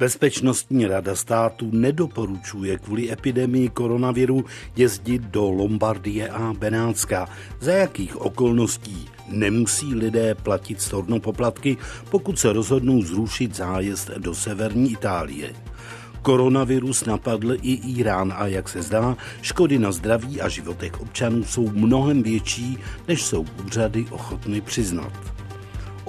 Bezpečnostní 0.00 0.86
rada 0.86 1.16
státu 1.16 1.70
nedoporučuje 1.72 2.78
kvůli 2.78 3.12
epidemii 3.12 3.68
koronaviru 3.68 4.44
jezdit 4.76 5.22
do 5.22 5.50
Lombardie 5.50 6.28
a 6.28 6.52
Benátska. 6.58 7.28
Za 7.60 7.72
jakých 7.72 8.20
okolností 8.20 9.08
nemusí 9.28 9.94
lidé 9.94 10.34
platit 10.34 10.80
stornopoplatky, 10.80 11.76
pokud 12.10 12.38
se 12.38 12.52
rozhodnou 12.52 13.02
zrušit 13.02 13.56
zájezd 13.56 14.10
do 14.10 14.34
severní 14.34 14.92
Itálie. 14.92 15.52
Koronavirus 16.22 17.04
napadl 17.04 17.52
i 17.52 17.72
Irán 17.72 18.32
a 18.36 18.46
jak 18.46 18.68
se 18.68 18.82
zdá, 18.82 19.16
škody 19.42 19.78
na 19.78 19.92
zdraví 19.92 20.40
a 20.40 20.48
životech 20.48 21.00
občanů 21.00 21.44
jsou 21.44 21.70
mnohem 21.70 22.22
větší, 22.22 22.78
než 23.08 23.22
jsou 23.22 23.46
úřady 23.66 24.06
ochotny 24.10 24.60
přiznat. 24.60 25.39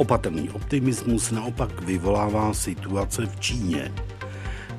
Opatrný 0.02 0.50
optimismus 0.50 1.32
naopak 1.32 1.82
vyvolává 1.82 2.54
situace 2.54 3.26
v 3.26 3.40
Číně. 3.40 3.94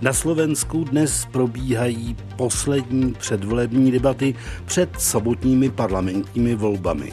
Na 0.00 0.12
Slovensku 0.12 0.84
dnes 0.84 1.27
probíhají 1.33 2.16
poslední 2.37 3.12
předvolební 3.12 3.91
debaty 3.91 4.34
před 4.66 5.00
sobotními 5.00 5.70
parlamentními 5.70 6.55
volbami. 6.55 7.12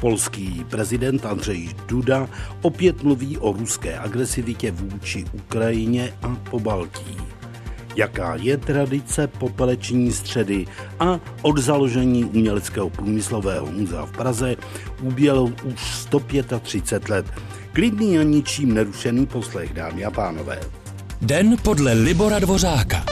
Polský 0.00 0.66
prezident 0.70 1.26
Andřej 1.26 1.68
Duda 1.86 2.28
opět 2.62 3.02
mluví 3.02 3.38
o 3.38 3.52
ruské 3.52 3.98
agresivitě 3.98 4.70
vůči 4.70 5.24
Ukrajině 5.32 6.12
a 6.22 6.36
po 6.50 6.60
Baltí. 6.60 7.16
Jaká 7.98 8.34
je 8.34 8.56
tradice 8.56 9.26
popeleční 9.26 10.12
středy 10.12 10.66
a 11.00 11.20
od 11.42 11.58
založení 11.58 12.24
uměleckého 12.24 12.90
průmyslového 12.90 13.66
muzea 13.66 14.06
v 14.06 14.12
Praze 14.12 14.56
ubělo 15.02 15.44
už 15.44 15.94
135 15.94 17.08
let. 17.08 17.26
Klidný 17.72 18.18
a 18.18 18.22
ničím 18.22 18.74
nerušený 18.74 19.26
poslech, 19.26 19.74
dámy 19.74 20.04
a 20.04 20.10
pánové. 20.10 20.60
Den 21.22 21.56
podle 21.62 21.92
Libora 21.92 22.38
Dvořáka. 22.38 23.04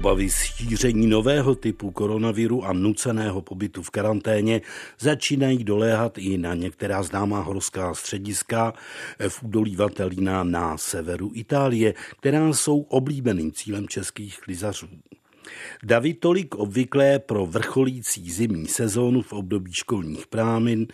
Obavy 0.00 0.30
z 0.30 0.42
šíření 0.42 1.06
nového 1.06 1.54
typu 1.54 1.90
koronaviru 1.90 2.64
a 2.64 2.72
nuceného 2.72 3.42
pobytu 3.42 3.82
v 3.82 3.90
karanténě 3.90 4.60
začínají 4.98 5.64
doléhat 5.64 6.18
i 6.18 6.38
na 6.38 6.54
některá 6.54 7.02
známá 7.02 7.40
horská 7.40 7.94
střediska 7.94 8.72
v 9.28 9.42
údolí 9.42 9.76
Vatelína 9.76 10.44
na 10.44 10.78
severu 10.78 11.30
Itálie, 11.34 11.94
která 12.20 12.48
jsou 12.52 12.80
oblíbeným 12.80 13.52
cílem 13.52 13.88
českých 13.88 14.40
klizařů. 14.40 14.88
Davy 15.84 16.14
tolik 16.14 16.54
obvyklé 16.54 17.18
pro 17.18 17.46
vrcholící 17.46 18.30
zimní 18.30 18.66
sezónu 18.66 19.22
v 19.22 19.32
období 19.32 19.72
školních 19.72 20.26
prámin, 20.26 20.86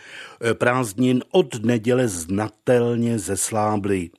prázdnin 0.52 1.22
od 1.30 1.64
neděle 1.64 2.08
znatelně 2.08 3.18
zeslábly. 3.18 4.10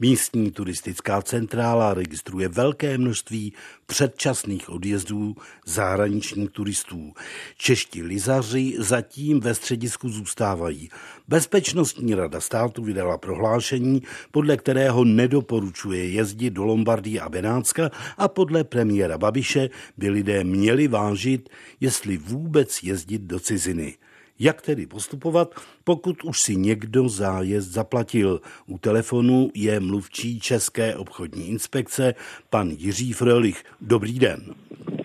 Místní 0.00 0.50
turistická 0.50 1.22
centrála 1.22 1.94
registruje 1.94 2.48
velké 2.48 2.98
množství 2.98 3.52
předčasných 3.86 4.70
odjezdů 4.70 5.36
zahraničních 5.66 6.50
turistů. 6.50 7.12
Čeští 7.56 8.02
lizaři 8.02 8.74
zatím 8.78 9.40
ve 9.40 9.54
středisku 9.54 10.08
zůstávají. 10.08 10.88
Bezpečnostní 11.28 12.14
rada 12.14 12.40
státu 12.40 12.82
vydala 12.82 13.18
prohlášení, 13.18 14.02
podle 14.30 14.56
kterého 14.56 15.04
nedoporučuje 15.04 16.08
jezdit 16.08 16.50
do 16.50 16.64
Lombardie 16.64 17.20
a 17.20 17.28
Benátska 17.28 17.90
a 18.18 18.28
podle 18.28 18.64
premiéra 18.64 19.18
Babiše 19.18 19.70
by 19.96 20.10
lidé 20.10 20.44
měli 20.44 20.88
vážit, 20.88 21.48
jestli 21.80 22.16
vůbec 22.16 22.82
jezdit 22.82 23.22
do 23.22 23.40
ciziny. 23.40 23.94
Jak 24.38 24.62
tedy 24.62 24.86
postupovat, 24.86 25.54
pokud 25.84 26.24
už 26.24 26.40
si 26.40 26.56
někdo 26.56 27.08
zájezd 27.08 27.72
zaplatil? 27.72 28.40
U 28.66 28.78
telefonu 28.78 29.50
je 29.54 29.80
mluvčí 29.80 30.40
České 30.40 30.96
obchodní 30.96 31.48
inspekce 31.48 32.14
pan 32.50 32.70
Jiří 32.70 33.12
Frölich. 33.12 33.64
Dobrý 33.80 34.18
den. 34.18 34.54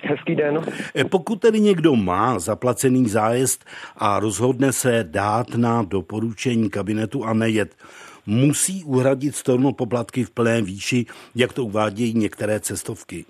Hezký 0.02 0.36
den. 0.36 0.62
E, 0.96 1.04
pokud 1.04 1.42
tedy 1.42 1.60
někdo 1.60 1.96
má 1.96 2.40
zaplacený 2.40 3.10
zájezd 3.10 3.66
a 3.96 4.20
rozhodne 4.20 4.74
se 4.74 5.06
dát 5.10 5.56
na 5.56 5.84
doporučení 5.84 6.70
kabinetu 6.70 7.26
a 7.26 7.34
nejet, 7.34 7.76
musí 8.26 8.84
uhradit 8.84 9.36
stornopoplatky 9.36 10.24
v 10.24 10.30
plné 10.30 10.62
výši, 10.62 11.06
jak 11.36 11.54
to 11.54 11.66
uvádějí 11.66 12.14
některé 12.14 12.60
cestovky. 12.60 13.26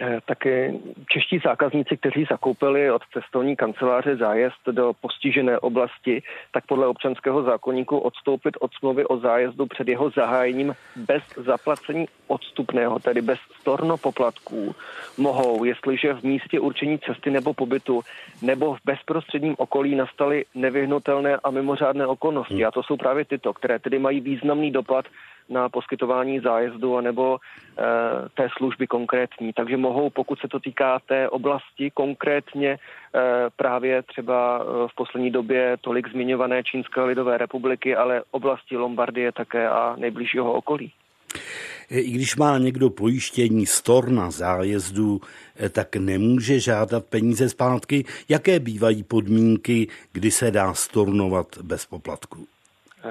Eh, 0.00 0.20
taky 0.26 0.80
čeští 1.12 1.38
zákazníci, 1.44 1.96
kteří 1.96 2.26
zakoupili 2.30 2.90
od 2.90 3.02
cestovní 3.12 3.56
kanceláře 3.56 4.16
zájezd 4.16 4.66
do 4.70 4.92
postižené 5.00 5.58
oblasti, 5.58 6.22
tak 6.52 6.66
podle 6.66 6.86
občanského 6.86 7.42
zákonníku 7.42 7.98
odstoupit 7.98 8.56
od 8.60 8.70
smlouvy 8.74 9.04
o 9.04 9.18
zájezdu 9.18 9.66
před 9.66 9.88
jeho 9.88 10.10
zahájením 10.10 10.74
bez 10.96 11.22
zaplacení 11.36 12.06
odstupného, 12.26 12.98
tedy 12.98 13.22
bez 13.22 13.38
storno 13.60 13.96
poplatků, 13.96 14.74
mohou, 15.16 15.64
jestliže 15.64 16.14
v 16.14 16.22
místě 16.22 16.60
určení 16.60 16.98
cesty 16.98 17.30
nebo 17.30 17.54
pobytu 17.54 18.00
nebo 18.42 18.74
v 18.74 18.78
bezprostředním 18.84 19.54
okolí 19.58 19.94
nastaly 19.94 20.44
nevyhnutelné 20.54 21.36
a 21.36 21.50
mimořádné 21.50 22.06
okolnosti. 22.06 22.64
A 22.64 22.70
to 22.70 22.82
jsou 22.82 22.96
právě 22.96 23.24
tyto, 23.24 23.54
které 23.54 23.78
tedy 23.78 23.98
mají 23.98 24.20
významný 24.20 24.70
dopad 24.70 25.04
na 25.48 25.68
poskytování 25.68 26.40
zájezdu 26.40 27.00
nebo 27.00 27.38
e, 27.38 27.82
té 28.28 28.48
služby 28.56 28.86
konkrétní. 28.86 29.52
Takže 29.52 29.76
mohou, 29.76 30.10
pokud 30.10 30.38
se 30.38 30.48
to 30.48 30.60
týká 30.60 30.98
té 31.06 31.28
oblasti 31.28 31.90
konkrétně 31.90 32.70
e, 32.70 32.78
právě 33.56 34.02
třeba 34.02 34.60
eh, 34.60 34.88
v 34.92 34.94
poslední 34.94 35.30
době 35.30 35.76
tolik 35.80 36.10
zmiňované 36.10 36.62
Čínské 36.64 37.02
lidové 37.02 37.38
republiky, 37.38 37.96
ale 37.96 38.22
oblasti 38.30 38.76
Lombardie 38.76 39.32
také 39.32 39.68
a 39.68 39.96
nejbližšího 39.98 40.52
okolí. 40.52 40.92
I 41.90 42.10
když 42.10 42.36
má 42.36 42.58
někdo 42.58 42.90
pojištění 42.90 43.66
storna 43.66 44.30
zájezdu, 44.30 45.20
tak 45.72 45.96
nemůže 45.96 46.60
žádat 46.60 47.04
peníze 47.04 47.48
zpátky. 47.48 48.04
Jaké 48.28 48.60
bývají 48.60 49.02
podmínky, 49.02 49.88
kdy 50.12 50.30
se 50.30 50.50
dá 50.50 50.74
stornovat 50.74 51.46
bez 51.62 51.86
poplatku? 51.86 52.46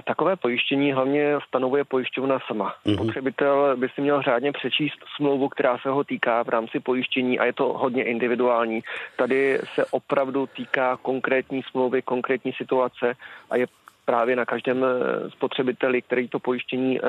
Takové 0.04 0.36
pojištění 0.36 0.94
hlavně 0.94 1.36
stanovuje 1.48 1.84
pojišťovna 1.84 2.40
sama. 2.48 2.76
Mm-hmm. 2.86 2.98
Potřebitel 2.98 3.78
by 3.78 3.90
si 3.90 4.02
měl 4.02 4.22
řádně 4.22 4.52
přečíst 4.52 5.00
smlouvu, 5.16 5.50
která 5.50 5.78
se 5.78 5.90
ho 5.90 6.04
týká 6.04 6.44
v 6.44 6.50
rámci 6.50 6.80
pojištění 6.80 7.40
a 7.40 7.46
je 7.46 7.54
to 7.54 7.74
hodně 7.74 8.04
individuální. 8.04 8.84
Tady 9.16 9.60
se 9.76 9.86
opravdu 9.86 10.48
týká 10.48 10.98
konkrétní 11.02 11.64
smlouvy, 11.64 12.02
konkrétní 12.02 12.54
situace 12.54 13.14
a 13.50 13.56
je 13.56 13.68
právě 14.08 14.36
na 14.36 14.46
každém 14.46 14.84
eh, 14.84 15.30
spotřebiteli, 15.30 16.02
který 16.02 16.28
to 16.28 16.40
pojištění 16.40 17.00
eh, 17.00 17.02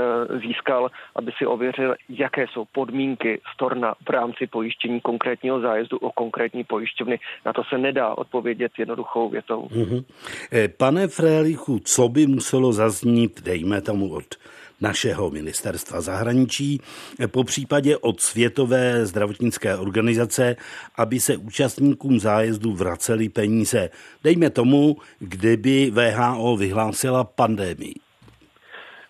získal, 0.47 0.91
aby 1.15 1.33
si 1.39 1.47
ověřil, 1.47 1.95
jaké 2.09 2.47
jsou 2.53 2.65
podmínky 2.73 3.41
storna 3.55 3.95
v 4.07 4.11
rámci 4.11 4.47
pojištění 4.47 5.01
konkrétního 5.01 5.61
zájezdu 5.61 5.97
o 5.99 6.11
konkrétní 6.13 6.65
pojišťovny. 6.65 7.19
Na 7.47 7.53
to 7.53 7.63
se 7.65 7.79
nedá 7.79 8.19
odpovědět 8.19 8.73
jednoduchou 8.79 9.29
větou. 9.29 9.69
Mm-hmm. 9.71 10.05
Pane 10.77 11.09
Frélichu, 11.09 11.79
co 11.85 12.09
by 12.09 12.27
muselo 12.27 12.73
zaznít, 12.73 13.43
dejme 13.43 13.81
tomu 13.81 14.15
od 14.15 14.25
našeho 14.81 15.31
ministerstva 15.31 16.01
zahraničí, 16.01 16.81
po 17.27 17.45
případě 17.45 17.97
od 17.97 18.21
Světové 18.21 19.07
zdravotnické 19.07 19.77
organizace, 19.77 20.57
aby 20.97 21.21
se 21.21 21.37
účastníkům 21.37 22.21
zájezdu 22.21 22.73
vraceli 22.73 23.29
peníze. 23.29 23.91
Dejme 24.25 24.51
tomu, 24.51 24.97
kdyby 25.19 25.91
VHO 25.91 26.57
vyhlásila 26.57 27.25
pandemii. 27.25 28.08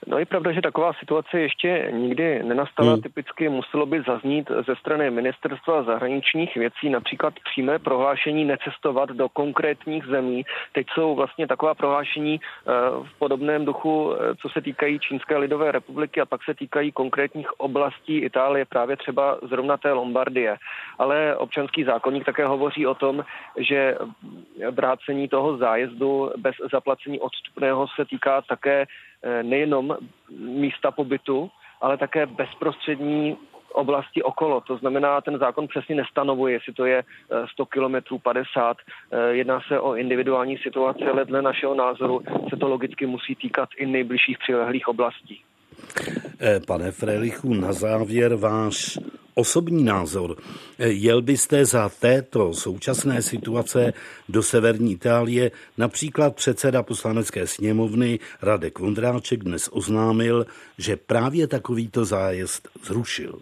No 0.06 0.19
je 0.19 0.26
pravda, 0.26 0.53
že 0.53 0.62
taková 0.62 0.92
situace 0.92 1.41
ještě 1.41 1.88
nikdy 1.92 2.42
nenastala. 2.42 2.92
Hmm. 2.92 3.03
Typicky 3.03 3.48
muselo 3.48 3.86
by 3.86 4.03
zaznít 4.06 4.50
ze 4.66 4.76
strany 4.76 5.10
ministerstva 5.10 5.82
zahraničních 5.82 6.56
věcí 6.56 6.91
například 6.91 7.34
přímé 7.50 7.78
prohlášení 7.78 8.44
necestovat 8.44 9.08
do 9.08 9.28
konkrétních 9.28 10.05
zemí. 10.05 10.44
Teď 10.73 10.87
jsou 10.94 11.14
vlastně 11.14 11.46
taková 11.46 11.75
prohlášení 11.75 12.40
eh, 12.40 12.73
v 13.02 13.19
podobném 13.19 13.64
duchu, 13.64 14.14
eh, 14.14 14.34
co 14.34 14.49
se 14.49 14.61
týkají 14.61 14.99
Čínské 14.99 15.37
lidové 15.37 15.73
republiky 15.73 16.20
a 16.20 16.26
pak 16.26 16.44
se 16.44 16.55
týkají 16.55 16.93
konkrétních 16.93 17.61
oblastí 17.61 18.19
Itálie, 18.19 18.64
právě 18.64 18.96
třeba 18.96 19.38
zrovna 19.43 19.76
té 19.76 19.93
Lombardie. 19.93 20.56
Ale 20.99 21.37
občanský 21.37 21.84
zákonník 21.84 22.25
také 22.25 22.46
hovoří 22.46 22.87
o 22.87 22.94
tom, 22.94 23.25
že 23.56 23.96
vrácení 24.70 25.28
toho 25.28 25.56
zájezdu 25.56 26.31
bez 26.37 26.55
zaplacení 26.73 27.20
odstupného 27.20 27.87
se 27.96 28.05
týká 28.05 28.43
také 28.43 28.87
nejenom 29.43 29.97
místa 30.38 30.91
pobytu, 30.91 31.50
ale 31.81 31.97
také 31.97 32.26
bezprostřední 32.26 33.37
oblasti 33.73 34.23
okolo. 34.23 34.61
To 34.61 34.76
znamená, 34.76 35.20
ten 35.20 35.38
zákon 35.38 35.69
přesně 35.69 35.94
nestanovuje, 35.94 36.53
jestli 36.55 36.73
to 36.73 36.85
je 36.85 37.05
100 37.53 37.67
kilometrů, 37.67 38.19
50. 38.19 38.76
Jedná 39.31 39.61
se 39.69 39.81
o 39.81 39.94
individuální 39.94 40.59
situace, 40.59 41.05
ale 41.12 41.25
dle 41.25 41.43
našeho 41.43 41.75
názoru 41.75 42.23
se 42.50 42.56
to 42.56 42.69
logicky 42.69 43.06
musí 43.06 43.35
týkat 43.35 43.69
i 43.76 43.87
nejbližších 43.87 44.38
přilehlých 44.38 44.88
oblastí. 44.88 45.43
Eh, 46.41 46.61
pane 46.67 46.91
Frelichu, 46.91 47.55
na 47.55 47.73
závěr 47.73 48.35
váš 48.35 48.99
osobní 49.38 49.85
názor. 49.85 50.37
Jel 50.79 51.23
byste 51.23 51.64
za 51.64 51.88
této 51.88 52.55
současné 52.55 53.23
situace 53.23 53.93
do 54.29 54.43
severní 54.43 54.93
Itálie? 54.93 55.50
Například 55.79 56.37
předseda 56.37 56.82
poslanecké 56.82 57.46
sněmovny 57.46 58.19
Radek 58.43 58.79
Vondráček 58.79 59.44
dnes 59.44 59.69
oznámil, 59.73 60.46
že 60.79 60.96
právě 60.96 61.46
takovýto 61.46 62.05
zájezd 62.05 62.69
zrušil. 62.85 63.38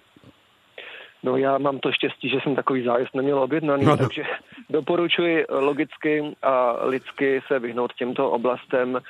No 1.26 1.36
já 1.36 1.58
mám 1.58 1.78
to 1.78 1.92
štěstí, 1.92 2.28
že 2.28 2.38
jsem 2.42 2.54
takový 2.54 2.84
zájezd 2.84 3.14
neměl 3.14 3.38
objednaný, 3.38 3.84
no, 3.84 3.90
no. 3.90 3.96
takže 3.96 4.22
doporučuji 4.70 5.44
logicky 5.48 6.22
a 6.42 6.76
lidsky 6.86 7.42
se 7.46 7.58
vyhnout 7.58 7.92
těmto 7.94 8.30
oblastem 8.30 9.00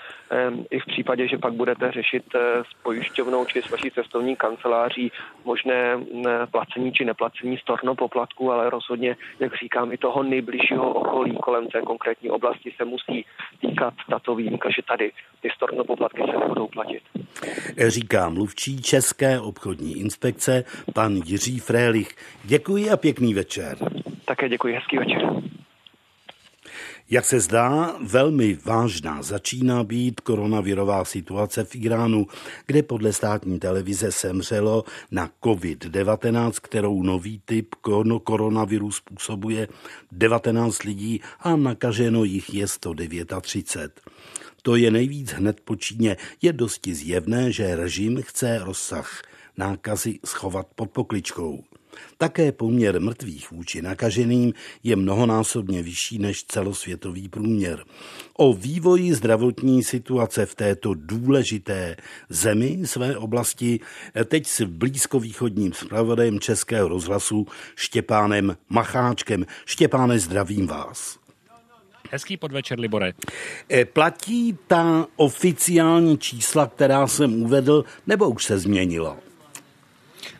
i 0.71 0.81
v 0.81 0.87
případě, 0.87 1.29
že 1.29 1.39
pak 1.39 1.53
budete 1.53 1.93
řešit 1.93 2.25
eh, 2.35 2.65
s 2.65 2.83
pojišťovnou 2.83 3.45
či 3.45 3.63
s 3.63 3.71
vaší 3.71 3.91
cestovní 3.91 4.37
kanceláří 4.37 5.13
možné 5.45 5.99
placení 6.51 6.93
či 6.93 7.05
neplacení 7.05 7.59
storno 7.59 7.95
poplatku, 7.95 8.53
ale 8.53 8.71
rozhodně, 8.71 9.17
jak 9.41 9.55
říkám, 9.63 9.93
i 9.93 9.99
toho 9.99 10.23
nejbližšího 10.23 10.93
okolí 10.93 11.37
kolem 11.43 11.67
té 11.67 11.83
konkrétní 11.83 12.31
oblasti 12.31 12.73
se 12.77 12.85
musí 12.85 13.25
týkat 13.61 13.95
tato 14.11 14.35
výjimka, 14.35 14.71
že 14.71 14.83
tady 14.89 15.13
ty 15.43 15.49
storno 15.57 15.85
poplatky 15.85 16.23
se 16.33 16.39
nebudou 16.39 16.67
platit. 16.67 17.03
Říká 17.89 18.29
mluvčí 18.29 18.83
České 18.83 19.41
obchodní 19.41 19.99
inspekce 19.99 20.65
pan 20.95 21.21
Jiří 21.25 21.59
Frélich. 21.59 22.06
Děkuji 22.45 22.91
a 22.91 22.97
pěkný 22.97 23.35
večer. 23.35 23.79
Také 24.25 24.49
děkuji, 24.49 24.75
hezký 24.75 24.99
večer. 24.99 25.37
Jak 27.11 27.25
se 27.25 27.41
zdá, 27.41 27.97
velmi 28.01 28.59
vážná 28.65 29.23
začíná 29.23 29.85
být 29.85 30.21
koronavirová 30.21 31.05
situace 31.05 31.65
v 31.65 31.77
Iránu, 31.77 32.27
kde 32.67 32.83
podle 32.83 33.13
státní 33.13 33.59
televize 33.59 34.13
semřelo 34.13 34.85
na 35.11 35.31
COVID-19, 35.43 36.53
kterou 36.63 37.03
nový 37.03 37.41
typ 37.45 37.75
koronaviru 38.25 38.91
způsobuje 38.91 39.69
19 40.13 40.83
lidí 40.83 41.21
a 41.41 41.57
nakaženo 41.57 42.25
jich 42.25 42.55
je 42.55 42.69
139. 42.69 44.01
To 44.63 44.77
je 44.77 44.91
nejvíc 44.91 45.33
hned 45.33 45.61
po 45.61 45.77
Číně. 45.77 46.17
Je 46.43 46.53
dosti 46.53 46.95
zjevné, 46.95 47.53
že 47.53 47.77
režim 47.77 48.23
chce 48.23 48.59
rozsah 48.59 49.23
nákazy 49.57 50.19
schovat 50.25 50.67
pod 50.75 50.91
pokličkou. 50.91 51.65
Také 52.19 52.53
poměr 52.53 53.01
mrtvých 53.01 53.51
vůči 53.51 53.83
nakaženým 53.83 54.53
je 54.83 54.97
mnohonásobně 54.97 55.83
vyšší 55.83 56.19
než 56.19 56.45
celosvětový 56.45 57.29
průměr. 57.29 57.85
O 58.37 58.53
vývoji 58.53 59.15
zdravotní 59.15 59.85
situace 59.85 60.47
v 60.47 60.55
této 60.55 60.95
důležité 60.95 61.97
zemi 62.29 62.79
své 62.85 63.17
oblasti 63.17 63.81
teď 64.25 64.47
s 64.47 64.63
blízkovýchodním 64.63 65.73
zpravodajem 65.73 66.41
Českého 66.41 66.89
rozhlasu 66.89 67.47
Štěpánem 67.75 68.57
Macháčkem. 68.69 69.47
Štěpáne, 69.65 70.19
zdravím 70.19 70.67
vás. 70.67 71.19
Hezký 72.11 72.37
podvečer, 72.37 72.81
Libore. 72.81 73.13
E, 73.73 73.85
platí 73.85 74.59
ta 74.67 75.07
oficiální 75.17 76.19
čísla, 76.19 76.67
která 76.67 77.07
jsem 77.07 77.43
uvedl, 77.43 77.85
nebo 78.07 78.29
už 78.29 78.45
se 78.45 78.59
změnilo? 78.59 79.17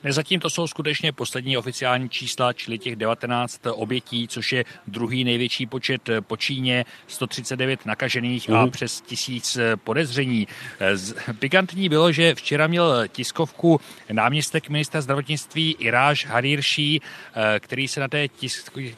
Zatím 0.09 0.41
to 0.41 0.51
jsou 0.51 0.67
skutečně 0.67 1.13
poslední 1.13 1.57
oficiální 1.57 2.09
čísla, 2.09 2.53
čili 2.53 2.79
těch 2.79 2.97
19 2.97 3.61
obětí, 3.73 4.29
což 4.29 4.53
je 4.53 4.65
druhý 4.87 5.25
největší 5.25 5.67
počet 5.67 6.11
po 6.21 6.37
Číně, 6.37 6.85
139 7.07 7.87
nakažených 7.87 8.51
a 8.51 8.63
mhm. 8.63 8.71
přes 8.71 9.01
tisíc 9.01 9.59
podezření. 9.85 10.49
Pikantní 11.39 11.89
bylo, 11.89 12.13
že 12.13 12.35
včera 12.35 12.67
měl 12.67 13.09
tiskovku 13.09 13.81
náměstek 14.13 14.69
ministra 14.69 15.01
zdravotnictví 15.01 15.77
Iráž 15.79 16.27
Harirší, 16.27 17.01
eh, 17.35 17.61
který 17.61 17.89
se 17.89 18.01
na 18.01 18.09
té 18.09 18.29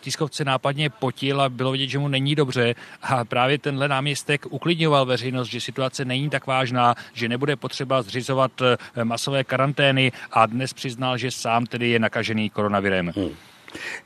tiskovce 0.01 0.45
nápadně 0.45 0.91
potil 0.91 1.41
a 1.41 1.49
bylo 1.49 1.73
vidět, 1.73 1.89
že 1.89 1.99
mu 1.99 2.09
není 2.09 2.35
dobře. 2.35 2.75
A 3.03 3.25
právě 3.25 3.59
tenhle 3.59 3.89
náměstek 3.89 4.47
uklidňoval 4.51 5.07
veřejnost, 5.07 5.49
že 5.49 5.61
situace 5.61 6.05
není 6.05 6.31
tak 6.31 6.47
vážná, 6.47 6.95
že 7.13 7.29
nebude 7.29 7.57
potřeba 7.57 8.03
zřizovat 8.03 8.53
eh, 8.63 9.05
masové 9.05 9.45
karantény 9.45 10.13
a 10.33 10.47
dnes 10.47 10.73
přiznal 10.73 10.98
přiznal, 10.99 11.19
že 11.19 11.31
sám 11.31 11.67
tedy 11.67 11.89
je 11.89 11.99
nakažený 11.99 12.51
koronavirem. 12.51 13.13
Hmm. 13.17 13.31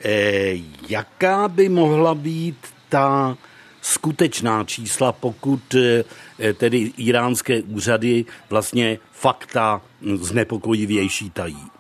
E, 0.05 0.57
jaká 0.89 1.49
by 1.49 1.69
mohla 1.69 2.15
být 2.15 2.57
ta 2.89 3.37
skutečná 3.81 4.65
čísla, 4.65 5.13
pokud 5.13 5.75
e, 5.75 6.05
tedy 6.55 6.93
iránské 6.97 7.63
úřady 7.63 8.25
vlastně 8.51 8.99
fakta 9.13 9.81
znepokojivější 10.15 11.31
tají? 11.31 11.72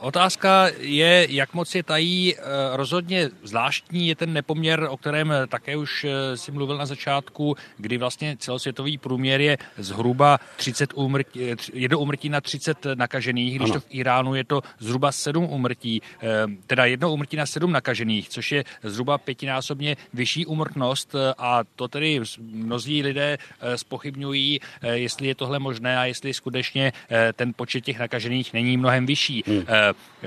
Otázka 0.00 0.68
je, 0.78 1.26
jak 1.30 1.54
moc 1.54 1.74
je 1.74 1.82
tají. 1.82 2.34
Eh, 2.34 2.40
rozhodně 2.72 3.28
zvláštní 3.42 4.08
je 4.08 4.16
ten 4.16 4.32
nepoměr, 4.32 4.86
o 4.90 4.96
kterém 4.96 5.34
také 5.48 5.76
už 5.76 6.04
eh, 6.04 6.36
si 6.36 6.52
mluvil 6.52 6.76
na 6.76 6.86
začátku, 6.86 7.56
kdy 7.76 7.98
vlastně 7.98 8.36
celosvětový 8.38 8.98
průměr 8.98 9.40
je 9.40 9.58
zhruba 9.78 10.38
30 10.56 10.90
umrtí, 10.94 11.40
jedno 11.72 11.98
umrtí 11.98 12.28
na 12.28 12.40
30 12.40 12.86
nakažených, 12.94 13.56
když 13.56 13.70
ano. 13.70 13.80
to 13.80 13.80
v 13.80 13.86
Iránu 13.90 14.34
je 14.34 14.44
to 14.44 14.62
zhruba 14.78 15.12
7 15.12 15.44
umrtí, 15.44 16.02
eh, 16.22 16.26
teda 16.66 16.84
jedno 16.84 17.12
umrtí 17.12 17.36
na 17.36 17.46
7 17.46 17.72
nakažených, 17.72 18.28
což 18.28 18.52
je 18.52 18.64
zhruba 18.82 19.18
pětinásobně 19.18 19.96
vyšší 20.14 20.46
umrtnost 20.46 21.14
a 21.38 21.60
to 21.76 21.88
tedy 21.88 22.20
mnozí 22.40 23.02
lidé 23.02 23.38
spochybňují, 23.76 24.60
jestli 24.82 25.28
je 25.28 25.34
tohle 25.34 25.58
možné 25.58 25.98
a 25.98 26.04
jestli 26.04 26.34
skutečně 26.34 26.92
ten 27.32 27.52
počet 27.56 27.80
těch 27.80 27.98
nakažených 27.98 28.52
není 28.52 28.76
mnohem 28.76 29.06
vyšší. 29.06 29.44
Hmm. 29.46 29.64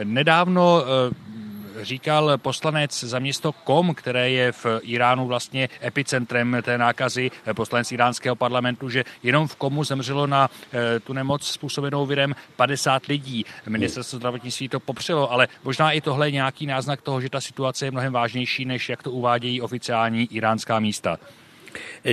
Nedávno 0.03 0.83
eh, 0.83 1.83
říkal 1.85 2.37
poslanec 2.37 3.03
za 3.03 3.19
město 3.19 3.51
Kom, 3.51 3.93
které 3.95 4.29
je 4.29 4.51
v 4.51 4.65
Iránu 4.81 5.27
vlastně 5.27 5.69
epicentrem 5.83 6.57
té 6.61 6.77
nákazy, 6.77 7.31
poslanec 7.53 7.91
iránského 7.91 8.35
parlamentu, 8.35 8.89
že 8.89 9.03
jenom 9.23 9.47
v 9.47 9.55
Komu 9.55 9.83
zemřelo 9.83 10.27
na 10.27 10.49
eh, 10.73 10.99
tu 10.99 11.13
nemoc 11.13 11.47
způsobenou 11.47 12.05
virem 12.05 12.35
50 12.55 13.05
lidí. 13.05 13.45
Ministerstvo 13.67 14.17
zdravotnictví 14.19 14.69
to 14.69 14.79
popřelo, 14.79 15.31
ale 15.31 15.47
možná 15.63 15.91
i 15.91 16.01
tohle 16.01 16.27
je 16.27 16.31
nějaký 16.31 16.65
náznak 16.65 17.01
toho, 17.01 17.21
že 17.21 17.29
ta 17.29 17.41
situace 17.41 17.85
je 17.85 17.91
mnohem 17.91 18.13
vážnější, 18.13 18.65
než 18.65 18.89
jak 18.89 19.03
to 19.03 19.11
uvádějí 19.11 19.61
oficiální 19.61 20.27
iránská 20.31 20.79
místa. 20.79 21.17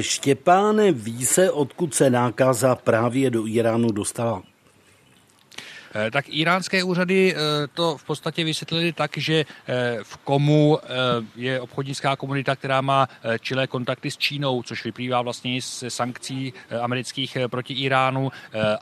Štěpáne, 0.01 0.93
ví 0.93 1.27
se, 1.27 1.51
odkud 1.51 1.95
se 1.95 2.11
nákaza 2.11 2.75
právě 2.75 3.31
do 3.31 3.47
Iránu 3.47 3.93
dostala? 3.93 4.43
Eh, 5.95 6.11
tak 6.11 6.25
iránské 6.29 6.85
úřady 6.85 7.35
eh, 7.35 7.39
to 7.75 7.97
v 7.97 8.05
podstatě 8.05 8.45
vysvětlili 8.45 8.93
tak, 8.93 9.19
že 9.19 9.45
eh, 9.67 9.99
v 10.03 10.17
Komu 10.17 10.79
je 11.37 11.61
obchodnická 11.61 12.17
komunita, 12.17 12.57
která 12.57 12.81
má 12.81 13.09
čilé 13.41 13.67
kontakty 13.67 14.11
s 14.11 14.17
Čínou, 14.17 14.63
což 14.63 14.85
vyplývá 14.85 15.23
vlastně 15.23 15.63
z 15.63 15.85
sankcí 15.89 16.53
amerických 16.81 17.37
proti 17.51 17.75
Iránu 17.75 18.33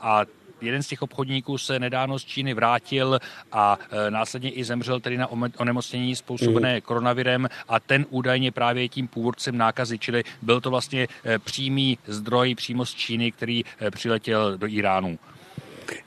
a 0.01 0.21
jeden 0.61 0.83
z 0.83 0.87
těch 0.87 1.01
obchodníků 1.01 1.57
se 1.57 1.79
nedávno 1.79 2.19
z 2.19 2.25
Číny 2.25 2.53
vrátil 2.53 3.19
a 3.51 3.77
následně 4.09 4.51
i 4.51 4.63
zemřel 4.63 4.99
tedy 4.99 5.17
na 5.17 5.27
onemocnění 5.57 6.15
způsobené 6.15 6.75
mm. 6.75 6.81
koronavirem 6.81 7.49
a 7.67 7.79
ten 7.79 8.05
údajně 8.09 8.51
právě 8.51 8.89
tím 8.89 9.07
původcem 9.07 9.57
nákazy, 9.57 9.99
čili 9.99 10.23
byl 10.41 10.61
to 10.61 10.69
vlastně 10.69 11.07
přímý 11.43 11.97
zdroj 12.07 12.55
přímo 12.55 12.85
z 12.85 12.93
Číny, 12.93 13.31
který 13.31 13.63
přiletěl 13.91 14.57
do 14.57 14.67
Iránu. 14.67 15.19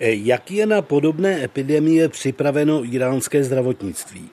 Eh, 0.00 0.14
jak 0.14 0.50
je 0.50 0.66
na 0.66 0.82
podobné 0.82 1.44
epidemie 1.44 2.08
připraveno 2.08 2.84
iránské 2.84 3.44
zdravotnictví? 3.44 4.30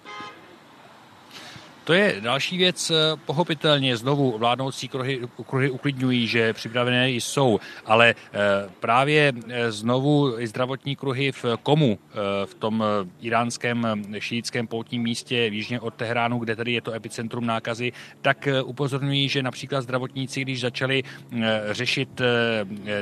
To 1.89 1.93
je 1.93 2.15
další 2.19 2.57
věc, 2.57 2.91
eh, 2.91 2.95
pochopitelně 3.25 3.97
znovu 3.97 4.37
vládnoucí 4.37 4.87
kruhy, 4.87 5.19
kruhy 5.45 5.69
uklidňují, 5.69 6.27
že 6.27 6.53
připravené 6.53 7.09
jsou, 7.09 7.59
ale 7.85 8.09
eh, 8.09 8.37
právě 8.79 9.33
eh, 9.47 9.71
znovu 9.71 10.39
i 10.39 10.47
zdravotní 10.47 10.95
kruhy 10.95 11.31
v 11.31 11.45
Komu, 11.63 11.99
v 12.45 12.53
tom 12.53 12.83
iránském 13.21 14.03
šíjickém 14.19 14.67
poutním 14.67 15.03
místě 15.03 15.35
jižně 15.35 15.79
od 15.79 15.93
Tehránu, 15.93 16.39
kde 16.39 16.55
tady 16.55 16.71
je 16.71 16.81
to 16.81 16.93
epicentrum 16.93 17.45
nákazy, 17.45 17.91
tak 18.21 18.47
upozorňují, 18.63 19.29
že 19.29 19.43
například 19.43 19.81
zdravotníci, 19.81 20.41
když 20.41 20.61
začali 20.61 21.03
řešit 21.71 22.21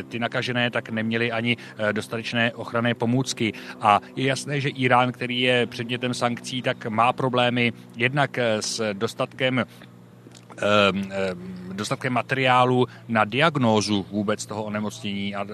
ty 0.10 0.20
nakažené, 0.20 0.72
tak 0.72 0.90
neměli 0.90 1.32
ani 1.32 1.58
dostatečné 1.92 2.54
ochranné 2.54 2.94
pomůcky. 2.94 3.54
A 3.82 4.00
je 4.16 4.26
jasné, 4.26 4.62
že 4.62 4.70
Irán, 4.70 5.12
který 5.12 5.42
je 5.42 5.66
předmětem 5.66 6.14
sankcí, 6.14 6.62
tak 6.62 6.86
má 6.86 7.14
problémy 7.14 7.74
jednak 7.98 8.40
s 8.60 8.77
dostatkem 8.94 9.66
dostatkem 11.78 12.14
materiálu 12.14 12.88
na 13.08 13.26
diagnózu 13.26 14.06
vůbec 14.12 14.46
toho 14.46 14.64
onemocnění 14.64 15.36
a 15.36 15.48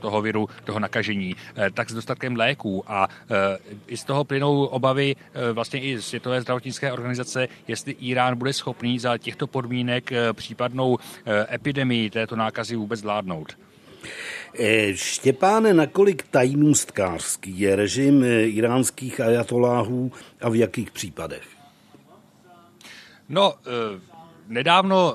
toho 0.00 0.22
viru, 0.22 0.48
toho 0.64 0.78
nakažení, 0.78 1.36
eh, 1.56 1.70
tak 1.70 1.90
s 1.90 1.94
dostatkem 1.94 2.36
léků. 2.36 2.84
A 2.86 3.08
eh, 3.08 3.58
i 3.86 3.96
z 3.96 4.04
toho 4.04 4.24
plynou 4.24 4.64
obavy 4.64 5.16
eh, 5.16 5.52
vlastně 5.52 5.80
i 5.80 6.02
Světové 6.02 6.40
zdravotnické 6.40 6.92
organizace, 6.92 7.48
jestli 7.68 7.92
Irán 7.92 8.36
bude 8.36 8.52
schopný 8.52 8.98
za 8.98 9.18
těchto 9.18 9.46
podmínek 9.46 10.10
případnou 10.32 10.98
epidemii 11.52 12.10
této 12.10 12.36
nákazy 12.36 12.76
vůbec 12.76 13.00
zvládnout. 13.00 13.58
Štěpáne, 14.94 15.74
nakolik 15.74 16.22
tajnůstkářský 16.30 17.60
je 17.60 17.76
režim 17.76 18.24
iránských 18.42 19.20
ajatoláhů 19.20 20.12
a 20.40 20.48
v 20.48 20.54
jakých 20.54 20.90
případech? 20.90 21.57
No, 23.28 23.54
Nedávno 24.48 25.14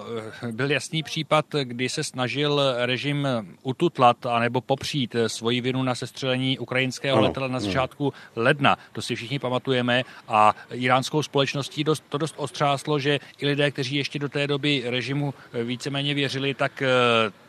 byl 0.51 0.71
jasný 0.71 1.03
případ, 1.03 1.45
kdy 1.63 1.89
se 1.89 2.03
snažil 2.03 2.61
režim 2.77 3.27
ututlat 3.63 4.25
anebo 4.25 4.61
popřít 4.61 5.15
svoji 5.27 5.61
vinu 5.61 5.83
na 5.83 5.95
sestřelení 5.95 6.59
ukrajinského 6.59 7.17
ano, 7.17 7.27
letadla 7.27 7.47
na 7.47 7.59
začátku 7.59 8.13
ledna. 8.35 8.77
To 8.91 9.01
si 9.01 9.15
všichni 9.15 9.39
pamatujeme. 9.39 10.03
A 10.27 10.55
iránskou 10.71 11.23
společností 11.23 11.83
dost, 11.83 12.03
to 12.09 12.17
dost 12.17 12.35
ostřáslo, 12.37 12.99
že 12.99 13.19
i 13.37 13.47
lidé, 13.47 13.71
kteří 13.71 13.95
ještě 13.95 14.19
do 14.19 14.29
té 14.29 14.47
doby 14.47 14.83
režimu 14.85 15.33
víceméně 15.63 16.13
věřili, 16.13 16.53
tak 16.53 16.83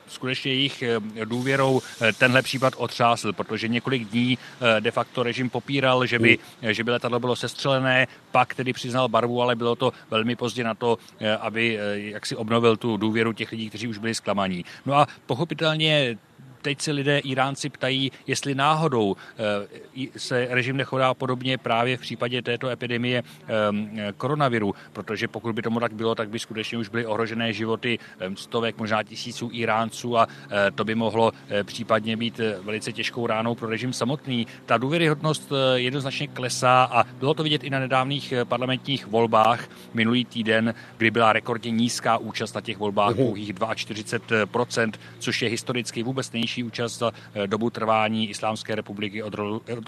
skutečně 0.08 0.52
jejich 0.52 0.82
eh, 0.82 1.00
důvěrou 1.24 1.80
eh, 2.00 2.12
tenhle 2.12 2.42
případ 2.42 2.74
otřásl, 2.76 3.32
protože 3.32 3.68
několik 3.68 4.08
dní 4.08 4.38
eh, 4.38 4.80
de 4.80 4.90
facto 4.90 5.22
režim 5.22 5.50
popíral, 5.50 6.06
že 6.06 6.18
by, 6.18 6.38
že 6.62 6.84
by 6.84 6.90
letadlo 6.90 7.20
bylo 7.20 7.36
sestřelené, 7.36 8.06
pak 8.30 8.54
tedy 8.54 8.72
přiznal 8.72 9.08
barvu, 9.08 9.42
ale 9.42 9.56
bylo 9.56 9.76
to 9.76 9.92
velmi 10.10 10.36
pozdě 10.36 10.64
na 10.64 10.74
to, 10.74 10.98
aby 11.40 11.78
jak 11.94 12.26
si 12.26 12.36
obnovil 12.36 12.76
tu 12.76 12.96
důvěru 12.96 13.32
těch 13.32 13.52
lidí, 13.52 13.68
kteří 13.68 13.88
už 13.88 13.98
byli 13.98 14.14
zklamaní. 14.14 14.64
No 14.86 14.94
a 14.94 15.06
pochopitelně 15.26 16.18
teď 16.64 16.80
se 16.80 16.92
lidé 16.92 17.18
Iránci 17.18 17.68
ptají, 17.68 18.12
jestli 18.26 18.54
náhodou 18.54 19.16
eh, 19.16 20.08
se 20.16 20.48
režim 20.50 20.76
nechová 20.76 21.14
podobně 21.14 21.58
právě 21.58 21.96
v 21.96 22.00
případě 22.00 22.42
této 22.42 22.68
epidemie 22.68 23.22
ehm, 23.22 23.90
koronaviru, 24.16 24.74
protože 24.92 25.28
pokud 25.28 25.54
by 25.54 25.62
tomu 25.62 25.80
tak 25.80 25.92
bylo, 25.92 26.14
tak 26.14 26.28
by 26.28 26.38
skutečně 26.38 26.78
už 26.78 26.88
byly 26.88 27.06
ohrožené 27.06 27.52
životy 27.52 27.98
ehm, 28.18 28.36
stovek, 28.36 28.78
možná 28.78 29.02
tisíců 29.02 29.50
Iránců 29.52 30.18
a 30.18 30.26
eh, 30.26 30.70
to 30.70 30.84
by 30.84 30.94
mohlo 30.94 31.32
eh, 31.48 31.64
případně 31.64 32.16
být 32.16 32.40
velice 32.62 32.92
těžkou 32.92 33.26
ránou 33.26 33.54
pro 33.54 33.68
režim 33.68 33.92
samotný. 33.92 34.46
Ta 34.66 34.78
důvěryhodnost 34.78 35.52
jednoznačně 35.74 36.28
klesá 36.28 36.88
a 36.92 37.04
bylo 37.04 37.34
to 37.34 37.42
vidět 37.42 37.64
i 37.64 37.70
na 37.70 37.78
nedávných 37.78 38.32
parlamentních 38.44 39.06
volbách 39.06 39.68
minulý 39.94 40.24
týden, 40.24 40.74
kdy 40.96 41.10
byla 41.10 41.32
rekordně 41.32 41.70
nízká 41.70 42.18
účast 42.18 42.54
na 42.54 42.60
těch 42.60 42.78
volbách, 42.78 43.16
pouhých 43.16 43.54
42%, 43.54 44.92
což 45.18 45.42
je 45.42 45.48
historicky 45.48 46.02
vůbec 46.02 46.32
nejnižší 46.32 46.53
nejvyšší 46.54 46.64
účast 46.64 46.98
za 46.98 47.12
eh, 47.34 47.46
dobu 47.46 47.70
trvání 47.70 48.30
Islámské 48.30 48.74
republiky 48.74 49.22
od, 49.22 49.34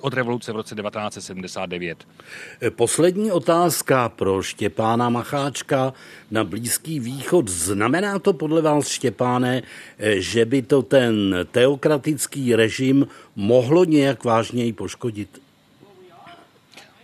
od 0.00 0.14
revoluce 0.14 0.52
v 0.52 0.56
roce 0.56 0.74
1979. 0.74 2.06
Eh, 2.60 2.70
poslední 2.70 3.32
otázka 3.32 4.08
pro 4.08 4.42
Štěpána 4.42 5.08
Macháčka 5.08 5.92
na 6.30 6.44
Blízký 6.44 7.00
východ. 7.00 7.48
Znamená 7.48 8.18
to 8.18 8.32
podle 8.32 8.62
vás, 8.62 8.88
Štěpáne, 8.88 9.62
eh, 9.98 10.20
že 10.20 10.44
by 10.44 10.62
to 10.62 10.82
ten 10.82 11.34
teokratický 11.50 12.54
režim 12.54 13.06
mohlo 13.36 13.84
nějak 13.84 14.24
vážněji 14.24 14.72
poškodit? 14.72 15.42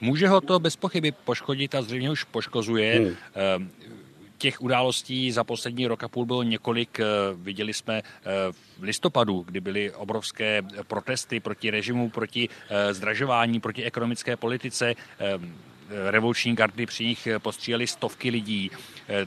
Může 0.03 0.29
ho 0.29 0.41
to 0.41 0.59
bez 0.59 0.77
pochyby 0.77 1.13
poškodit 1.13 1.75
a 1.75 1.83
zřejmě 1.83 2.11
už 2.11 2.25
poškozuje. 2.25 2.99
Hmm 2.99 3.71
těch 4.43 4.63
událostí 4.63 5.33
za 5.33 5.45
poslední 5.45 5.87
rok 5.87 6.03
a 6.03 6.09
půl 6.09 6.27
bylo 6.27 6.43
několik. 6.43 7.01
Eh, 7.01 7.05
viděli 7.35 7.75
jsme 7.75 8.03
eh, 8.03 8.31
v 8.79 8.83
listopadu, 8.83 9.45
kdy 9.47 9.61
byly 9.61 9.93
obrovské 9.93 10.63
protesty 10.87 11.41
proti 11.41 11.71
režimu, 11.71 12.11
proti 12.11 12.49
eh, 12.49 12.95
zdražování, 12.95 13.61
proti 13.61 13.85
ekonomické 13.85 14.37
politice 14.37 14.95
revoluční 16.11 16.55
gardy 16.55 16.87
při 16.87 17.05
nich 17.05 17.29
postříleli 17.39 17.87
stovky 17.87 18.31
lidí. 18.31 18.71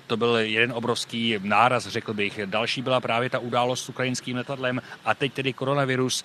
To 0.08 0.18
byl 0.18 0.36
jeden 0.38 0.72
obrovský 0.72 1.38
náraz, 1.44 1.88
řekl 1.88 2.14
bych. 2.14 2.40
Další 2.46 2.82
byla 2.82 3.00
právě 3.02 3.30
ta 3.30 3.40
událost 3.40 3.86
s 3.86 3.90
ukrajinským 3.90 4.38
letadlem 4.38 4.82
a 5.06 5.14
teď 5.14 5.34
tedy 5.34 5.54
koronavirus 5.54 6.24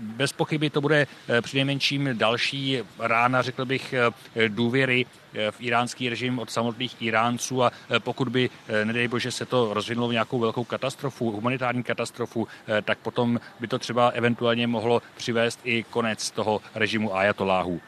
bez 0.00 0.32
pochyby 0.32 0.70
to 0.70 0.80
bude 0.80 1.06
eh, 1.28 1.42
přinejmenším 1.42 2.08
další 2.12 2.78
rána, 2.98 3.42
řekl 3.42 3.64
bych, 3.64 3.92
eh, 3.92 4.48
důvěry 4.48 5.06
eh, 5.34 5.50
v 5.50 5.60
iránský 5.60 6.08
režim 6.08 6.38
od 6.38 6.50
samotných 6.50 7.02
Iránců 7.02 7.64
a 7.64 7.72
pokud 7.98 8.28
by, 8.28 8.50
nedej 8.84 9.08
bože, 9.08 9.30
se 9.30 9.46
to 9.46 9.74
rozvinulo 9.74 10.08
v 10.08 10.12
nějakou 10.12 10.38
velkou 10.38 10.64
katastrofu, 10.64 11.30
humanitární 11.30 11.82
katastrofu, 11.82 12.48
tak 12.82 12.98
potom 12.98 13.40
by 13.60 13.68
to 13.68 13.78
třeba 13.78 14.08
eventuálně 14.08 14.66
mohlo 14.66 15.02
přivést 15.16 15.60
i 15.64 15.82
konec 15.82 16.30
toho 16.30 16.60
režimu 16.74 17.16
ajatoláhů. 17.16 17.80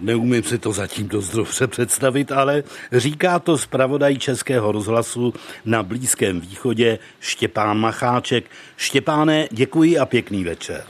Neumím 0.00 0.42
si 0.42 0.58
to 0.58 0.72
zatím 0.72 1.08
dost 1.08 1.30
dobře 1.30 1.66
představit, 1.66 2.32
ale 2.32 2.62
říká 2.92 3.38
to 3.38 3.58
zpravodaj 3.58 4.18
Českého 4.18 4.72
rozhlasu 4.72 5.34
na 5.64 5.82
Blízkém 5.82 6.40
východě 6.40 6.98
Štěpán 7.20 7.78
Macháček. 7.78 8.44
Štěpáne, 8.76 9.48
děkuji 9.50 9.98
a 9.98 10.06
pěkný 10.06 10.44
večer. 10.44 10.84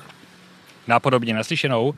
Nápodobně 0.86 1.34
naslyšenou. 1.34 1.94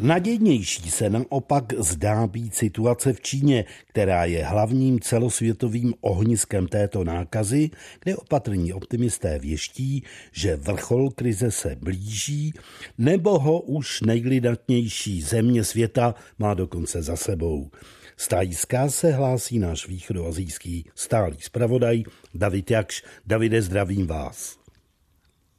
Nadějnější 0.00 0.90
se 0.90 1.10
naopak 1.10 1.72
zdá 1.78 2.26
být 2.26 2.54
situace 2.54 3.12
v 3.12 3.20
Číně, 3.20 3.64
která 3.86 4.24
je 4.24 4.44
hlavním 4.44 5.00
celosvětovým 5.00 5.94
ohniskem 6.00 6.66
této 6.66 7.04
nákazy, 7.04 7.70
kde 8.02 8.16
opatrní 8.16 8.72
optimisté 8.72 9.38
věští, 9.38 10.04
že 10.32 10.56
vrchol 10.56 11.10
krize 11.10 11.50
se 11.50 11.76
blíží, 11.80 12.52
nebo 12.98 13.38
ho 13.38 13.60
už 13.60 14.00
nejlidatnější 14.00 15.22
země 15.22 15.64
světa 15.64 16.14
má 16.38 16.54
dokonce 16.54 17.02
za 17.02 17.16
sebou. 17.16 17.70
Z 18.16 18.28
Tajska 18.28 18.88
se 18.88 19.12
hlásí 19.12 19.58
náš 19.58 19.88
východoazijský 19.88 20.84
stálý 20.94 21.36
zpravodaj 21.40 22.02
David 22.34 22.70
Jakš. 22.70 23.02
Davide, 23.26 23.62
zdravím 23.62 24.06
vás. 24.06 24.58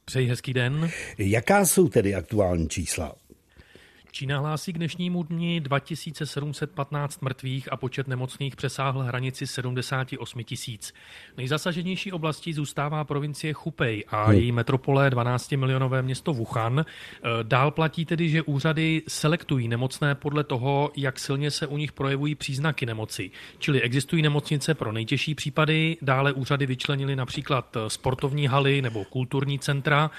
Přeji 0.04 0.28
hezký 0.28 0.52
den. 0.52 0.90
Jaká 1.18 1.66
jsou 1.66 1.88
tedy 1.88 2.14
aktuální 2.14 2.68
čísla? 2.68 3.14
Čína 4.14 4.38
hlásí 4.38 4.72
k 4.72 4.76
dnešnímu 4.76 5.22
dni 5.22 5.60
2715 5.60 7.22
mrtvých 7.22 7.72
a 7.72 7.76
počet 7.76 8.08
nemocných 8.08 8.56
přesáhl 8.56 9.00
hranici 9.00 9.46
78 9.46 10.44
tisíc. 10.44 10.94
Nejzasaženější 11.36 12.12
oblastí 12.12 12.52
zůstává 12.52 13.04
provincie 13.04 13.52
Chupej 13.52 14.04
a 14.08 14.24
hmm. 14.24 14.34
její 14.34 14.52
metropole 14.52 15.10
12 15.10 15.52
milionové 15.52 16.02
město 16.02 16.32
Wuhan. 16.32 16.80
E, 16.80 16.84
dál 17.42 17.70
platí 17.70 18.04
tedy, 18.04 18.28
že 18.28 18.42
úřady 18.42 19.02
selektují 19.08 19.68
nemocné 19.68 20.14
podle 20.14 20.44
toho, 20.44 20.90
jak 20.96 21.18
silně 21.18 21.50
se 21.50 21.66
u 21.66 21.76
nich 21.76 21.92
projevují 21.92 22.34
příznaky 22.34 22.86
nemoci. 22.86 23.30
Čili 23.58 23.82
existují 23.82 24.22
nemocnice 24.22 24.74
pro 24.74 24.92
nejtěžší 24.92 25.34
případy, 25.34 25.96
dále 26.02 26.32
úřady 26.32 26.66
vyčlenili 26.66 27.16
například 27.16 27.76
sportovní 27.88 28.46
haly 28.46 28.82
nebo 28.82 29.04
kulturní 29.04 29.58
centra 29.58 30.10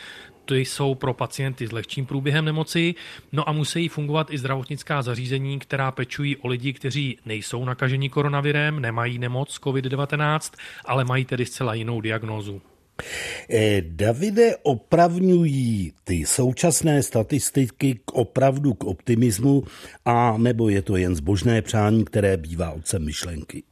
ty 0.45 0.59
jsou 0.59 0.95
pro 0.95 1.13
pacienty 1.13 1.67
s 1.67 1.71
lehčím 1.71 2.05
průběhem 2.05 2.45
nemoci, 2.45 2.95
no 3.31 3.49
a 3.49 3.51
musí 3.51 3.87
fungovat 3.87 4.27
i 4.31 4.37
zdravotnická 4.37 5.01
zařízení, 5.01 5.59
která 5.59 5.91
pečují 5.91 6.37
o 6.37 6.47
lidi, 6.47 6.73
kteří 6.73 7.17
nejsou 7.25 7.65
nakaženi 7.65 8.09
koronavirem, 8.09 8.79
nemají 8.79 9.19
nemoc 9.19 9.59
COVID-19, 9.59 10.53
ale 10.85 11.05
mají 11.05 11.25
tedy 11.25 11.45
zcela 11.45 11.73
jinou 11.73 12.01
diagnózu. 12.01 12.61
Eh, 13.49 13.81
Davide, 13.81 14.55
opravňují 14.63 15.93
ty 16.03 16.25
současné 16.25 17.03
statistiky 17.03 17.99
k 18.05 18.11
opravdu 18.11 18.73
k 18.73 18.83
optimismu, 18.83 19.63
a 20.05 20.37
nebo 20.37 20.69
je 20.69 20.81
to 20.81 20.97
jen 20.97 21.15
zbožné 21.15 21.61
přání, 21.61 22.05
které 22.05 22.37
bývá 22.37 22.71
otcem 22.71 23.05
myšlenky? 23.05 23.63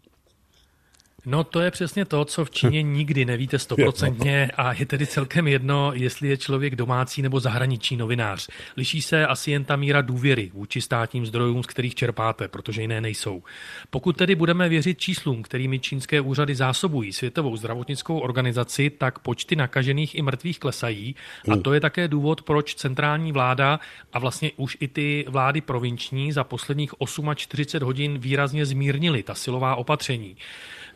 No 1.25 1.44
to 1.44 1.60
je 1.60 1.72
přesně 1.72 2.06
to, 2.06 2.25
co 2.25 2.46
v 2.46 2.51
Číně 2.51 2.82
nikdy 2.82 3.25
nevíte 3.25 3.60
stoprocentně 3.60 4.51
a 4.58 4.74
je 4.74 4.86
tedy 4.86 5.08
celkem 5.08 5.48
jedno, 5.48 5.92
jestli 5.94 6.28
je 6.28 6.38
člověk 6.38 6.75
domácí 6.75 7.22
nebo 7.22 7.40
zahraniční 7.40 7.98
novinář. 7.98 8.50
Liší 8.78 9.01
se 9.01 9.28
asi 9.28 9.51
jen 9.51 9.66
ta 9.66 9.75
míra 9.75 10.01
důvěry 10.01 10.51
vůči 10.54 10.82
státním 10.82 11.25
zdrojům, 11.25 11.63
z 11.63 11.68
kterých 11.68 11.96
čerpáte, 11.96 12.48
protože 12.48 12.82
jiné 12.82 13.01
nejsou. 13.01 13.44
Pokud 13.90 14.18
tedy 14.18 14.36
budeme 14.36 14.70
věřit 14.70 15.00
číslům, 15.00 15.44
kterými 15.44 15.80
čínské 15.80 16.22
úřady 16.22 16.56
zásobují 16.56 17.13
Světovou 17.13 17.58
zdravotnickou 17.58 18.20
organizaci, 18.20 18.90
tak 18.90 19.20
počty 19.20 19.56
nakažených 19.56 20.16
i 20.16 20.22
mrtvých 20.22 20.60
klesají 20.60 21.16
a 21.54 21.58
to 21.58 21.74
je 21.74 21.80
také 21.80 22.08
důvod, 22.08 22.42
proč 22.42 22.75
centrální 22.75 23.32
vláda 23.32 23.80
a 24.13 24.20
vlastně 24.20 24.51
už 24.58 24.78
i 24.80 24.88
ty 24.88 25.25
vlády 25.28 25.62
provinční 25.62 26.32
za 26.32 26.44
posledních 26.44 26.92
48 27.36 27.86
hodin 27.86 28.18
výrazně 28.18 28.66
zmírnily 28.66 29.24
ta 29.24 29.36
silová 29.36 29.75
opatření. 29.75 30.38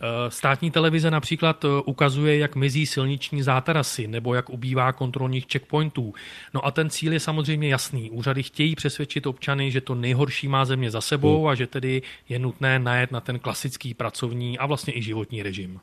Eh, 0.01 0.31
státní 0.31 0.71
televize 0.71 1.11
například 1.11 1.65
eh, 1.65 1.67
ukazuje, 1.85 2.37
jak 2.37 2.55
mizí 2.55 2.85
silniční 2.85 3.43
zátarasy 3.43 4.07
nebo 4.07 4.33
jak 4.33 4.49
ubývá 4.49 4.93
kontrolních 4.93 5.45
checkpointů. 5.51 6.13
No 6.53 6.65
a 6.65 6.71
ten 6.71 6.89
cíl 6.89 7.13
je 7.13 7.19
samozřejmě 7.19 7.69
jasný. 7.69 8.09
Úřady 8.11 8.43
chtějí 8.43 8.75
přesvědčit 8.75 9.27
občany, 9.27 9.71
že 9.71 9.81
to 9.81 9.95
nejhorší 9.95 10.47
má 10.47 10.65
země 10.65 10.91
za 10.91 11.01
sebou 11.01 11.37
hmm. 11.37 11.47
a 11.47 11.55
že 11.55 11.67
tedy 11.67 12.01
je 12.29 12.39
nutné 12.39 12.79
najet 12.79 13.11
na 13.11 13.21
ten 13.21 13.39
klasický 13.39 13.93
pracovní 13.93 14.57
a 14.57 14.65
vlastně 14.65 14.97
i 14.97 15.01
životní 15.01 15.43
režim. 15.43 15.79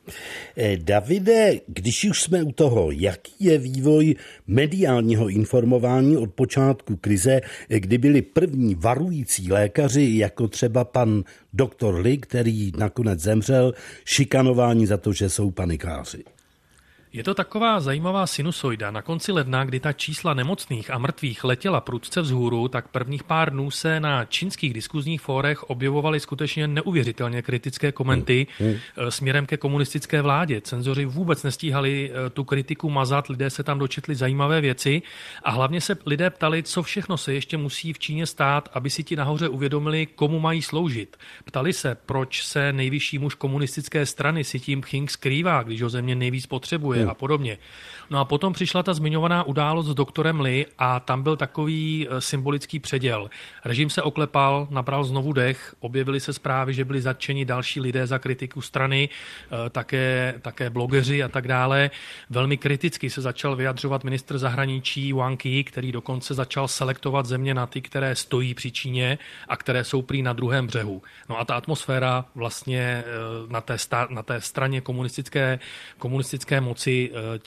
Eh, 0.57 0.76
Davide, 0.76 1.52
když 1.66 2.04
už 2.04 2.23
jsme 2.23 2.42
u 2.42 2.52
toho, 2.52 2.90
jaký 2.90 3.33
je 3.40 3.59
vývoj 3.59 4.14
mediálního 4.47 5.28
informování 5.28 6.16
od 6.16 6.35
počátku 6.35 6.97
krize, 6.97 7.40
kdy 7.69 7.99
byli 7.99 8.23
první 8.23 8.75
varující 8.75 9.52
lékaři, 9.52 10.11
jako 10.12 10.49
třeba 10.49 10.85
pan 10.85 11.25
doktor 11.52 11.94
Lee, 11.94 12.18
který 12.18 12.73
nakonec 12.78 13.21
zemřel, 13.21 13.75
šikanování 14.04 14.87
za 14.87 14.97
to, 14.97 15.12
že 15.12 15.28
jsou 15.28 15.50
panikáři. 15.50 16.25
Je 17.14 17.25
to 17.25 17.35
taková 17.35 17.81
zajímavá 17.81 18.26
sinusoida. 18.26 18.90
Na 18.90 19.02
konci 19.02 19.33
ledna, 19.33 19.64
kdy 19.64 19.81
ta 19.81 19.92
čísla 19.92 20.35
nemocných 20.35 20.90
a 20.90 20.99
mrtvých 20.99 21.45
letěla 21.45 21.81
prudce 21.81 22.21
vzhůru, 22.21 22.69
tak 22.69 22.88
prvních 22.88 23.25
pár 23.25 23.52
dnů 23.52 23.71
se 23.71 24.00
na 24.00 24.25
čínských 24.25 24.75
diskuzních 24.75 25.21
fórech 25.21 25.62
objevovaly 25.62 26.21
skutečně 26.21 26.66
neuvěřitelně 26.66 27.42
kritické 27.42 27.92
komenty 27.92 28.47
mm, 28.61 28.66
mm. 28.66 28.76
směrem 29.09 29.47
ke 29.47 29.57
komunistické 29.57 30.23
vládě. 30.23 30.61
Cenzoři 30.61 31.04
vůbec 31.04 31.42
nestíhali 31.42 32.11
eh, 32.11 32.31
tu 32.31 32.45
kritiku 32.45 32.90
mazat, 32.90 33.28
lidé 33.28 33.50
se 33.50 33.62
tam 33.62 33.78
dočetli 33.78 34.14
zajímavé 34.14 34.61
věci 34.61 35.02
a 35.42 35.50
hlavně 35.50 35.81
se 35.81 35.97
lidé 36.07 36.31
ptali, 36.31 36.62
co 36.62 36.83
všechno 36.83 37.16
se 37.16 37.35
ještě 37.35 37.57
musí 37.57 37.92
v 37.92 37.99
Číně 37.99 38.26
stát, 38.26 38.69
aby 38.73 38.90
si 38.90 39.04
ti 39.04 39.16
nahoře 39.16 39.49
uvědomili, 39.49 40.07
komu 40.07 40.40
mají 40.40 40.62
sloužit. 40.62 41.16
Ptali 41.45 41.73
se, 41.73 41.97
proč 42.07 42.45
se 42.45 42.73
nejvyšší 42.73 43.19
muž 43.19 43.35
komunistické 43.35 44.07
strany 44.07 44.45
si 44.45 44.61
tím 44.61 44.81
Pching 44.81 45.11
skrývá, 45.11 45.62
když 45.62 45.83
ho 45.83 45.88
země 45.88 46.14
nejvíc 46.14 46.47
potřebuje 46.47 47.01
a 47.09 47.14
podobně. 47.14 47.59
No 48.12 48.19
a 48.19 48.25
potom 48.25 48.52
přišla 48.52 48.83
ta 48.83 48.95
zmiňovaná 48.95 49.42
událost 49.42 49.87
s 49.87 49.95
doktorem 49.95 50.40
Lee 50.40 50.66
a 50.78 51.00
tam 51.00 51.23
byl 51.23 51.37
takový 51.37 52.09
eh, 52.11 52.21
symbolický 52.21 52.78
předěl. 52.78 53.31
Režim 53.64 53.90
se 53.90 54.02
oklepal, 54.02 54.66
nabral 54.71 55.04
znovu 55.04 55.33
dech, 55.33 55.75
objevily 55.81 56.21
se 56.21 56.33
zprávy, 56.33 56.75
že 56.75 56.85
byli 56.85 57.00
zatčeni 57.00 57.45
další 57.45 57.81
lidé 57.81 58.07
za 58.07 58.19
kritiku 58.19 58.61
strany, 58.61 59.09
eh, 59.09 59.71
také, 59.71 60.35
také 60.42 60.71
blogeři 60.71 61.23
a 61.23 61.28
tak 61.28 61.49
dále. 61.49 61.90
Velmi 62.31 62.57
kriticky 62.57 63.11
se 63.11 63.21
začal 63.21 63.57
vyjadřovat 63.57 64.04
ministr 64.04 64.38
zahraničí 64.38 65.12
Wang 65.12 65.47
Yi, 65.47 65.64
který 65.64 65.92
dokonce 65.92 66.35
začal 66.35 66.69
selektovat 66.69 67.26
země 67.26 67.54
na 67.54 67.66
ty, 67.66 67.81
které 67.81 68.16
stojí 68.16 68.54
při 68.54 68.71
Číně 68.71 69.19
a 69.49 69.57
které 69.57 69.85
jsou 69.85 70.02
prý 70.02 70.23
na 70.23 70.33
druhém 70.33 70.66
břehu. 70.66 71.02
No 71.28 71.40
a 71.40 71.45
ta 71.45 71.54
atmosféra 71.54 72.25
vlastně 72.35 72.81
eh, 72.81 73.04
na 73.49 73.61
té, 73.61 73.76
na 74.09 74.23
té 74.23 74.40
straně 74.40 74.81
komunistické, 74.81 75.59
komunistické 75.99 76.61
moci 76.61 77.11
Eh, 77.14 77.38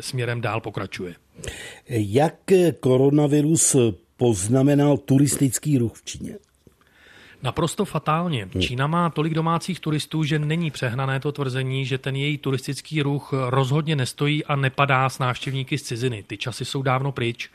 směrem 0.00 0.40
dál 0.40 0.60
pokračuje. 0.60 1.14
Jak 1.88 2.34
koronavirus 2.80 3.76
poznamenal 4.16 4.98
turistický 4.98 5.78
ruch 5.78 5.94
v 5.94 6.04
Číně? 6.04 6.38
Naprosto 7.42 7.84
fatálně. 7.84 8.48
Hmm. 8.52 8.62
Čína 8.62 8.86
má 8.86 9.10
tolik 9.10 9.34
domácích 9.34 9.80
turistů, 9.80 10.24
že 10.24 10.38
není 10.38 10.70
přehnané 10.70 11.20
to 11.20 11.32
tvrzení, 11.32 11.86
že 11.86 11.98
ten 11.98 12.16
její 12.16 12.38
turistický 12.38 13.02
ruch 13.02 13.32
rozhodně 13.48 13.96
nestojí 13.96 14.44
a 14.44 14.56
nepadá 14.56 15.08
s 15.08 15.18
návštěvníky 15.18 15.78
z 15.78 15.82
ciziny. 15.82 16.22
Ty 16.26 16.36
časy 16.36 16.64
jsou 16.64 16.82
dávno 16.82 17.12
pryč. 17.12 17.50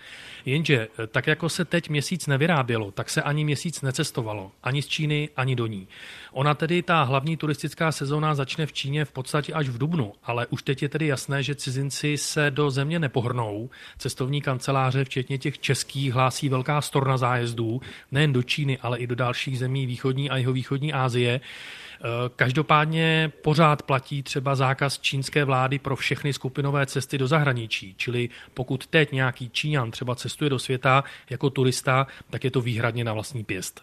Jenže 0.45 0.87
tak 1.11 1.27
jako 1.27 1.49
se 1.49 1.65
teď 1.65 1.89
měsíc 1.89 2.27
nevyrábělo, 2.27 2.91
tak 2.91 3.09
se 3.09 3.21
ani 3.21 3.43
měsíc 3.43 3.81
necestovalo. 3.81 4.51
Ani 4.63 4.81
z 4.81 4.87
Číny, 4.87 5.29
ani 5.37 5.55
do 5.55 5.67
ní. 5.67 5.87
Ona 6.31 6.53
tedy, 6.53 6.81
ta 6.81 7.03
hlavní 7.03 7.37
turistická 7.37 7.91
sezóna 7.91 8.35
začne 8.35 8.65
v 8.65 8.73
Číně 8.73 9.05
v 9.05 9.11
podstatě 9.11 9.53
až 9.53 9.69
v 9.69 9.77
Dubnu, 9.77 10.13
ale 10.23 10.47
už 10.47 10.63
teď 10.63 10.81
je 10.81 10.89
tedy 10.89 11.07
jasné, 11.07 11.43
že 11.43 11.55
cizinci 11.55 12.17
se 12.17 12.51
do 12.51 12.71
země 12.71 12.99
nepohrnou. 12.99 13.69
Cestovní 13.97 14.41
kanceláře, 14.41 15.03
včetně 15.03 15.37
těch 15.37 15.59
českých, 15.59 16.13
hlásí 16.13 16.49
velká 16.49 16.81
storna 16.81 17.17
zájezdů, 17.17 17.81
nejen 18.11 18.33
do 18.33 18.43
Číny, 18.43 18.77
ale 18.77 18.97
i 18.97 19.07
do 19.07 19.15
dalších 19.15 19.59
zemí 19.59 19.74
východní 19.83 20.29
a 20.29 20.37
jihovýchodní 20.37 20.93
Asie. 20.93 21.41
Eh, 21.41 22.29
každopádně 22.35 23.31
pořád 23.41 23.81
platí 23.81 24.23
třeba 24.23 24.55
zákaz 24.55 24.99
čínské 24.99 25.45
vlády 25.45 25.79
pro 25.79 25.95
všechny 25.95 26.33
skupinové 26.33 26.85
cesty 26.85 27.17
do 27.17 27.27
zahraničí, 27.27 27.93
čili 27.97 28.29
pokud 28.53 28.87
teď 28.87 29.11
nějaký 29.11 29.49
Číňan 29.49 29.91
třeba 29.91 30.15
cestuje 30.15 30.49
do 30.49 30.59
světa 30.59 31.03
jako 31.29 31.49
turista, 31.49 32.07
tak 32.29 32.43
je 32.43 32.51
to 32.51 32.61
výhradně 32.61 33.03
na 33.03 33.13
vlastní 33.13 33.43
pěst. 33.43 33.81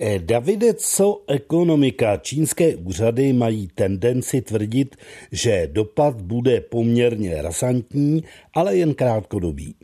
Eh, 0.00 0.18
Davide, 0.18 0.74
co 0.74 1.22
ekonomika? 1.26 2.16
Čínské 2.16 2.76
úřady 2.76 3.32
mají 3.32 3.68
tendenci 3.74 4.42
tvrdit, 4.42 4.96
že 5.32 5.68
dopad 5.72 6.22
bude 6.22 6.60
poměrně 6.60 7.42
rasantní, 7.42 8.24
ale 8.54 8.76
jen 8.76 8.94
krátkodobý. 8.94 9.74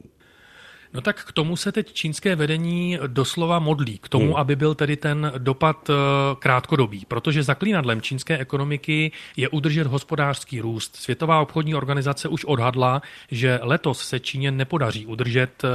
No 0.94 1.00
tak 1.00 1.24
k 1.24 1.32
tomu 1.32 1.56
se 1.56 1.72
teď 1.72 1.92
čínské 1.92 2.36
vedení 2.36 2.98
doslova 3.06 3.58
modlí, 3.58 3.98
k 3.98 4.08
tomu, 4.08 4.24
hmm. 4.24 4.36
aby 4.36 4.56
byl 4.56 4.74
tedy 4.74 4.96
ten 4.96 5.32
dopad 5.38 5.90
eh, 5.90 5.94
krátkodobý, 6.38 7.04
protože 7.08 7.42
zaklínadlem 7.42 8.00
čínské 8.00 8.38
ekonomiky 8.38 9.12
je 9.36 9.48
udržet 9.48 9.86
hospodářský 9.86 10.60
růst. 10.60 10.96
Světová 10.96 11.40
obchodní 11.40 11.74
organizace 11.74 12.28
už 12.28 12.44
odhadla, 12.44 13.02
že 13.30 13.60
letos 13.62 14.08
se 14.08 14.20
Číně 14.20 14.50
nepodaří 14.50 15.06
udržet 15.06 15.64
eh, 15.64 15.68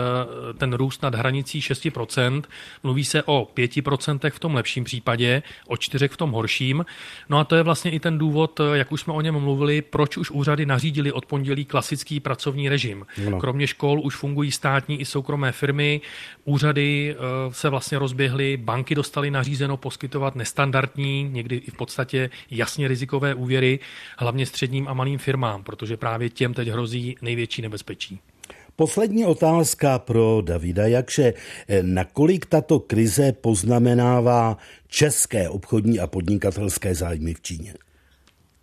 ten 0.54 0.74
růst 0.74 1.02
nad 1.02 1.16
hranicí 1.16 1.60
6%. 1.60 2.44
Mluví 2.84 3.06
se 3.06 3.24
o 3.24 3.48
5% 3.56 4.32
v 4.32 4.40
tom 4.40 4.56
lepším 4.56 4.84
případě, 4.84 5.44
o 5.68 5.74
4% 5.74 6.10
v 6.10 6.18
tom 6.18 6.32
horším. 6.32 6.86
No 7.30 7.38
a 7.38 7.44
to 7.44 7.56
je 7.56 7.64
vlastně 7.64 7.92
i 7.92 8.00
ten 8.00 8.18
důvod, 8.18 8.60
eh, 8.60 8.78
jak 8.78 8.92
už 8.92 9.02
jsme 9.02 9.14
o 9.14 9.22
něm 9.22 9.40
mluvili, 9.40 9.82
proč 9.82 10.18
už 10.18 10.32
úřady 10.32 10.66
nařídili 10.66 11.12
od 11.12 11.26
pondělí 11.26 11.66
klasický 11.66 12.20
pracovní 12.20 12.70
režim. 12.70 13.06
No. 13.30 13.40
Kromě 13.40 13.68
škol 13.68 14.02
už 14.04 14.16
fungují 14.16 14.52
státní 14.52 15.02
i 15.02 15.09
soukromé 15.10 15.52
firmy, 15.52 16.02
úřady 16.46 17.16
eh, 17.16 17.18
se 17.54 17.70
vlastně 17.70 18.00
rozběhly, 18.00 18.58
banky 18.58 18.96
dostaly 18.96 19.32
nařízeno 19.32 19.78
poskytovat 19.78 20.36
nestandardní, 20.36 21.30
někdy 21.32 21.56
i 21.56 21.72
v 21.72 21.78
podstatě 21.78 22.30
jasně 22.52 22.88
rizikové 22.88 23.36
úvěry, 23.36 23.80
hlavně 24.18 24.46
středním 24.46 24.88
a 24.88 24.94
malým 24.94 25.20
firmám, 25.20 25.64
protože 25.64 25.98
právě 25.98 26.30
těm 26.30 26.54
teď 26.54 26.68
hrozí 26.68 27.16
největší 27.22 27.62
nebezpečí. 27.62 28.20
Poslední 28.76 29.26
otázka 29.26 30.00
pro 30.00 30.42
Davida 30.42 30.88
Jakše. 30.88 31.34
Nakolik 31.82 32.46
tato 32.46 32.80
krize 32.80 33.32
poznamenává 33.32 34.58
české 34.88 35.50
obchodní 35.50 36.00
a 36.00 36.08
podnikatelské 36.08 36.96
zájmy 36.96 37.34
v 37.34 37.42
Číně? 37.42 37.74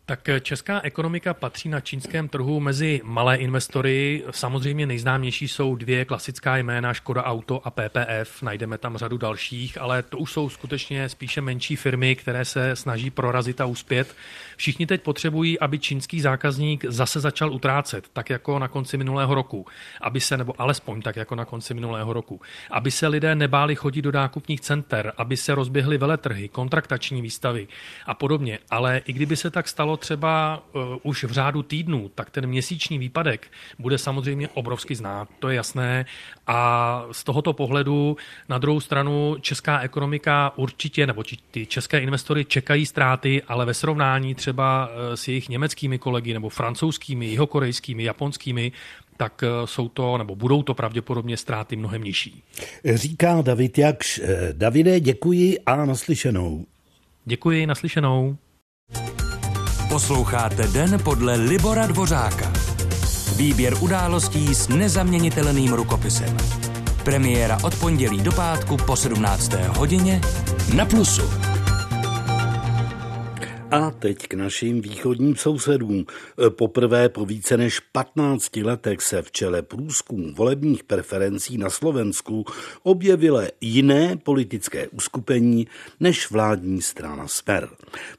Tak 0.09 0.29
česká 0.41 0.81
ekonomika 0.81 1.35
patří 1.35 1.69
na 1.69 1.81
čínském 1.81 2.29
trhu 2.29 2.61
mezi 2.61 3.01
malé 3.05 3.37
investory. 3.37 4.25
Samozřejmě 4.31 4.87
nejznámější 4.87 5.49
jsou 5.49 5.77
dvě 5.77 6.05
klasická 6.05 6.57
jména 6.57 6.95
Škoda 6.95 7.25
Auto 7.25 7.67
a 7.67 7.71
PPF. 7.71 8.43
Najdeme 8.43 8.79
tam 8.79 8.97
řadu 8.97 9.19
dalších, 9.19 9.81
ale 9.81 10.03
to 10.03 10.19
už 10.19 10.33
jsou 10.33 10.49
skutečně 10.49 11.09
spíše 11.09 11.41
menší 11.41 11.77
firmy, 11.77 12.17
které 12.17 12.45
se 12.45 12.77
snaží 12.77 13.11
prorazit 13.11 13.61
a 13.61 13.67
uspět. 13.67 14.15
Všichni 14.57 14.87
teď 14.87 15.03
potřebují, 15.03 15.59
aby 15.59 15.79
čínský 15.79 16.21
zákazník 16.21 16.85
zase 16.89 17.21
začal 17.21 17.53
utrácet, 17.53 18.09
tak 18.13 18.31
jako 18.31 18.59
na 18.59 18.69
konci 18.69 18.97
minulého 18.97 19.35
roku. 19.35 19.67
Aby 20.01 20.21
se, 20.21 20.37
nebo 20.37 20.55
alespoň 20.59 21.03
tak 21.03 21.17
jako 21.17 21.35
na 21.35 21.45
konci 21.45 21.75
minulého 21.75 22.13
roku. 22.13 22.41
Aby 22.71 22.91
se 22.91 23.09
lidé 23.09 23.35
nebáli 23.35 23.75
chodit 23.75 24.03
do 24.03 24.13
nákupních 24.13 24.61
center, 24.61 25.13
aby 25.17 25.37
se 25.37 25.55
rozběhly 25.55 25.99
veletrhy, 25.99 26.49
kontraktační 26.49 27.23
výstavy 27.23 27.69
a 28.07 28.15
podobně. 28.15 28.59
Ale 28.71 29.03
i 29.05 29.13
kdyby 29.13 29.37
se 29.37 29.51
tak 29.51 29.69
stalo 29.69 29.97
třeba 29.97 30.63
uh, 30.73 30.83
už 31.03 31.25
v 31.25 31.33
řádu 31.33 31.63
týdnů, 31.63 32.11
tak 32.15 32.31
ten 32.31 32.47
měsíční 32.47 32.99
výpadek 32.99 33.53
bude 33.79 33.99
samozřejmě 33.99 34.49
obrovsky 34.49 34.95
znát, 34.95 35.29
to 35.39 35.49
je 35.49 35.57
jasné. 35.57 36.07
A 36.47 37.03
z 37.13 37.25
tohoto 37.25 37.53
pohledu 37.53 38.17
na 38.49 38.59
druhou 38.59 38.81
stranu 38.81 39.37
česká 39.41 39.81
ekonomika 39.81 40.53
určitě, 40.57 41.07
nebo 41.07 41.23
ty 41.51 41.67
české 41.67 41.99
investory 41.99 42.45
čekají 42.45 42.87
ztráty, 42.87 43.43
ale 43.43 43.67
ve 43.67 43.75
srovnání 43.75 44.35
třeba 44.35 44.87
uh, 44.87 44.93
s 45.15 45.29
jejich 45.29 45.49
německými 45.49 45.99
kolegy 45.99 46.33
nebo 46.35 46.49
francouzskými, 46.49 47.27
jihokorejskými, 47.27 48.05
japonskými, 48.05 48.73
tak 49.17 49.43
uh, 49.43 49.67
jsou 49.67 49.89
to, 49.89 50.19
nebo 50.19 50.37
budou 50.37 50.63
to 50.63 50.75
pravděpodobně 50.75 51.37
ztráty 51.37 51.77
mnohem 51.77 52.05
nižší. 52.05 52.43
Říká 52.95 53.43
David 53.43 53.79
Jakš. 53.79 54.21
Davide, 54.53 55.01
děkuji 55.01 55.59
a 55.67 55.85
naslyšenou. 55.85 56.67
Děkuji, 57.25 57.67
naslyšenou. 57.67 58.37
Posloucháte 59.89 60.67
Den 60.67 61.01
podle 61.05 61.37
Libora 61.37 61.87
Dvořáka. 61.87 62.76
Výběr 63.37 63.75
událostí 63.81 64.55
s 64.55 64.69
nezaměnitelným 64.69 65.73
rukopisem. 65.73 66.37
Premiéra 67.05 67.59
od 67.63 67.75
pondělí 67.75 68.21
do 68.21 68.33
pátku 68.33 68.77
po 68.77 68.97
17. 68.97 69.53
hodině 69.53 70.21
na 70.75 70.85
Plusu. 70.85 71.46
A 73.71 73.91
teď 73.91 74.19
k 74.29 74.35
našim 74.35 74.81
východním 74.81 75.37
sousedům. 75.37 76.07
Poprvé 76.49 77.09
po 77.09 77.27
více 77.27 77.57
než 77.57 77.81
15 77.81 78.57
letech 78.57 79.01
se 79.01 79.23
v 79.23 79.33
čele 79.33 79.63
průzkum 79.63 80.35
volebních 80.35 80.85
preferencí 80.85 81.59
na 81.59 81.71
Slovensku 81.71 82.45
objevilo 82.83 83.43
jiné 83.61 84.17
politické 84.17 84.89
uskupení 84.89 85.67
než 86.01 86.31
vládní 86.31 86.83
strana 86.83 87.29
Smer. 87.29 87.69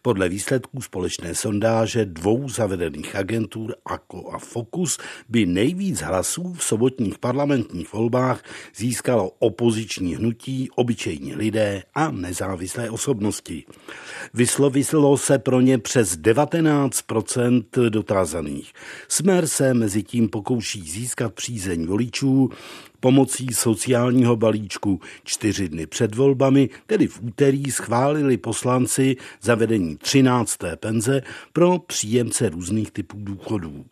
Podle 0.02 0.30
výsledků 0.30 0.82
společné 0.82 1.36
sondáže 1.36 2.06
dvou 2.06 2.50
zavedených 2.50 3.16
agentur 3.16 3.76
AKO 3.86 4.32
a 4.32 4.38
Focus 4.38 4.98
by 5.30 5.46
nejvíc 5.46 6.02
hlasů 6.02 6.54
v 6.54 6.64
sobotních 6.64 7.18
parlamentních 7.18 7.94
volbách 7.94 8.44
získalo 8.76 9.32
opoziční 9.40 10.16
hnutí, 10.16 10.70
obyčejní 10.76 11.36
lidé 11.36 11.84
a 11.96 12.12
nezávislé 12.12 12.90
osobnosti. 12.90 13.64
Vyslovilo 14.34 15.18
se 15.18 15.37
pro 15.40 15.62
ně 15.62 15.78
přes 15.78 16.18
19% 16.18 17.90
dotázaných. 17.90 18.74
Smer 19.08 19.48
se 19.48 19.74
mezi 19.74 20.04
tím 20.04 20.30
pokouší 20.30 20.82
získat 20.82 21.34
přízeň 21.34 21.86
voličů 21.86 22.50
pomocí 23.00 23.48
sociálního 23.54 24.36
balíčku. 24.36 25.00
Čtyři 25.24 25.70
dny 25.70 25.88
před 25.88 26.16
volbami, 26.16 26.70
tedy 26.86 27.08
v 27.08 27.22
úterý, 27.22 27.72
schválili 27.72 28.38
poslanci 28.38 29.16
zavedení 29.42 29.98
13. 29.98 30.58
penze 30.76 31.22
pro 31.54 31.80
příjemce 31.80 32.50
různých 32.50 32.92
typů 32.92 33.18
důchodů. 33.20 33.86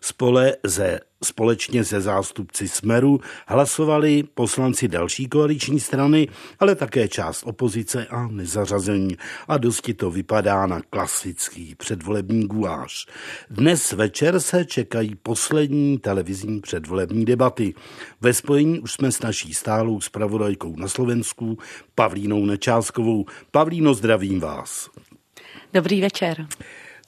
Spole 0.00 0.56
ze 0.64 1.00
Společně 1.24 1.84
se 1.84 2.00
zástupci 2.00 2.68
Smeru 2.68 3.20
hlasovali 3.46 4.22
poslanci 4.22 4.88
další 4.88 5.28
koaliční 5.28 5.80
strany, 5.80 6.28
ale 6.58 6.74
také 6.74 7.08
část 7.08 7.42
opozice 7.42 8.06
a 8.06 8.28
nezařazení. 8.28 9.16
A 9.48 9.58
dosti 9.58 9.94
to 9.94 10.10
vypadá 10.10 10.66
na 10.66 10.80
klasický 10.90 11.74
předvolební 11.74 12.46
guláš. 12.46 13.06
Dnes 13.50 13.92
večer 13.92 14.40
se 14.40 14.64
čekají 14.64 15.14
poslední 15.14 15.98
televizní 15.98 16.60
předvolební 16.60 17.24
debaty. 17.24 17.74
Ve 18.20 18.34
spojení 18.34 18.80
už 18.80 18.92
jsme 18.92 19.12
s 19.12 19.20
naší 19.20 19.54
stálou 19.54 20.00
zpravodajkou 20.00 20.76
na 20.76 20.88
Slovensku, 20.88 21.58
Pavlínou 21.94 22.44
Nečáskovou. 22.46 23.24
Pavlíno, 23.50 23.94
zdravím 23.94 24.40
vás. 24.40 24.90
Dobrý 25.72 26.00
večer. 26.00 26.46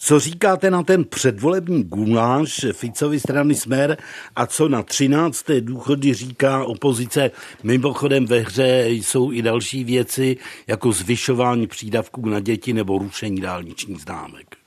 Co 0.02 0.20
říkáte 0.20 0.70
na 0.70 0.82
ten 0.82 1.04
předvolební 1.04 1.84
guláš 1.84 2.66
Ficovi 2.72 3.20
strany 3.20 3.54
Smer 3.54 3.96
a 4.36 4.46
co 4.46 4.68
na 4.68 4.82
13. 4.82 5.46
důchody 5.60 6.14
říká 6.14 6.64
opozice? 6.64 7.30
Mimochodem 7.62 8.26
ve 8.26 8.38
hře 8.38 8.88
jsou 8.88 9.32
i 9.32 9.42
další 9.42 9.84
věci, 9.84 10.36
jako 10.66 10.92
zvyšování 10.92 11.66
přídavků 11.66 12.28
na 12.28 12.40
děti 12.40 12.72
nebo 12.72 12.98
rušení 12.98 13.40
dálničních 13.40 14.00
známek. 14.00 14.59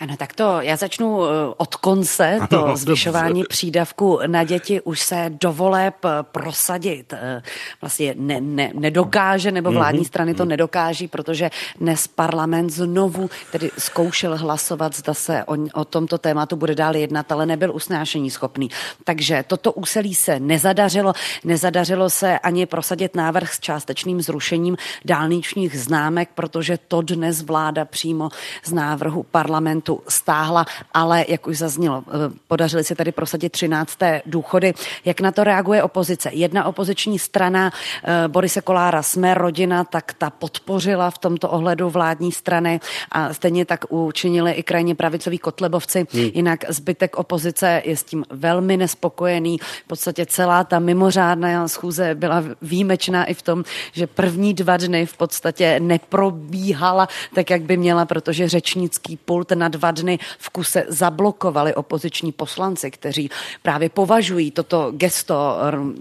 Ano, 0.00 0.16
tak 0.16 0.32
to 0.32 0.60
já 0.60 0.76
začnu 0.76 1.24
eh, 1.24 1.28
od 1.56 1.74
konce. 1.76 2.38
To 2.50 2.64
ano, 2.64 2.76
zvyšování 2.76 3.40
dobře. 3.40 3.48
přídavku 3.48 4.20
na 4.26 4.44
děti 4.44 4.80
už 4.80 5.00
se 5.00 5.26
dovoleb 5.28 5.94
eh, 6.04 6.08
prosadit 6.22 7.12
eh, 7.12 7.42
vlastně 7.80 8.14
ne, 8.18 8.40
ne, 8.40 8.70
nedokáže, 8.74 9.52
nebo 9.52 9.72
vládní 9.72 10.00
mm-hmm. 10.00 10.06
strany 10.06 10.34
to 10.34 10.44
nedokáží, 10.44 11.08
protože 11.08 11.50
dnes 11.80 12.08
parlament 12.08 12.70
znovu 12.70 13.30
tedy 13.52 13.70
zkoušel 13.78 14.36
hlasovat, 14.36 14.96
zda 14.96 15.14
se 15.14 15.44
o, 15.44 15.56
o 15.74 15.84
tomto 15.84 16.18
tématu 16.18 16.56
bude 16.56 16.74
dál 16.74 16.96
jednat, 16.96 17.32
ale 17.32 17.46
nebyl 17.46 17.74
usnášení 17.74 18.30
schopný. 18.30 18.70
Takže 19.04 19.44
toto 19.46 19.72
úsilí 19.72 20.14
se 20.14 20.40
nezadařilo. 20.40 21.12
Nezadařilo 21.44 22.10
se 22.10 22.38
ani 22.38 22.66
prosadit 22.66 23.14
návrh 23.16 23.54
s 23.54 23.60
částečným 23.60 24.22
zrušením 24.22 24.76
dálničních 25.04 25.80
známek, 25.80 26.28
protože 26.34 26.78
to 26.88 27.02
dnes 27.02 27.42
vláda 27.42 27.84
přímo 27.84 28.28
z 28.64 28.72
návrhu 28.72 29.22
parlamentu 29.22 29.89
tu 29.90 30.02
stáhla, 30.08 30.66
ale 30.94 31.24
jak 31.28 31.46
už 31.46 31.58
zaznělo, 31.58 32.04
eh, 32.06 32.32
podařili 32.48 32.84
se 32.84 32.94
tady 32.94 33.12
prosadit 33.12 33.52
13. 33.52 34.22
důchody. 34.26 34.74
Jak 35.04 35.20
na 35.20 35.32
to 35.32 35.44
reaguje 35.44 35.82
opozice? 35.82 36.30
Jedna 36.32 36.64
opoziční 36.64 37.18
strana 37.18 37.72
eh, 38.04 38.28
Borise 38.28 38.60
Kolára, 38.60 39.02
jsme 39.02 39.34
rodina, 39.34 39.84
tak 39.84 40.14
ta 40.18 40.30
podpořila 40.30 41.10
v 41.10 41.18
tomto 41.18 41.48
ohledu 41.48 41.90
vládní 41.90 42.32
strany 42.32 42.80
a 43.12 43.34
stejně 43.34 43.64
tak 43.64 43.84
učinili 43.88 44.52
i 44.52 44.62
krajně 44.62 44.94
pravicoví 44.94 45.38
kotlebovci. 45.38 46.06
Hmm. 46.12 46.30
Jinak 46.34 46.64
zbytek 46.68 47.16
opozice 47.16 47.82
je 47.84 47.96
s 47.96 48.04
tím 48.04 48.24
velmi 48.30 48.76
nespokojený. 48.76 49.58
V 49.58 49.86
podstatě 49.86 50.26
celá 50.26 50.64
ta 50.64 50.78
mimořádná 50.78 51.68
schůze 51.68 52.14
byla 52.14 52.44
výjimečná 52.62 53.24
i 53.24 53.34
v 53.34 53.42
tom, 53.42 53.64
že 53.92 54.06
první 54.06 54.54
dva 54.54 54.76
dny 54.76 55.06
v 55.06 55.16
podstatě 55.16 55.80
neprobíhala 55.80 57.08
tak, 57.34 57.50
jak 57.50 57.62
by 57.62 57.76
měla, 57.76 58.04
protože 58.06 58.48
řečnický 58.48 59.16
pult 59.16 59.50
nad 59.50 59.79
dva 59.80 59.90
dny 59.90 60.18
v 60.38 60.48
kuse 60.50 60.84
zablokovali 60.88 61.74
opoziční 61.74 62.32
poslanci, 62.32 62.90
kteří 62.90 63.30
právě 63.62 63.88
považují 63.88 64.50
toto 64.50 64.92
gesto 64.92 65.56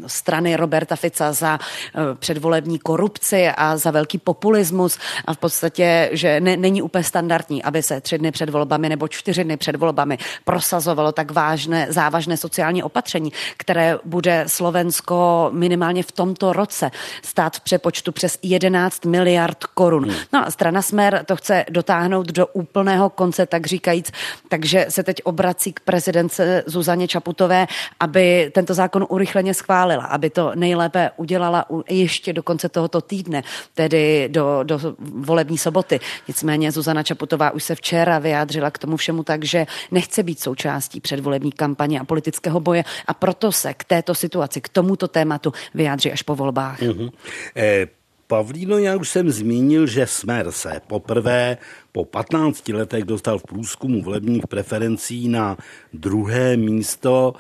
strany 0.08 0.56
Roberta 0.56 0.96
Fica 0.96 1.34
za 1.34 1.60
eh, 1.60 2.00
předvolební 2.20 2.80
korupci 2.80 3.48
a 3.48 3.78
za 3.78 3.92
velký 3.92 4.18
populismus 4.18 5.00
a 5.26 5.34
v 5.34 5.38
podstatě, 5.38 6.10
že 6.12 6.39
ne, 6.39 6.58
není 6.58 6.82
úplně 6.82 7.04
standardní, 7.04 7.63
aby 7.63 7.84
se 7.84 8.02
tři 8.02 8.18
dny 8.18 8.32
před 8.32 8.50
volbami 8.50 8.89
nebo 8.89 9.08
čtyři 9.08 9.44
dny 9.44 9.58
před 9.58 9.76
volbami 9.76 10.18
prosazovalo 10.46 11.12
tak 11.12 11.32
vážné, 11.32 11.88
závažné 11.89 12.38
sociální 12.38 12.84
opatření, 12.84 13.32
které 13.58 13.98
bude 14.06 14.44
Slovensko 14.48 15.50
minimálně 15.54 16.04
v 16.04 16.12
tomto 16.12 16.54
roce 16.54 16.92
stát 17.24 17.56
v 17.56 17.60
přepočtu 17.60 18.12
přes 18.12 18.39
11 18.42 19.06
miliard 19.06 19.63
korun. 19.63 20.04
Hmm. 20.04 20.15
No 20.34 20.48
a 20.48 20.52
strana 20.52 20.82
Smer 20.82 21.24
to 21.26 21.36
chce 21.36 21.65
dotáhnout 21.70 22.28
do 22.28 22.48
úplného 22.48 23.10
konce, 23.10 23.46
tak 23.46 23.68
říkajíc. 23.69 24.12
Takže 24.47 24.86
se 24.89 25.03
teď 25.03 25.17
obrací 25.23 25.73
k 25.73 25.79
prezidence 25.79 26.63
Zuzaně 26.65 27.08
Čaputové, 27.08 27.67
aby 27.99 28.51
tento 28.53 28.73
zákon 28.73 29.05
urychleně 29.10 29.53
schválila, 29.53 30.05
aby 30.05 30.29
to 30.29 30.51
nejlépe 30.55 31.12
udělala 31.17 31.65
ještě 31.89 32.34
do 32.34 32.43
konce 32.43 32.69
tohoto 32.69 33.01
týdne, 33.01 33.43
tedy 33.73 34.29
do, 34.32 34.60
do 34.63 34.79
volební 34.99 35.58
soboty. 35.58 35.99
Nicméně 36.27 36.71
Zuzana 36.71 37.03
Čaputová 37.03 37.51
už 37.51 37.63
se 37.63 37.75
včera 37.75 38.19
vyjádřila 38.19 38.71
k 38.71 38.77
tomu 38.77 38.97
všemu 38.97 39.23
tak, 39.23 39.43
že 39.45 39.65
nechce 39.91 40.23
být 40.23 40.39
součástí 40.39 40.99
předvolební 40.99 41.51
kampaně 41.51 41.99
a 41.99 42.03
politického 42.03 42.60
boje 42.60 42.84
a 43.05 43.13
proto 43.13 43.51
se 43.51 43.73
k 43.73 43.84
této 43.84 44.15
situaci, 44.15 44.62
k 44.62 44.69
tomuto 44.69 45.08
tématu 45.08 45.53
vyjádří 45.73 46.12
až 46.12 46.21
po 46.21 46.36
volbách. 46.36 46.82
Mm-hmm. 46.82 47.12
Eh, 47.55 47.99
Pavlíno, 48.30 48.78
já 48.78 48.96
už 48.96 49.10
jsem 49.10 49.30
zmínil, 49.30 49.88
že 49.88 50.08
Smer 50.08 50.52
se 50.52 50.82
poprvé 50.88 51.58
po 51.92 52.06
15 52.06 52.68
letech 52.70 53.04
dostal 53.04 53.39
v 53.39 53.44
průzkumu 53.44 54.02
volebních 54.02 54.48
preferencí 54.48 55.28
na 55.28 55.58
druhé 55.94 56.58
místo 56.58 57.34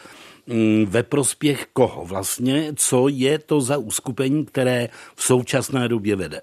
mm, 0.47 0.85
ve 0.85 1.03
prospěch 1.03 1.67
koho 1.73 2.05
vlastně, 2.05 2.73
co 2.75 3.07
je 3.07 3.39
to 3.39 3.61
za 3.61 3.77
uskupení, 3.77 4.45
které 4.45 4.89
v 5.15 5.23
současné 5.23 5.87
době 5.87 6.15
vede? 6.15 6.41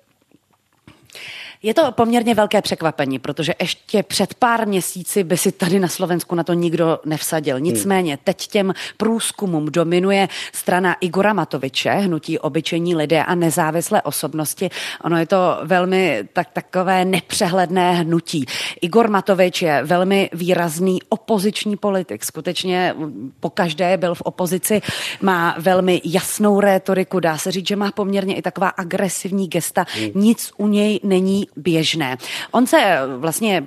Je 1.62 1.75
to 1.75 1.92
poměrně 1.92 2.35
velké 2.35 2.62
překvapení, 2.62 3.19
protože 3.19 3.55
ještě 3.61 4.03
před 4.03 4.35
pár 4.35 4.69
měsíci 4.69 5.25
by 5.25 5.37
si 5.37 5.53
tady 5.53 5.81
na 5.81 5.88
Slovensku 5.88 6.35
na 6.35 6.45
to 6.45 6.53
nikdo 6.53 6.99
nevsadil. 7.05 7.61
Nicméně 7.61 8.19
teď 8.25 8.47
těm 8.47 8.75
průzkumům 8.97 9.66
dominuje 9.66 10.29
strana 10.53 10.95
Igora 11.01 11.33
Matoviče, 11.33 11.90
hnutí 11.90 12.38
obyčejní 12.38 12.97
lidé 12.97 13.25
a 13.25 13.35
nezávislé 13.35 14.03
osobnosti. 14.03 14.71
Ono 15.05 15.19
je 15.19 15.27
to 15.27 15.59
velmi 15.62 16.29
tak, 16.33 16.49
takové 16.53 17.05
nepřehledné 17.05 17.92
hnutí. 17.92 18.47
Igor 18.81 19.11
Matovič 19.11 19.62
je 19.62 19.83
velmi 19.85 20.31
výrazný 20.33 20.99
opoziční 21.09 21.77
politik. 21.77 22.25
Skutečně 22.25 22.95
po 23.40 23.51
každé 23.51 23.97
byl 23.97 24.14
v 24.14 24.21
opozici, 24.21 24.83
má 25.21 25.57
velmi 25.59 26.01
jasnou 26.05 26.61
rétoriku, 26.61 27.21
dá 27.21 27.38
se 27.38 27.53
říct, 27.53 27.69
že 27.69 27.77
má 27.77 27.92
poměrně 27.92 28.37
i 28.37 28.42
taková 28.42 28.69
agresivní 28.69 29.49
gesta. 29.49 29.85
Nic 30.14 30.53
u 30.57 30.69
něj 30.69 31.01
není 31.03 31.46
běžné. 31.57 32.17
On 32.51 32.67
se 32.67 32.79
eh, 32.83 33.01
vlastně 33.17 33.65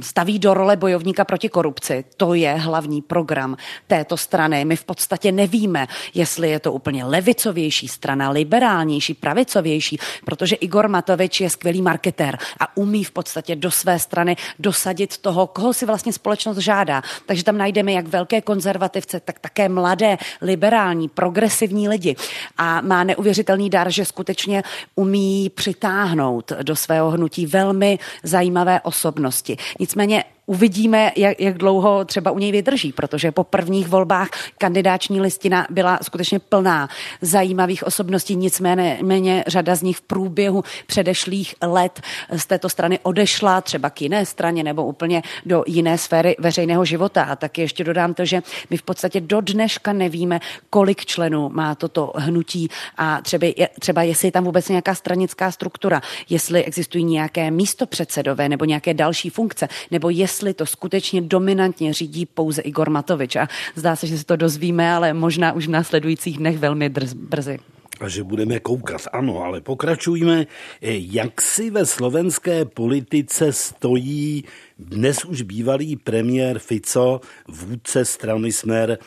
staví 0.00 0.38
do 0.38 0.54
role 0.54 0.76
bojovníka 0.76 1.24
proti 1.24 1.48
korupci. 1.48 2.04
To 2.16 2.34
je 2.34 2.52
hlavní 2.52 3.02
program 3.02 3.56
této 3.86 4.16
strany. 4.16 4.64
My 4.64 4.76
v 4.76 4.84
podstatě 4.84 5.32
nevíme, 5.32 5.86
jestli 6.14 6.50
je 6.50 6.60
to 6.60 6.72
úplně 6.72 7.04
levicovější 7.04 7.88
strana, 7.88 8.30
liberálnější, 8.30 9.14
pravicovější, 9.14 9.98
protože 10.24 10.56
Igor 10.56 10.88
Matovič 10.88 11.40
je 11.40 11.50
skvělý 11.50 11.82
marketér 11.82 12.38
a 12.60 12.76
umí 12.76 13.04
v 13.04 13.10
podstatě 13.10 13.56
do 13.56 13.70
své 13.70 13.98
strany 13.98 14.36
dosadit 14.58 15.18
toho, 15.18 15.46
koho 15.46 15.72
si 15.72 15.86
vlastně 15.86 16.12
společnost 16.12 16.58
žádá. 16.58 17.02
Takže 17.26 17.44
tam 17.44 17.58
najdeme 17.58 17.92
jak 17.92 18.06
velké 18.06 18.40
konzervativce, 18.40 19.20
tak 19.20 19.38
také 19.38 19.68
mladé, 19.68 20.18
liberální, 20.42 21.08
progresivní 21.08 21.88
lidi. 21.88 22.16
A 22.58 22.80
má 22.80 23.04
neuvěřitelný 23.04 23.70
dar, 23.70 23.90
že 23.90 24.04
skutečně 24.04 24.62
umí 24.94 25.50
přitáhnout 25.50 26.52
do 26.62 26.76
svého 26.76 27.15
hnutí 27.16 27.46
velmi 27.46 27.98
zajímavé 28.22 28.80
osobnosti. 28.80 29.56
Nicméně 29.80 30.24
Uvidíme, 30.48 31.12
jak, 31.16 31.40
jak 31.40 31.58
dlouho 31.58 32.04
třeba 32.04 32.30
u 32.30 32.38
něj 32.38 32.52
vydrží, 32.52 32.92
protože 32.92 33.32
po 33.32 33.44
prvních 33.44 33.88
volbách 33.88 34.28
kandidáční 34.58 35.20
listina 35.20 35.66
byla 35.70 35.98
skutečně 36.02 36.38
plná 36.38 36.88
zajímavých 37.22 37.86
osobností, 37.86 38.36
nicméně 38.36 38.98
méně 39.02 39.44
řada 39.46 39.74
z 39.74 39.82
nich 39.82 39.96
v 39.96 40.00
průběhu 40.00 40.64
předešlých 40.86 41.54
let 41.62 42.00
z 42.36 42.46
této 42.46 42.68
strany 42.68 42.98
odešla 43.02 43.60
třeba 43.60 43.90
k 43.90 44.02
jiné 44.02 44.26
straně 44.26 44.62
nebo 44.62 44.86
úplně 44.86 45.22
do 45.46 45.64
jiné 45.66 45.98
sféry 45.98 46.36
veřejného 46.38 46.84
života. 46.84 47.22
A 47.22 47.36
taky 47.36 47.60
ještě 47.60 47.84
dodám 47.84 48.14
to, 48.14 48.24
že 48.24 48.42
my 48.70 48.76
v 48.76 48.82
podstatě 48.82 49.20
do 49.20 49.40
dneška 49.40 49.92
nevíme, 49.92 50.40
kolik 50.70 51.06
členů 51.06 51.48
má 51.48 51.74
toto 51.74 52.12
hnutí 52.16 52.68
a 52.96 53.20
třeba, 53.20 53.46
třeba 53.80 54.02
jestli 54.02 54.28
je 54.28 54.32
tam 54.32 54.44
vůbec 54.44 54.68
nějaká 54.68 54.94
stranická 54.94 55.50
struktura, 55.50 56.02
jestli 56.28 56.64
existují 56.64 57.04
nějaké 57.04 57.50
místopředsedové 57.50 58.48
nebo 58.48 58.64
nějaké 58.64 58.94
další 58.94 59.30
funkce, 59.30 59.68
nebo 59.90 60.10
jestli 60.10 60.35
jestli 60.36 60.54
to 60.54 60.66
skutečně 60.66 61.20
dominantně 61.22 61.92
řídí 61.92 62.26
pouze 62.26 62.62
Igor 62.62 62.90
Matovič. 62.90 63.36
A 63.36 63.48
zdá 63.74 63.96
se, 63.96 64.06
že 64.06 64.18
se 64.18 64.24
to 64.24 64.36
dozvíme, 64.36 64.92
ale 64.92 65.12
možná 65.12 65.52
už 65.52 65.66
v 65.66 65.70
následujících 65.70 66.38
dnech 66.38 66.58
velmi 66.58 66.88
drz, 66.88 67.12
brzy. 67.12 67.58
A 68.00 68.08
že 68.08 68.22
budeme 68.22 68.60
koukat, 68.60 69.00
ano, 69.12 69.40
ale 69.40 69.60
pokračujme. 69.60 70.46
Jak 70.80 71.40
si 71.40 71.70
ve 71.70 71.86
slovenské 71.86 72.64
politice 72.64 73.52
stojí 73.52 74.44
dnes 74.78 75.24
už 75.24 75.42
bývalý 75.42 75.96
premiér 75.96 76.58
Fico, 76.58 77.20
vůdce 77.48 78.04
strany 78.04 78.52
Smer, 78.52 78.98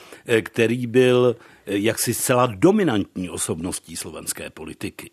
který 0.41 0.87
byl 0.87 1.35
jaksi 1.65 2.13
zcela 2.13 2.45
dominantní 2.45 3.29
osobností 3.29 3.95
slovenské 3.95 4.49
politiky? 4.49 5.11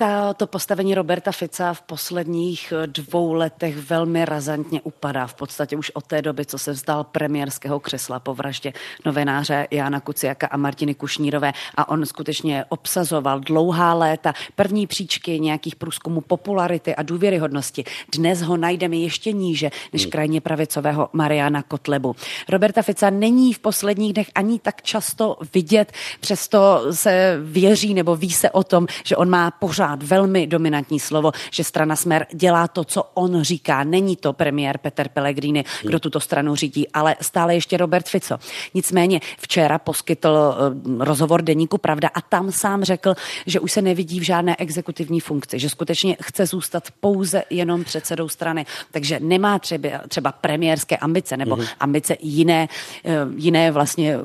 Ta, 0.00 0.34
to 0.34 0.46
postavení 0.46 0.94
Roberta 0.94 1.32
Fica 1.32 1.74
v 1.74 1.82
posledních 1.82 2.72
dvou 2.86 3.32
letech 3.32 3.76
velmi 3.76 4.24
razantně 4.24 4.80
upadá. 4.80 5.26
V 5.26 5.34
podstatě 5.34 5.76
už 5.76 5.90
od 5.90 6.06
té 6.06 6.22
doby, 6.22 6.46
co 6.46 6.58
se 6.58 6.72
vzdal 6.72 7.04
premiérského 7.04 7.80
křesla 7.80 8.20
po 8.20 8.34
vraždě 8.34 8.72
novináře 9.04 9.66
Jana 9.70 10.00
Kuciaka 10.00 10.46
a 10.46 10.56
Martiny 10.56 10.94
Kušnírové 10.94 11.52
a 11.76 11.88
on 11.88 12.06
skutečně 12.06 12.64
obsazoval 12.68 13.40
dlouhá 13.40 13.94
léta 13.94 14.32
první 14.54 14.86
příčky 14.86 15.40
nějakých 15.40 15.76
průzkumů 15.76 16.20
popularity 16.20 16.94
a 16.94 17.02
důvěryhodnosti. 17.02 17.84
Dnes 18.14 18.42
ho 18.42 18.56
najdeme 18.56 18.96
ještě 18.96 19.32
níže 19.32 19.70
než 19.92 20.02
hmm. 20.02 20.10
krajně 20.10 20.40
pravicového 20.40 21.08
Mariana 21.12 21.62
Kotlebu. 21.62 22.16
Roberta 22.48 22.82
Fica 22.82 23.10
není 23.10 23.52
v 23.52 23.58
posledních 23.58 24.12
dnech 24.12 24.30
ani 24.34 24.58
tak 24.58 24.82
často 24.82 25.36
vidět, 25.54 25.92
přesto 26.20 26.86
se 26.90 27.38
věří 27.42 27.94
nebo 27.94 28.16
ví 28.16 28.30
se 28.30 28.50
o 28.50 28.64
tom, 28.64 28.86
že 29.04 29.16
on 29.16 29.30
má 29.30 29.50
pořád 29.50 29.87
velmi 29.96 30.46
dominantní 30.46 31.00
slovo, 31.00 31.32
že 31.50 31.64
strana 31.64 31.96
Smer 31.96 32.26
dělá 32.32 32.68
to, 32.68 32.84
co 32.84 33.02
on 33.14 33.42
říká. 33.42 33.84
Není 33.84 34.16
to 34.16 34.32
premiér 34.32 34.78
Peter 34.78 35.08
Pellegrini, 35.08 35.64
kdo 35.80 35.90
hmm. 35.90 36.00
tuto 36.00 36.20
stranu 36.20 36.54
řídí, 36.54 36.88
ale 36.88 37.16
stále 37.20 37.54
ještě 37.54 37.76
Robert 37.76 38.08
Fico. 38.08 38.38
Nicméně 38.74 39.20
včera 39.38 39.78
poskytl 39.78 40.54
eh, 40.54 41.04
rozhovor 41.04 41.42
deníku 41.42 41.78
Pravda 41.78 42.08
a 42.14 42.20
tam 42.20 42.52
sám 42.52 42.84
řekl, 42.84 43.14
že 43.46 43.60
už 43.60 43.72
se 43.72 43.82
nevidí 43.82 44.20
v 44.20 44.22
žádné 44.22 44.56
exekutivní 44.56 45.20
funkci, 45.20 45.58
že 45.58 45.68
skutečně 45.68 46.16
chce 46.22 46.46
zůstat 46.46 46.84
pouze 47.00 47.42
jenom 47.50 47.84
předsedou 47.84 48.28
strany. 48.28 48.66
Takže 48.90 49.20
nemá 49.20 49.58
třeba, 49.58 49.88
třeba 50.08 50.32
premiérské 50.32 50.96
ambice 50.96 51.36
nebo 51.36 51.56
mm-hmm. 51.56 51.68
ambice 51.80 52.16
jiné, 52.20 52.68
eh, 53.04 53.12
jiné 53.36 53.70
vlastně 53.70 54.18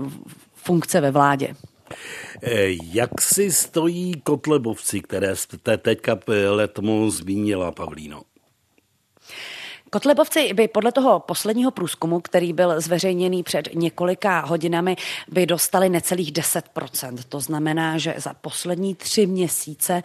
funkce 0.54 1.02
ve 1.02 1.12
vládě. 1.12 1.56
Eh, 2.44 2.68
jak 2.94 3.22
si 3.22 3.52
stojí 3.52 4.22
kotlebovci, 4.24 5.02
které 5.02 5.36
jste 5.36 5.78
teďka 5.78 6.20
letmo 6.50 7.12
zmínila, 7.12 7.72
Pavlíno? 7.72 8.22
Kotlebovci 9.94 10.54
by 10.54 10.68
podle 10.68 10.92
toho 10.92 11.20
posledního 11.20 11.72
průzkumu, 11.72 12.20
který 12.20 12.54
byl 12.54 12.82
zveřejněný 12.82 13.44
před 13.44 13.70
několika 13.76 14.40
hodinami, 14.40 14.96
by 15.32 15.46
dostali 15.46 15.90
necelých 15.90 16.34
10%. 16.34 17.18
To 17.30 17.40
znamená, 17.40 17.98
že 17.98 18.16
za 18.18 18.34
poslední 18.34 18.96
tři 18.96 19.26
měsíce 19.26 20.04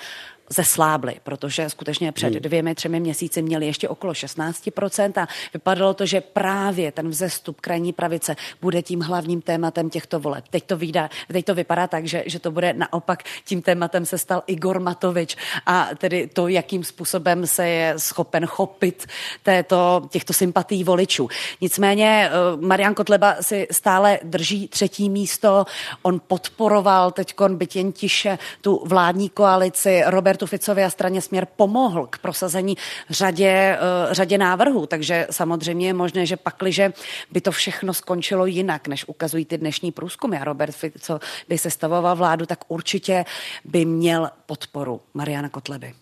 zeslábly, 0.50 1.16
protože 1.22 1.70
skutečně 1.70 2.12
před 2.12 2.32
hmm. 2.32 2.42
dvěmi, 2.42 2.74
třemi 2.74 3.00
měsíci 3.00 3.42
měli 3.42 3.66
ještě 3.66 3.88
okolo 3.88 4.12
16% 4.12 5.22
a 5.22 5.28
vypadalo 5.54 5.94
to, 5.94 6.06
že 6.06 6.20
právě 6.20 6.92
ten 6.92 7.08
vzestup 7.08 7.60
krajní 7.60 7.92
pravice 7.92 8.36
bude 8.62 8.82
tím 8.82 9.00
hlavním 9.00 9.42
tématem 9.42 9.90
těchto 9.90 10.20
voleb. 10.20 10.44
Teď 10.50 10.64
to, 10.64 10.76
vyjde, 10.76 11.08
teď 11.32 11.44
to 11.44 11.54
vypadá 11.54 11.86
tak, 11.86 12.06
že, 12.06 12.22
že 12.26 12.38
to 12.38 12.50
bude 12.50 12.72
naopak 12.72 13.22
tím 13.44 13.62
tématem 13.62 14.06
se 14.06 14.18
stal 14.18 14.42
Igor 14.46 14.80
Matovič 14.80 15.36
a 15.66 15.88
tedy 15.98 16.26
to, 16.26 16.48
jakým 16.48 16.84
způsobem 16.84 17.46
se 17.46 17.68
je 17.68 17.94
schopen 17.96 18.46
chopit 18.46 19.06
této, 19.42 20.02
těchto 20.10 20.32
sympatí 20.32 20.84
voličů. 20.84 21.28
Nicméně 21.60 22.30
eh, 22.30 22.66
Marian 22.66 22.94
Kotleba 22.94 23.36
si 23.40 23.66
stále 23.70 24.18
drží 24.22 24.68
třetí 24.68 25.10
místo. 25.10 25.64
On 26.02 26.20
podporoval 26.26 27.10
teď 27.10 27.34
byt 27.48 27.76
jen 27.76 27.92
tiše 27.92 28.38
tu 28.60 28.82
vládní 28.84 29.28
koalici. 29.28 30.02
Robert 30.06 30.37
Robertu 30.38 30.46
Ficovi 30.46 30.84
a 30.84 30.90
straně 30.90 31.22
Směr 31.22 31.46
pomohl 31.56 32.06
k 32.06 32.18
prosazení 32.18 32.76
řadě, 33.10 33.48
eh, 33.50 34.14
řadě 34.14 34.38
návrhů, 34.38 34.86
takže 34.86 35.26
samozřejmě 35.30 35.86
je 35.86 35.92
možné, 35.92 36.26
že 36.26 36.36
pakliže 36.36 36.92
by 37.30 37.40
to 37.40 37.50
všechno 37.50 37.94
skončilo 37.94 38.46
jinak, 38.46 38.88
než 38.88 39.08
ukazují 39.08 39.44
ty 39.44 39.58
dnešní 39.58 39.92
průzkumy 39.92 40.38
a 40.38 40.44
Robert 40.44 40.74
Fico 40.74 41.18
by 41.48 41.58
se 41.58 41.70
stavoval 41.70 42.16
vládu, 42.16 42.46
tak 42.46 42.58
určitě 42.68 43.24
by 43.64 43.84
měl 43.84 44.30
podporu 44.46 45.00
Mariana 45.14 45.48
Kotleby. 45.48 45.94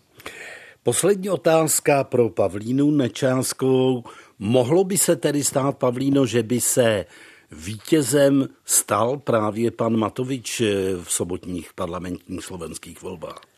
Poslední 0.82 1.30
otázka 1.30 2.04
pro 2.04 2.28
Pavlínu 2.28 2.90
Nečánskou. 2.90 4.04
Mohlo 4.38 4.84
by 4.84 4.98
se 4.98 5.16
tedy 5.16 5.44
stát, 5.44 5.78
Pavlíno, 5.78 6.26
že 6.26 6.42
by 6.42 6.60
se 6.60 7.04
vítězem 7.50 8.48
stal 8.64 9.16
právě 9.16 9.70
pan 9.70 9.96
Matovič 9.96 10.62
v 11.02 11.12
sobotních 11.12 11.72
parlamentních 11.72 12.44
slovenských 12.44 13.02
volbách? 13.02 13.55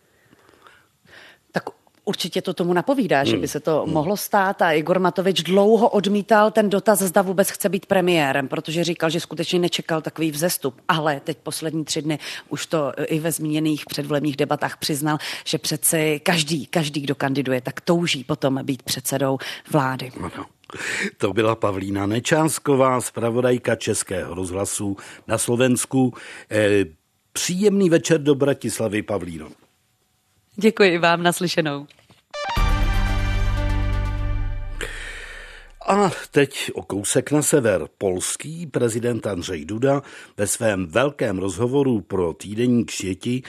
Určitě 2.09 2.43
to 2.43 2.55
tomu 2.55 2.73
napovídá, 2.73 3.19
hmm. 3.19 3.27
že 3.27 3.37
by 3.37 3.49
se 3.49 3.61
to 3.61 3.83
hmm. 3.85 3.95
mohlo 3.95 4.17
stát 4.17 4.63
a 4.63 4.73
Igor 4.73 4.99
Matovič 4.99 5.43
dlouho 5.43 5.89
odmítal 5.89 6.51
ten 6.51 6.71
dotaz, 6.71 6.99
zda 6.99 7.23
vůbec 7.23 7.51
chce 7.51 7.69
být 7.69 7.87
premiérem, 7.87 8.49
protože 8.49 8.85
říkal, 8.85 9.11
že 9.11 9.21
skutečně 9.21 9.59
nečekal 9.59 10.01
takový 10.01 10.31
vzestup. 10.31 10.81
Ale 10.89 11.21
teď 11.25 11.39
poslední 11.43 11.85
tři 11.85 12.03
dny 12.03 12.19
už 12.49 12.67
to 12.67 12.93
i 13.07 13.19
ve 13.19 13.33
zmíněných 13.33 13.87
předvolebních 13.87 14.37
debatách 14.37 14.77
přiznal, 14.77 15.19
že 15.45 15.59
přeci 15.59 16.21
každý, 16.23 16.67
každý, 16.67 17.01
kdo 17.01 17.15
kandiduje, 17.15 17.61
tak 17.61 17.81
touží 17.81 18.25
potom 18.25 18.61
být 18.63 18.83
předsedou 18.83 19.39
vlády. 19.71 20.13
Ano. 20.21 20.47
To 21.17 21.33
byla 21.33 21.55
Pavlína 21.55 22.07
Nečánsková, 22.07 23.01
zpravodajka 23.01 23.77
Českého 23.77 24.35
rozhlasu 24.35 24.97
na 25.27 25.39
Slovensku. 25.39 26.15
E, 26.51 26.85
příjemný 27.33 27.91
večer 27.91 28.23
do 28.23 28.35
Bratislavy, 28.35 29.03
Pavlíno. 29.03 29.49
Děkuji 30.61 30.99
vám, 30.99 31.23
naslyšenou. 31.23 31.87
A 35.89 36.11
teď 36.31 36.71
o 36.75 36.83
kousek 36.83 37.33
na 37.33 37.43
sever. 37.43 37.89
Polský 37.99 38.67
prezident 38.67 39.27
Andřej 39.27 39.65
Duda 39.65 40.03
ve 40.37 40.47
svém 40.47 40.87
velkém 40.87 41.39
rozhovoru 41.39 42.01
pro 42.01 42.33
týdenník 42.33 42.91
Šěti, 42.91 43.43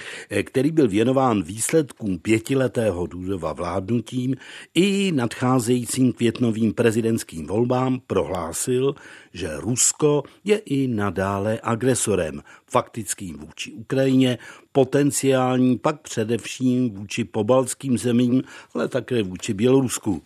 který 0.43 0.71
byl 0.71 0.88
věnován 0.88 1.43
výsledkům 1.43 2.19
pětiletého 2.19 3.08
Dudova 3.08 3.54
vládnutím 3.54 4.36
i 4.73 5.12
nadcházejícím 5.12 6.13
květnovým 6.13 6.73
prezidentským 6.73 7.47
volbám 7.47 7.99
prohlásil, 8.08 8.95
že 9.34 9.49
Rusko 9.58 10.23
je 10.43 10.58
i 10.58 10.88
nadále 10.88 11.60
agresorem, 11.63 12.41
faktickým 12.71 13.38
vůči 13.38 13.73
Ukrajině, 13.73 14.38
potenciální 14.71 15.78
pak 15.78 16.02
především 16.02 16.89
vůči 16.89 17.23
pobaltským 17.23 17.97
zemím, 17.97 18.43
ale 18.73 18.88
také 18.88 19.23
vůči 19.23 19.54
Bělorusku 19.54 20.21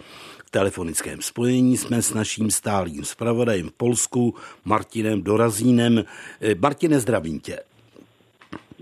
telefonickém 0.53 1.21
spojení 1.21 1.77
jsme 1.77 2.01
s 2.01 2.13
naším 2.13 2.51
stálým 2.51 3.03
zpravodajem 3.03 3.69
v 3.69 3.71
Polsku, 3.71 4.35
Martinem 4.65 5.23
Dorazínem. 5.23 6.05
Eh, 6.41 6.55
Martine, 6.55 6.99
zdravím 6.99 7.39
tě. 7.39 7.59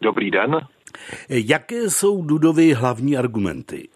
Dobrý 0.01 0.31
den. 0.31 0.59
Jaké 1.29 1.89
jsou 1.89 2.21
Dudovy 2.21 2.73
hlavní 2.73 3.17
argumenty? 3.17 3.87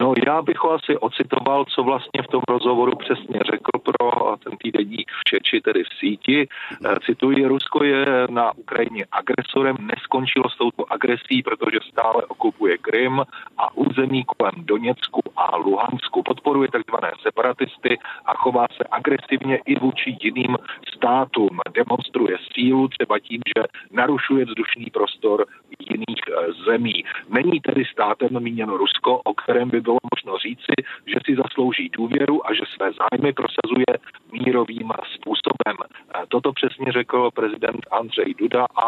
No 0.00 0.14
já 0.26 0.42
bych 0.42 0.58
ho 0.58 0.72
asi 0.72 0.96
ocitoval, 0.96 1.64
co 1.64 1.82
vlastně 1.82 2.22
v 2.22 2.26
tom 2.26 2.42
rozhovoru 2.48 2.92
přesně 2.96 3.40
řekl 3.50 3.70
pro 3.82 4.36
ten 4.36 4.56
týdenník 4.56 5.10
v 5.10 5.24
Čeči, 5.24 5.60
tedy 5.60 5.84
v 5.84 5.98
síti. 5.98 6.48
Eh, 6.84 6.96
cituji, 7.06 7.46
Rusko 7.46 7.84
je 7.84 8.06
na 8.30 8.52
Ukrajině 8.56 9.04
agresorem, 9.12 9.76
neskončilo 9.80 10.50
s 10.50 10.56
touto 10.56 10.92
agresí, 10.92 11.42
protože 11.42 11.78
stále 11.88 12.22
okupuje 12.24 12.78
Krym 12.78 13.22
a 13.58 13.76
území 13.76 14.24
kolem 14.24 14.54
Doněcku 14.56 15.20
a 15.36 15.56
Luhansku. 15.56 16.22
Podporuje 16.22 16.68
takzvané 16.68 17.12
separatisty 17.22 17.98
a 18.24 18.34
chová 18.34 18.66
se 18.76 18.84
agresivně 18.90 19.56
i 19.66 19.78
vůči 19.78 20.16
jiným 20.22 20.56
státům. 20.94 21.60
Demonstruje 21.74 22.36
sílu 22.52 22.88
třeba 22.88 23.18
tím, 23.18 23.40
že 23.56 23.64
narušuje 23.90 24.44
vzdušný 24.44 24.86
prostor 24.92 25.46
jiných 25.90 26.22
eh, 26.28 26.52
zemí. 26.66 27.04
Není 27.28 27.60
tedy 27.60 27.84
státem 27.84 28.28
míněno 28.40 28.76
Rusko, 28.76 29.20
o 29.24 29.34
kterém 29.34 29.70
by 29.70 29.80
bylo 29.88 29.98
možno 30.14 30.32
říci, 30.46 30.74
že 31.12 31.18
si 31.26 31.32
zaslouží 31.42 31.88
důvěru 31.88 32.46
a 32.46 32.54
že 32.54 32.64
své 32.74 32.88
zájmy 33.00 33.32
prosazuje 33.40 33.90
mírovým 34.32 34.90
způsobem. 35.14 35.76
Eh, 35.80 36.24
toto 36.28 36.52
přesně 36.52 36.92
řekl 36.92 37.30
prezident 37.30 37.80
Andřej 37.90 38.34
Duda 38.34 38.64
a 38.64 38.86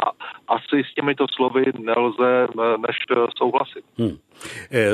asi 0.57 0.77
s 0.91 0.95
těmito 0.95 1.25
slovy 1.37 1.65
nelze 1.79 2.31
eh, 2.45 2.79
než 2.87 2.97
souhlasit. 3.39 3.85
Hmm. 3.99 4.17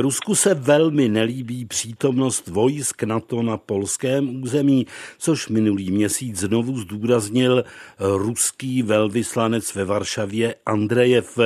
Rusku 0.00 0.34
se 0.34 0.54
velmi 0.54 1.08
nelíbí 1.08 1.64
přítomnost 1.64 2.48
vojsk 2.48 3.02
NATO 3.02 3.42
na 3.42 3.56
polském 3.56 4.42
území, 4.42 4.86
což 5.18 5.48
minulý 5.48 5.90
měsíc 5.90 6.36
znovu 6.36 6.76
zdůraznil 6.76 7.64
ruský 7.98 8.82
velvyslanec 8.82 9.74
ve 9.74 9.84
Varšavě 9.84 10.54
Andrejev. 10.66 11.38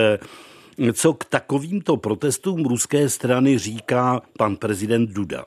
Co 0.93 1.13
k 1.13 1.25
takovýmto 1.25 1.97
protestům 1.97 2.65
ruské 2.65 3.09
strany 3.09 3.59
říká 3.59 4.21
pan 4.39 4.57
prezident 4.57 5.11
Duda? 5.11 5.45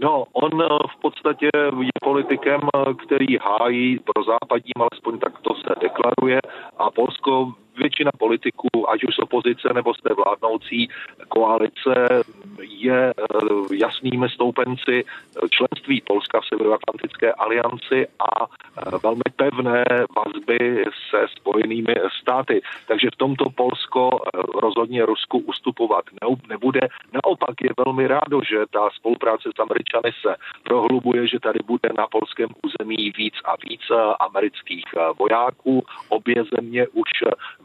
No, 0.00 0.24
on 0.32 0.62
eh, 0.62 0.68
v 0.96 1.00
podstatě 1.00 1.48
je 1.82 1.90
politikem, 2.02 2.60
eh, 2.60 2.94
který 2.94 3.36
hájí 3.36 3.98
pro 3.98 4.24
západním, 4.24 4.78
alespoň 4.78 5.18
tak 5.18 5.40
to 5.40 5.54
se 5.54 5.74
deklaruje, 5.80 6.40
a 6.78 6.90
Polsko 6.90 7.52
většina 7.78 8.10
politiků, 8.18 8.90
ať 8.90 9.04
už 9.04 9.14
z 9.14 9.18
opozice 9.18 9.68
nebo 9.74 9.94
z 9.94 10.02
té 10.02 10.14
vládnoucí 10.14 10.88
koalice, 11.28 11.94
je 12.68 13.14
jasnými 13.72 14.28
stoupenci 14.28 15.04
členství 15.50 16.00
Polska 16.00 16.40
v 16.40 16.46
Severoatlantické 16.46 17.32
alianci 17.32 18.06
a 18.18 18.46
velmi 19.02 19.28
pevné 19.36 19.84
vazby 20.16 20.84
se 21.10 21.26
spojenými 21.36 21.94
státy. 22.20 22.60
Takže 22.86 23.08
v 23.14 23.16
tomto 23.16 23.50
Polsko 23.50 24.10
rozhodně 24.54 25.06
Rusku 25.06 25.38
ustupovat 25.38 26.04
nebude. 26.48 26.80
Naopak 27.12 27.54
je 27.62 27.70
velmi 27.86 28.06
rádo, 28.06 28.40
že 28.50 28.58
ta 28.70 28.90
spolupráce 28.90 29.50
s 29.56 29.58
Američany 29.58 30.10
se 30.22 30.34
prohlubuje, 30.62 31.26
že 31.28 31.40
tady 31.40 31.58
bude 31.66 31.88
na 31.98 32.06
polském 32.06 32.48
území 32.62 33.10
víc 33.16 33.34
a 33.44 33.54
víc 33.68 33.82
amerických 34.20 34.84
vojáků. 35.18 35.84
Obě 36.08 36.44
země 36.54 36.86
už 36.88 37.10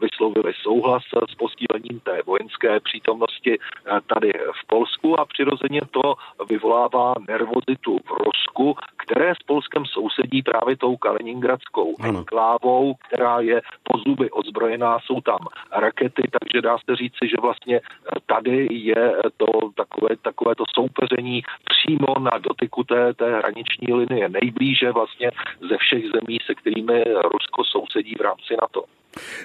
vyslovili 0.00 0.52
souhlas 0.62 1.02
s 1.30 1.34
posílením 1.34 2.00
té 2.00 2.22
vojenské 2.26 2.80
přítomnosti 2.80 3.58
tady 4.06 4.32
v 4.32 4.66
Polsku 4.66 4.93
a 5.20 5.24
přirozeně 5.24 5.80
to 5.90 6.14
vyvolává 6.48 7.14
nervozitu 7.28 7.98
v 8.04 8.10
Rusku, 8.10 8.76
které 9.06 9.34
s 9.34 9.42
Polskem 9.46 9.84
sousedí 9.86 10.42
právě 10.42 10.76
tou 10.76 10.96
Kaliningradskou 10.96 11.94
enklávou, 12.02 12.94
která 12.94 13.40
je 13.40 13.60
po 13.82 13.98
zuby 13.98 14.30
ozbrojená, 14.30 14.98
jsou 14.98 15.20
tam 15.20 15.38
rakety, 15.72 16.22
takže 16.30 16.62
dá 16.62 16.76
se 16.78 16.96
říci, 16.96 17.28
že 17.30 17.36
vlastně 17.42 17.80
tady 18.26 18.68
je 18.70 19.12
to 19.36 19.46
takové, 19.76 20.16
takové 20.22 20.54
to 20.54 20.64
soupeření 20.74 21.42
přímo 21.72 22.14
na 22.18 22.38
dotyku 22.38 22.84
té, 22.84 23.14
té 23.14 23.36
hraniční 23.36 23.94
linie 23.94 24.28
nejblíže 24.28 24.92
vlastně 24.92 25.30
ze 25.70 25.76
všech 25.76 26.04
zemí, 26.14 26.38
se 26.46 26.54
kterými 26.54 27.04
Rusko 27.04 27.64
sousedí 27.64 28.14
v 28.18 28.20
rámci 28.20 28.54
NATO. 28.60 28.84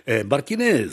Eh, 0.05 0.23
Martine, 0.23 0.89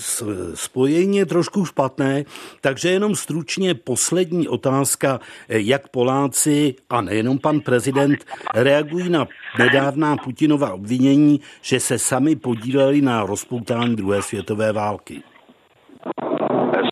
spojení 0.54 1.18
je 1.18 1.26
trošku 1.26 1.64
špatné, 1.64 2.24
takže 2.60 2.88
jenom 2.88 3.14
stručně 3.14 3.74
poslední 3.74 4.48
otázka, 4.48 5.20
eh, 5.48 5.58
jak 5.58 5.88
Poláci 5.88 6.74
a 6.90 7.00
nejenom 7.00 7.38
pan 7.38 7.60
prezident 7.60 8.24
reagují 8.56 9.08
na 9.08 9.26
nedávná 9.58 10.16
Putinova 10.16 10.74
obvinění, 10.74 11.40
že 11.62 11.80
se 11.80 11.98
sami 11.98 12.36
podíleli 12.36 13.00
na 13.00 13.26
rozpoutání 13.26 13.96
druhé 13.96 14.22
světové 14.22 14.72
války. 14.72 15.22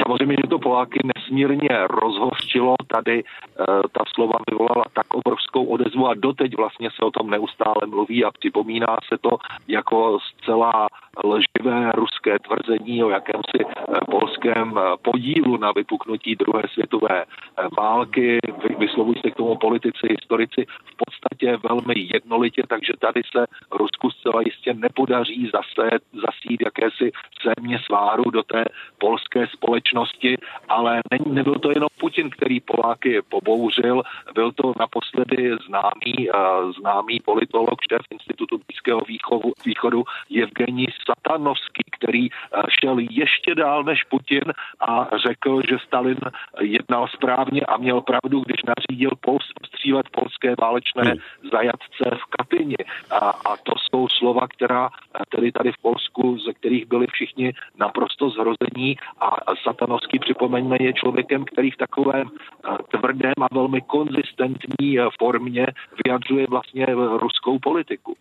Samozřejmě, 0.03 0.37
že 0.45 0.49
to 0.49 0.59
Poláky 0.59 0.99
nesmírně 1.17 1.69
rozhořčilo. 1.91 2.75
Tady 2.87 3.19
e, 3.19 3.25
ta 3.93 4.05
slova 4.15 4.39
vyvolala 4.51 4.85
tak 4.93 5.15
obrovskou 5.15 5.65
odezvu 5.65 6.09
a 6.09 6.15
doteď 6.15 6.57
vlastně 6.57 6.91
se 6.91 7.05
o 7.05 7.11
tom 7.11 7.31
neustále 7.31 7.87
mluví 7.87 8.25
a 8.25 8.31
připomíná 8.31 8.97
se 9.09 9.19
to 9.19 9.31
jako 9.69 10.19
zcela 10.21 10.89
lživé 11.25 11.93
ruské 11.95 12.39
tvrzení 12.39 13.05
o 13.05 13.11
jakémsi 13.11 13.59
eh, 13.61 13.95
polském 14.11 14.75
eh, 14.79 14.97
podílu 15.03 15.57
na 15.57 15.73
vypuknutí 15.73 16.37
druhé 16.37 16.63
světové 16.73 17.25
války. 17.79 18.39
Vyslovují 18.79 19.17
se 19.25 19.31
k 19.31 19.37
tomu 19.37 19.57
politici, 19.57 20.07
historici 20.11 20.67
v 20.85 20.97
podstatě 20.97 21.34
velmi 21.43 21.95
jednolitě, 22.15 22.63
takže 22.69 22.93
tady 22.99 23.21
se 23.37 23.47
Rusku 23.71 24.11
zcela 24.11 24.41
jistě 24.45 24.75
nepodaří 24.75 25.51
zase 25.55 25.91
zasít 26.13 26.61
jakési 26.65 27.13
země 27.45 27.79
sváru 27.87 28.31
do 28.31 28.43
té 28.43 28.65
polské 28.99 29.47
společnosti, 29.47 30.37
ale 30.69 31.01
ne, 31.11 31.19
nebyl 31.27 31.55
to 31.55 31.71
jenom 31.71 31.89
Putin, 32.01 32.31
který 32.31 32.61
Poláky 32.61 33.23
pobouřil, 33.29 34.03
byl 34.35 34.53
to 34.53 34.73
naposledy 34.81 35.57
známý, 35.67 36.31
uh, 36.31 36.73
známý 36.73 37.21
politolog, 37.21 37.79
šéf 37.91 38.03
Institutu 38.11 38.61
Blízkého 38.67 39.01
východu, 39.09 39.53
východu 39.67 40.05
Evgenij 40.43 40.87
Satanovský, 41.07 41.83
který 41.99 42.31
uh, 42.31 42.63
šel 42.81 42.99
ještě 42.99 43.55
dál 43.55 43.85
než 43.85 44.05
Putin 44.05 44.45
a 44.81 45.09
řekl, 45.19 45.61
že 45.69 45.79
Stalin 45.87 46.19
jednal 46.61 47.09
správně 47.09 47.61
a 47.61 47.77
měl 47.77 48.01
pravdu, 48.01 48.41
když 48.47 48.63
nařídil 48.63 49.11
Polsku 49.21 49.65
střílet 49.67 50.09
polské 50.11 50.55
válečné 50.61 51.03
hmm. 51.03 51.21
Zajatce 51.53 52.05
v 52.23 52.25
Katyni. 52.37 52.77
A, 53.11 53.19
a 53.19 53.57
to 53.57 53.73
jsou 53.79 54.09
slova, 54.09 54.49
která 54.49 54.91
tedy 55.29 55.53
tady 55.53 55.73
v 55.73 55.83
Polsku, 55.83 56.39
ze 56.39 56.53
kterých 56.53 56.87
byli 56.87 57.07
všichni 57.07 57.53
naprosto 57.79 58.31
zhrození 58.31 58.97
a 59.21 59.55
Satanovský, 59.63 60.19
připomeňme, 60.19 60.77
je 60.81 60.93
člověkem, 60.93 61.45
který 61.45 61.71
v 61.71 61.77
takovém 61.77 62.31
eh, 62.31 62.99
tvrdém 62.99 63.35
a 63.41 63.55
velmi 63.55 63.81
konzistentní 63.81 64.99
eh, 64.99 65.03
formě 65.19 65.67
vyjadřuje 66.05 66.47
vlastně 66.51 66.87
ruskou 67.21 67.59
politiku. 67.59 68.17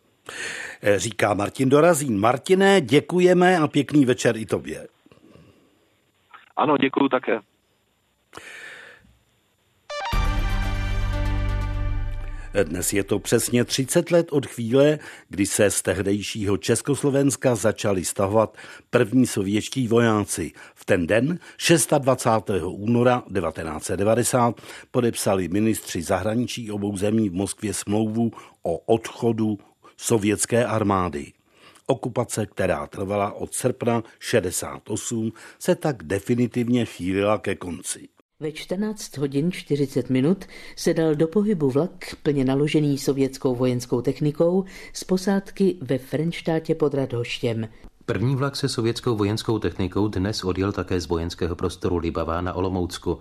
Eh, 0.83 0.99
říká 0.99 1.33
Martin 1.33 1.69
Dorazín. 1.69 2.19
Martine, 2.19 2.81
děkujeme 2.81 3.57
a 3.57 3.67
pěkný 3.67 4.05
večer 4.05 4.37
i 4.37 4.45
tobě. 4.45 4.87
Ano, 6.57 6.77
děkuji 6.77 7.09
také. 7.09 7.39
Dnes 12.61 12.93
je 12.93 13.03
to 13.03 13.19
přesně 13.19 13.65
30 13.65 14.11
let 14.11 14.27
od 14.31 14.45
chvíle, 14.45 14.99
kdy 15.29 15.45
se 15.45 15.71
z 15.71 15.81
tehdejšího 15.81 16.57
Československa 16.57 17.55
začali 17.55 18.05
stahovat 18.05 18.57
první 18.89 19.27
sovětští 19.27 19.87
vojáci. 19.87 20.51
V 20.75 20.85
ten 20.85 21.07
den, 21.07 21.39
26. 21.99 22.49
února 22.65 23.23
1990, 23.33 24.61
podepsali 24.91 25.47
ministři 25.47 26.01
zahraničí 26.01 26.71
obou 26.71 26.97
zemí 26.97 27.29
v 27.29 27.33
Moskvě 27.33 27.73
smlouvu 27.73 28.31
o 28.63 28.77
odchodu 28.77 29.59
sovětské 29.97 30.65
armády. 30.65 31.33
Okupace, 31.87 32.45
která 32.45 32.87
trvala 32.87 33.31
od 33.31 33.53
srpna 33.53 34.03
68, 34.19 35.31
se 35.59 35.75
tak 35.75 36.03
definitivně 36.03 36.85
chýlila 36.85 37.37
ke 37.37 37.55
konci. 37.55 38.12
Ve 38.43 38.51
14 38.51 39.17
hodin 39.17 39.51
40 39.51 40.09
minut 40.09 40.45
se 40.75 40.93
dal 40.93 41.15
do 41.15 41.27
pohybu 41.27 41.69
vlak 41.69 42.15
plně 42.23 42.45
naložený 42.45 42.97
sovětskou 42.97 43.55
vojenskou 43.55 44.01
technikou 44.01 44.63
z 44.93 45.03
posádky 45.03 45.75
ve 45.81 45.97
Frenštátě 45.97 46.75
pod 46.75 46.93
Radhoštěm. 46.93 47.67
První 48.05 48.35
vlak 48.35 48.55
se 48.55 48.69
sovětskou 48.69 49.15
vojenskou 49.15 49.59
technikou 49.59 50.07
dnes 50.07 50.43
odjel 50.43 50.71
také 50.71 50.99
z 50.99 51.07
vojenského 51.07 51.55
prostoru 51.55 51.97
Libavá 51.97 52.41
na 52.41 52.53
Olomoucku. 52.53 53.19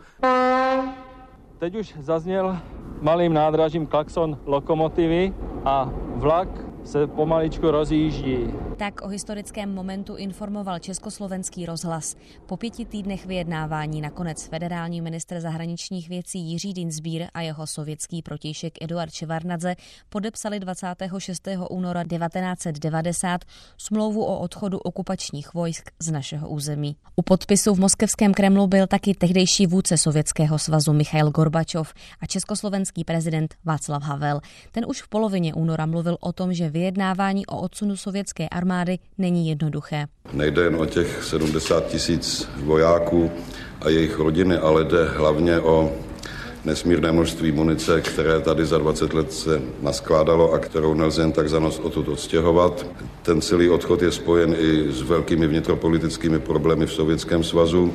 Teď 1.58 1.76
už 1.76 1.94
zazněl 2.00 2.58
malým 3.00 3.32
nádražím 3.32 3.86
klakson 3.86 4.38
lokomotivy 4.44 5.34
a 5.64 5.92
vlak 6.14 6.48
se 6.84 7.06
pomaličku 7.06 7.70
rozjíždí. 7.70 8.36
Tak 8.76 9.02
o 9.02 9.08
historickém 9.08 9.74
momentu 9.74 10.16
informoval 10.16 10.78
československý 10.78 11.66
rozhlas. 11.66 12.16
Po 12.46 12.56
pěti 12.56 12.84
týdnech 12.84 13.26
vyjednávání 13.26 14.00
nakonec 14.00 14.46
federální 14.46 15.00
ministr 15.00 15.40
zahraničních 15.40 16.08
věcí 16.08 16.38
Jiří 16.38 16.72
Dinsbír 16.72 17.26
a 17.34 17.40
jeho 17.40 17.66
sovětský 17.66 18.22
protějšek 18.22 18.72
Eduard 18.80 19.12
Čevarnadze 19.12 19.74
podepsali 20.08 20.60
26. 20.60 21.48
února 21.70 22.04
1990 22.04 23.40
smlouvu 23.78 24.24
o 24.24 24.38
odchodu 24.38 24.78
okupačních 24.78 25.54
vojsk 25.54 25.90
z 25.98 26.10
našeho 26.10 26.48
území. 26.48 26.96
U 27.16 27.22
podpisu 27.22 27.74
v 27.74 27.80
moskevském 27.80 28.34
Kremlu 28.34 28.66
byl 28.66 28.86
taky 28.86 29.14
tehdejší 29.14 29.66
vůdce 29.66 29.98
Sovětského 29.98 30.58
svazu 30.58 30.92
Michail 30.92 31.30
Gorbačov 31.30 31.94
a 32.20 32.26
československý 32.26 33.04
prezident 33.04 33.54
Václav 33.64 34.02
Havel. 34.02 34.40
Ten 34.72 34.84
už 34.88 35.02
v 35.02 35.08
polovině 35.08 35.54
února 35.54 35.86
mluvil 35.86 36.16
o 36.20 36.32
tom, 36.32 36.54
že 36.54 36.71
vyjednávání 36.72 37.46
o 37.46 37.60
odsunu 37.60 37.96
sovětské 37.96 38.48
armády 38.48 38.98
není 39.18 39.48
jednoduché. 39.48 40.06
Nejde 40.32 40.62
jen 40.62 40.76
o 40.76 40.86
těch 40.86 41.24
70 41.24 41.86
tisíc 41.86 42.48
vojáků 42.56 43.30
a 43.80 43.88
jejich 43.88 44.18
rodiny, 44.18 44.56
ale 44.56 44.84
jde 44.84 45.08
hlavně 45.08 45.60
o 45.60 45.92
nesmírné 46.64 47.12
množství 47.12 47.52
munice, 47.52 48.00
které 48.00 48.40
tady 48.40 48.66
za 48.66 48.78
20 48.78 49.14
let 49.14 49.32
se 49.32 49.62
naskládalo 49.82 50.52
a 50.52 50.58
kterou 50.58 50.94
nelze 50.94 51.22
jen 51.22 51.32
tak 51.32 51.48
za 51.48 51.58
nos 51.58 51.78
odtud 51.78 52.08
odstěhovat. 52.08 52.86
Ten 53.22 53.40
celý 53.40 53.70
odchod 53.70 54.02
je 54.02 54.12
spojen 54.12 54.56
i 54.58 54.92
s 54.92 55.02
velkými 55.02 55.46
vnitropolitickými 55.46 56.38
problémy 56.38 56.86
v 56.86 56.92
Sovětském 56.92 57.44
svazu, 57.44 57.94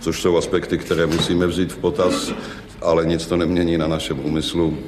což 0.00 0.22
jsou 0.22 0.36
aspekty, 0.36 0.78
které 0.78 1.06
musíme 1.06 1.46
vzít 1.46 1.72
v 1.72 1.78
potaz, 1.78 2.32
ale 2.82 3.06
nic 3.06 3.26
to 3.26 3.36
nemění 3.36 3.78
na 3.78 3.86
našem 3.86 4.26
úmyslu 4.26 4.78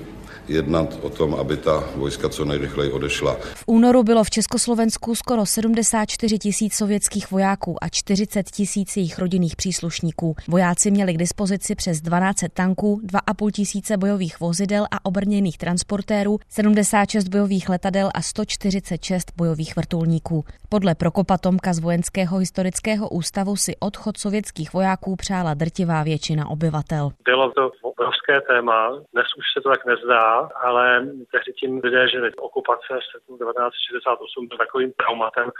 jednat 0.48 0.98
o 1.02 1.10
tom, 1.10 1.34
aby 1.34 1.56
ta 1.56 1.84
vojska 1.96 2.28
co 2.28 2.44
nejrychleji 2.44 2.92
odešla. 2.92 3.34
V 3.34 3.64
únoru 3.66 4.02
bylo 4.02 4.24
v 4.24 4.30
Československu 4.30 5.14
skoro 5.14 5.46
74 5.46 6.38
tisíc 6.38 6.74
sovětských 6.74 7.30
vojáků 7.30 7.76
a 7.84 7.88
40 7.88 8.50
tisíc 8.50 8.96
jejich 8.96 9.18
rodinných 9.18 9.56
příslušníků. 9.56 10.36
Vojáci 10.48 10.90
měli 10.90 11.14
k 11.14 11.18
dispozici 11.18 11.74
přes 11.74 12.00
12 12.00 12.44
tanků, 12.54 13.00
2,5 13.04 13.50
tisíce 13.50 13.96
bojových 13.96 14.40
vozidel 14.40 14.84
a 14.90 15.04
obrněných 15.04 15.58
transportérů, 15.58 16.38
76 16.48 17.28
bojových 17.28 17.68
letadel 17.68 18.10
a 18.14 18.22
146 18.22 19.32
bojových 19.36 19.76
vrtulníků. 19.76 20.44
Podle 20.68 20.94
Prokopa 20.94 21.38
Tomka 21.38 21.72
z 21.72 21.78
Vojenského 21.78 22.38
historického 22.38 23.08
ústavu 23.08 23.56
si 23.56 23.76
odchod 23.80 24.18
sovětských 24.18 24.72
vojáků 24.72 25.16
přála 25.16 25.54
drtivá 25.54 26.02
většina 26.02 26.48
obyvatel. 26.50 27.10
Bylo 27.24 27.52
to 27.52 27.70
obrovské 27.82 28.40
téma, 28.40 28.88
dnes 29.12 29.26
už 29.38 29.44
se 29.54 29.60
to 29.62 29.68
tak 29.68 29.86
nezdá, 29.86 30.37
ale 30.38 31.06
tehdy 31.32 31.52
tím 31.52 31.80
lidé 31.84 32.08
žili 32.08 32.34
okupace 32.34 32.88
v 32.88 33.38
1968 33.38 34.48
byl 34.48 34.58
takovým 34.58 34.92
traumatem, 34.92 35.50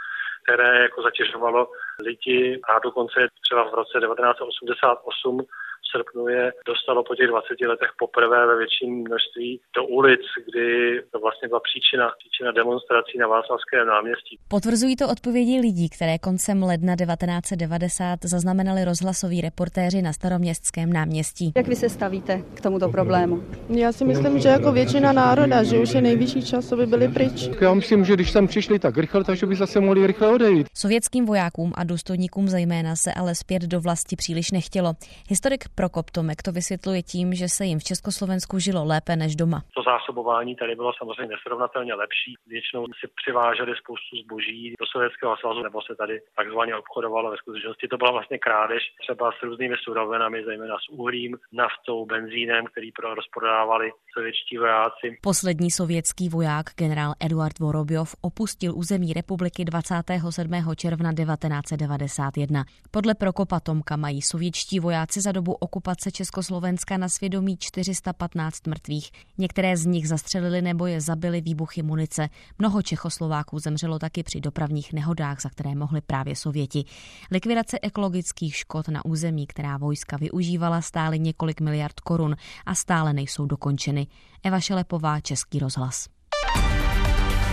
které 0.43 0.81
jako 0.81 1.01
zatěžovalo 1.01 1.67
lidi 1.99 2.61
a 2.69 2.79
dokonce 2.79 3.27
třeba 3.41 3.69
v 3.69 3.73
roce 3.73 3.99
1988 3.99 5.45
srpnu 5.91 6.27
je 6.27 6.43
dostalo 6.71 7.03
po 7.03 7.15
těch 7.15 7.27
20 7.27 7.61
letech 7.71 7.91
poprvé 7.99 8.47
ve 8.47 8.55
větším 8.57 8.91
množství 9.07 9.49
do 9.75 9.81
ulic, 9.85 10.25
kdy 10.47 10.67
to 11.11 11.19
vlastně 11.19 11.47
byla 11.47 11.61
příčina, 11.69 12.05
příčina 12.19 12.51
demonstrací 12.51 13.17
na 13.17 13.27
Václavském 13.27 13.87
náměstí. 13.87 14.33
Potvrzují 14.47 14.95
to 14.95 15.05
odpovědi 15.09 15.55
lidí, 15.67 15.89
které 15.89 16.15
koncem 16.17 16.63
ledna 16.63 16.95
1990 16.95 18.19
zaznamenali 18.23 18.85
rozhlasoví 18.85 19.41
reportéři 19.41 20.01
na 20.01 20.13
staroměstském 20.13 20.93
náměstí. 20.93 21.53
Jak 21.55 21.67
vy 21.67 21.75
se 21.75 21.89
stavíte 21.89 22.43
k 22.53 22.61
tomuto 22.61 22.89
problému? 22.89 23.43
Já 23.69 23.91
si 23.91 24.05
myslím, 24.05 24.39
že 24.39 24.49
jako 24.49 24.71
většina 24.71 25.11
národa, 25.11 25.63
že 25.63 25.79
už 25.79 25.93
je 25.93 26.01
nejvyšší 26.01 26.41
čas, 26.45 26.71
aby 26.71 26.85
byli 26.85 27.07
pryč. 27.07 27.49
Já 27.61 27.73
myslím, 27.73 28.05
že 28.05 28.13
když 28.13 28.31
tam 28.31 28.47
přišli 28.47 28.79
tak 28.79 28.97
rychle, 28.97 29.23
takže 29.23 29.45
by 29.45 29.55
zase 29.55 29.79
mohli 29.79 30.07
rychle 30.07 30.27
odejít. 30.27 30.67
Sovětským 30.73 31.25
vojákům 31.25 31.73
a 31.75 31.83
důstojníkům 31.83 32.47
zejména 32.47 32.95
se 32.95 33.13
ale 33.13 33.35
zpět 33.35 33.63
do 33.63 33.81
vlasti 33.81 34.15
příliš 34.15 34.51
nechtělo. 34.51 34.93
Historik 35.29 35.65
Prokop 35.79 36.11
Tomek 36.11 36.39
to 36.45 36.51
vysvětluje 36.51 37.01
tím, 37.11 37.27
že 37.41 37.47
se 37.49 37.63
jim 37.65 37.79
v 37.79 37.87
Československu 37.89 38.53
žilo 38.59 38.81
lépe 38.91 39.13
než 39.15 39.31
doma. 39.41 39.59
To 39.77 39.81
zásobování 39.91 40.55
tady 40.55 40.75
bylo 40.75 40.91
samozřejmě 40.99 41.27
nesrovnatelně 41.35 41.93
lepší. 41.93 42.31
Většinou 42.47 42.83
si 42.99 43.05
přiváželi 43.21 43.73
spoustu 43.81 44.13
zboží 44.23 44.61
do 44.81 44.85
Sovětského 44.93 45.37
svazu 45.37 45.61
nebo 45.63 45.79
se 45.81 45.93
tady 46.01 46.15
takzvaně 46.39 46.73
obchodovalo. 46.75 47.31
Ve 47.31 47.37
skutečnosti 47.37 47.87
to 47.87 47.97
byla 47.97 48.11
vlastně 48.11 48.37
krádež 48.37 48.81
třeba 49.03 49.25
s 49.31 49.43
různými 49.43 49.75
surovinami, 49.83 50.37
zejména 50.49 50.75
s 50.83 50.85
uhlím, 50.99 51.31
naftou, 51.61 52.05
benzínem, 52.05 52.63
který 52.71 52.91
pro 52.91 53.15
rozprodávali 53.15 53.87
sovětští 54.13 54.57
vojáci. 54.57 55.05
Poslední 55.21 55.71
sovětský 55.71 56.29
voják 56.29 56.65
generál 56.81 57.13
Eduard 57.25 57.59
Vorobjov 57.59 58.15
opustil 58.29 58.71
území 58.81 59.13
republiky 59.13 59.65
27. 59.65 60.75
června 60.75 61.09
1991. 61.13 62.63
Podle 62.91 63.13
Prokopa 63.15 63.59
Tomka 63.59 63.95
mají 63.95 64.21
sovětští 64.21 64.79
vojáci 64.79 65.21
za 65.21 65.31
dobu 65.31 65.53
okupace 65.69 66.11
Československa 66.11 66.97
na 66.97 67.09
svědomí 67.09 67.57
415 67.57 68.67
mrtvých. 68.67 69.11
Některé 69.37 69.77
z 69.77 69.85
nich 69.85 70.07
zastřelili 70.07 70.61
nebo 70.61 70.85
je 70.85 71.01
zabili 71.01 71.41
výbuchy 71.41 71.83
munice. 71.83 72.29
Mnoho 72.59 72.81
Čechoslováků 72.81 73.59
zemřelo 73.59 73.99
taky 73.99 74.23
při 74.23 74.41
dopravních 74.41 74.93
nehodách, 74.93 75.41
za 75.41 75.49
které 75.49 75.75
mohli 75.75 76.01
právě 76.01 76.35
Sověti. 76.35 76.85
Likvidace 77.31 77.79
ekologických 77.81 78.55
škod 78.55 78.87
na 78.87 79.05
území, 79.05 79.47
která 79.47 79.77
vojska 79.77 80.17
využívala, 80.17 80.81
stály 80.81 81.19
několik 81.19 81.61
miliard 81.61 81.99
korun 81.99 82.35
a 82.65 82.75
stále 82.75 83.13
nejsou 83.13 83.45
dokončeny. 83.45 84.07
Eva 84.43 84.59
Šelepová, 84.59 85.19
Český 85.19 85.59
rozhlas. 85.59 86.07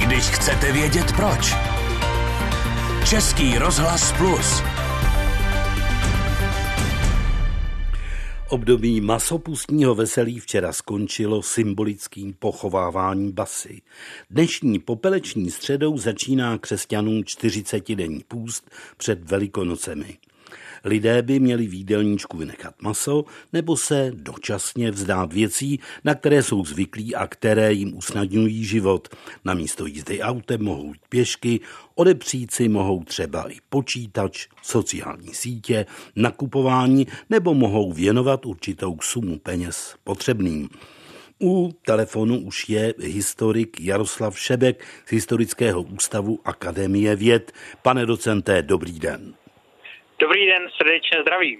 Když 0.06 0.24
chcete 0.24 0.72
vědět 0.72 1.12
proč. 1.12 1.54
Český 3.08 3.58
rozhlas 3.58 4.12
plus. 4.12 4.62
Období 8.48 9.00
masopustního 9.00 9.94
veselí 9.94 10.40
včera 10.40 10.72
skončilo 10.72 11.42
symbolickým 11.42 12.34
pochováváním 12.38 13.32
basy. 13.32 13.82
Dnešní 14.30 14.78
popeleční 14.78 15.50
středou 15.50 15.98
začíná 15.98 16.58
křesťanům 16.58 17.22
40-denní 17.22 18.24
půst 18.28 18.70
před 18.96 19.30
Velikonocemi. 19.30 20.18
Lidé 20.86 21.22
by 21.22 21.40
měli 21.40 21.66
v 21.66 21.74
jídelníčku 21.74 22.36
vynechat 22.36 22.74
maso 22.82 23.24
nebo 23.52 23.76
se 23.76 24.12
dočasně 24.14 24.90
vzdát 24.90 25.32
věcí, 25.32 25.80
na 26.04 26.14
které 26.14 26.42
jsou 26.42 26.64
zvyklí 26.64 27.14
a 27.14 27.26
které 27.26 27.72
jim 27.72 27.96
usnadňují 27.96 28.64
život. 28.64 29.08
Na 29.44 29.54
místo 29.54 29.86
jízdy 29.86 30.20
autem 30.20 30.62
mohou 30.62 30.86
jít 30.86 31.02
pěšky, 31.08 31.60
odepřít 31.94 32.50
si 32.50 32.68
mohou 32.68 33.04
třeba 33.04 33.50
i 33.50 33.56
počítač, 33.68 34.46
sociální 34.62 35.34
sítě, 35.34 35.86
nakupování 36.16 37.06
nebo 37.30 37.54
mohou 37.54 37.92
věnovat 37.92 38.46
určitou 38.46 38.96
sumu 39.02 39.38
peněz 39.38 39.94
potřebným. 40.04 40.68
U 41.42 41.72
telefonu 41.86 42.40
už 42.40 42.68
je 42.68 42.94
historik 42.98 43.80
Jaroslav 43.80 44.38
Šebek 44.38 44.84
z 45.06 45.12
Historického 45.12 45.82
ústavu 45.82 46.40
Akademie 46.44 47.16
věd. 47.16 47.52
Pane 47.82 48.06
docenté, 48.06 48.62
dobrý 48.62 48.98
den. 48.98 49.34
Dobrý 50.20 50.46
den, 50.46 50.62
srdečně 50.76 51.22
zdravím. 51.22 51.58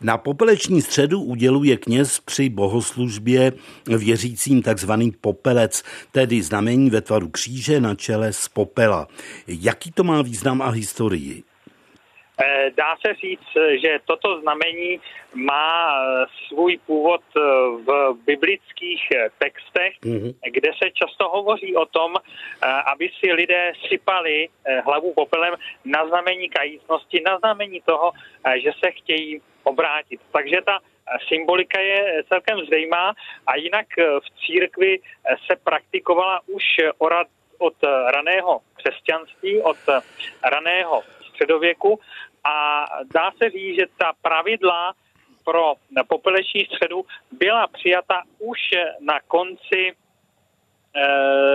Na 0.00 0.18
popeleční 0.18 0.82
středu 0.82 1.22
uděluje 1.22 1.76
kněz 1.76 2.20
při 2.20 2.48
bohoslužbě 2.48 3.52
věřícím 3.98 4.62
takzvaný 4.62 5.10
popelec, 5.20 5.82
tedy 6.12 6.42
znamení 6.42 6.90
ve 6.90 7.00
tvaru 7.00 7.28
kříže 7.28 7.80
na 7.80 7.94
čele 7.94 8.32
z 8.32 8.48
popela. 8.48 9.08
Jaký 9.46 9.92
to 9.92 10.04
má 10.04 10.22
význam 10.22 10.62
a 10.62 10.68
historii? 10.68 11.42
Eh, 12.40 12.70
dá 12.76 12.96
se 13.06 13.14
říct, 13.14 13.80
že 13.80 13.98
toto 14.04 14.40
znamení 14.40 15.00
má 15.34 15.96
eh, 15.96 16.26
svůj 16.48 16.78
původ 16.86 17.20
eh, 17.36 17.40
v 17.86 18.16
biblických 18.26 19.02
textech, 19.38 19.94
mm-hmm. 20.04 20.34
kde 20.50 20.70
se 20.82 20.90
často 20.90 21.28
hovoří 21.28 21.76
o 21.76 21.86
tom, 21.86 22.14
aby 22.92 23.10
si 23.20 23.32
lidé 23.32 23.72
sypali 23.88 24.48
hlavu 24.84 25.14
popelem 25.14 25.54
na 25.84 26.06
znamení 26.08 26.48
kajícnosti, 26.48 27.22
na 27.26 27.38
znamení 27.38 27.80
toho, 27.84 28.12
že 28.62 28.70
se 28.84 28.90
chtějí 28.90 29.40
obrátit. 29.64 30.20
Takže 30.32 30.56
ta 30.64 30.78
symbolika 31.28 31.80
je 31.80 32.22
celkem 32.28 32.58
zřejmá 32.66 33.14
a 33.46 33.56
jinak 33.56 33.86
v 33.96 34.46
církvi 34.46 34.98
se 35.46 35.56
praktikovala 35.64 36.40
už 36.46 36.64
od 37.58 37.74
raného 38.08 38.60
křesťanství, 38.76 39.62
od 39.62 39.76
raného 40.44 41.02
středověku 41.36 42.00
a 42.46 42.86
dá 43.14 43.30
se 43.42 43.50
říct, 43.50 43.76
že 43.76 43.86
ta 43.98 44.12
pravidla 44.22 44.92
pro 45.44 45.74
popeleční 46.08 46.64
středu 46.64 47.04
byla 47.32 47.66
přijata 47.66 48.22
už 48.38 48.58
na 49.00 49.20
konci 49.20 49.94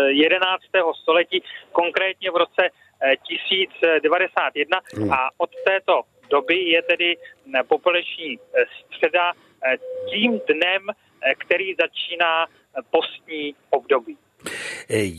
11. 0.08 0.62
Eh, 0.76 0.80
století, 1.02 1.44
konkrétně 1.72 2.32
v 2.32 2.36
roce 2.36 2.70
1091 3.24 4.78
eh, 4.78 5.00
hmm. 5.00 5.14
a 5.14 5.30
od 5.38 5.50
této 5.66 6.02
doby 6.30 6.56
je 6.56 6.82
tedy 6.82 7.18
popeleční 7.68 8.39
středa 8.86 9.32
eh, 9.34 9.78
tím 10.10 10.42
dnem, 10.48 10.82
který 11.38 11.76
začíná 11.82 12.46
postní 12.92 13.56
období. 13.70 14.18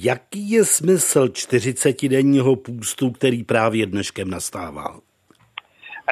Jaký 0.04 0.50
je 0.50 0.64
smysl 0.64 1.26
40-denního 1.26 2.56
půstu, 2.56 3.10
který 3.10 3.44
právě 3.44 3.86
dneškem 3.86 4.30
nastává? 4.30 5.00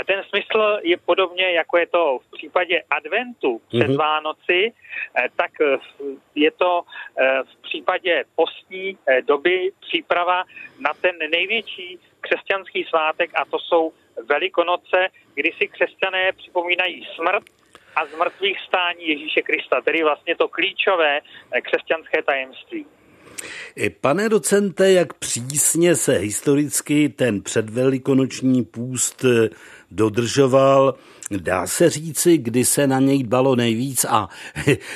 Ten 0.06 0.22
smysl 0.28 0.78
je 0.82 0.96
podobně, 0.96 1.52
jako 1.52 1.78
je 1.78 1.86
to 1.86 2.18
v 2.18 2.30
případě 2.30 2.82
adventu 2.90 3.60
před 3.68 3.78
mm-hmm. 3.78 3.96
Vánoci, 3.96 4.72
eh, 4.72 5.28
tak 5.36 5.50
eh, 5.60 5.78
je 6.34 6.50
to 6.50 6.82
eh, 7.18 7.42
v 7.42 7.62
případě 7.62 8.24
postní 8.36 8.98
doby 9.26 9.72
příprava 9.80 10.44
na 10.78 10.92
ten 11.00 11.18
největší 11.30 11.98
křesťanský 12.20 12.84
svátek 12.84 13.30
a 13.34 13.44
to 13.44 13.58
jsou 13.58 13.92
Velikonoce, 14.28 15.08
kdy 15.34 15.52
si 15.58 15.68
křesťané 15.68 16.32
připomínají 16.32 17.08
smrt 17.14 17.44
a 17.96 18.06
zmrtvých 18.06 18.60
stání 18.60 19.08
Ježíše 19.08 19.42
Krista, 19.42 19.80
tedy 19.80 20.02
vlastně 20.02 20.36
to 20.36 20.48
klíčové 20.48 21.20
křesťanské 21.62 22.22
tajemství. 22.22 22.86
Pane 24.00 24.28
docente, 24.28 24.92
jak 24.92 25.14
přísně 25.14 25.96
se 25.96 26.12
historicky 26.12 27.08
ten 27.08 27.42
předvelikonoční 27.42 28.64
půst 28.64 29.24
dodržoval, 29.90 30.94
dá 31.40 31.66
se 31.66 31.90
říci, 31.90 32.38
kdy 32.38 32.64
se 32.64 32.86
na 32.86 33.00
něj 33.00 33.22
dbalo 33.22 33.56
nejvíc 33.56 34.04
a 34.04 34.28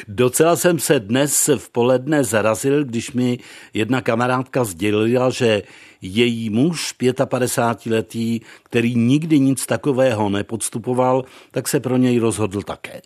docela 0.09 0.57
jsem 0.57 0.79
se 0.79 1.01
dnes 1.01 1.51
v 1.57 1.71
poledne 1.71 2.25
zarazil, 2.25 2.85
když 2.85 3.13
mi 3.13 3.39
jedna 3.75 4.01
kamarádka 4.01 4.65
sdělila, 4.65 5.31
že 5.31 5.63
její 6.03 6.51
muž, 6.51 6.95
55-letý, 6.99 8.41
který 8.63 8.95
nikdy 8.95 9.39
nic 9.41 9.67
takového 9.67 10.29
nepodstupoval, 10.29 11.25
tak 11.51 11.69
se 11.69 11.81
pro 11.81 11.97
něj 11.97 12.19
rozhodl 12.19 12.63
také. 12.63 13.01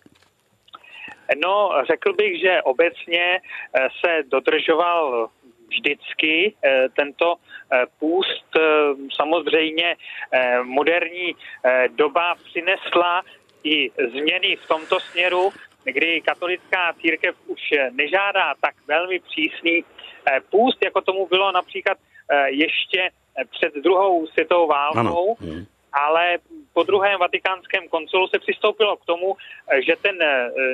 No, 1.37 1.71
řekl 1.87 2.13
bych, 2.13 2.39
že 2.39 2.61
obecně 2.61 3.39
eh, 3.39 3.87
se 4.05 4.23
dodržoval 4.27 5.29
vždycky 5.69 6.55
eh, 6.63 6.89
tento 6.95 7.35
eh, 7.35 7.85
půst. 7.99 8.45
Samozřejmě 9.15 9.95
moderní 10.63 11.35
doba 11.95 12.35
přinesla 12.43 13.21
i 13.63 13.91
změny 14.11 14.55
v 14.55 14.67
tomto 14.67 14.99
směru, 14.99 15.49
kdy 15.83 16.21
katolická 16.21 16.93
církev 17.01 17.35
už 17.47 17.59
nežádá 17.91 18.53
tak 18.61 18.75
velmi 18.87 19.19
přísný 19.19 19.83
půst, 20.49 20.77
jako 20.83 21.01
tomu 21.01 21.27
bylo 21.27 21.51
například 21.51 21.97
ještě 22.47 23.09
před 23.51 23.73
druhou 23.73 24.27
světovou 24.27 24.67
válkou, 24.67 25.37
ano. 25.39 25.65
ale 25.93 26.37
po 26.79 26.83
druhém 26.83 27.19
vatikánském 27.19 27.87
koncilu 27.87 28.27
se 28.27 28.39
přistoupilo 28.39 28.97
k 28.97 29.05
tomu, 29.05 29.35
že 29.85 29.95
ten 29.95 30.15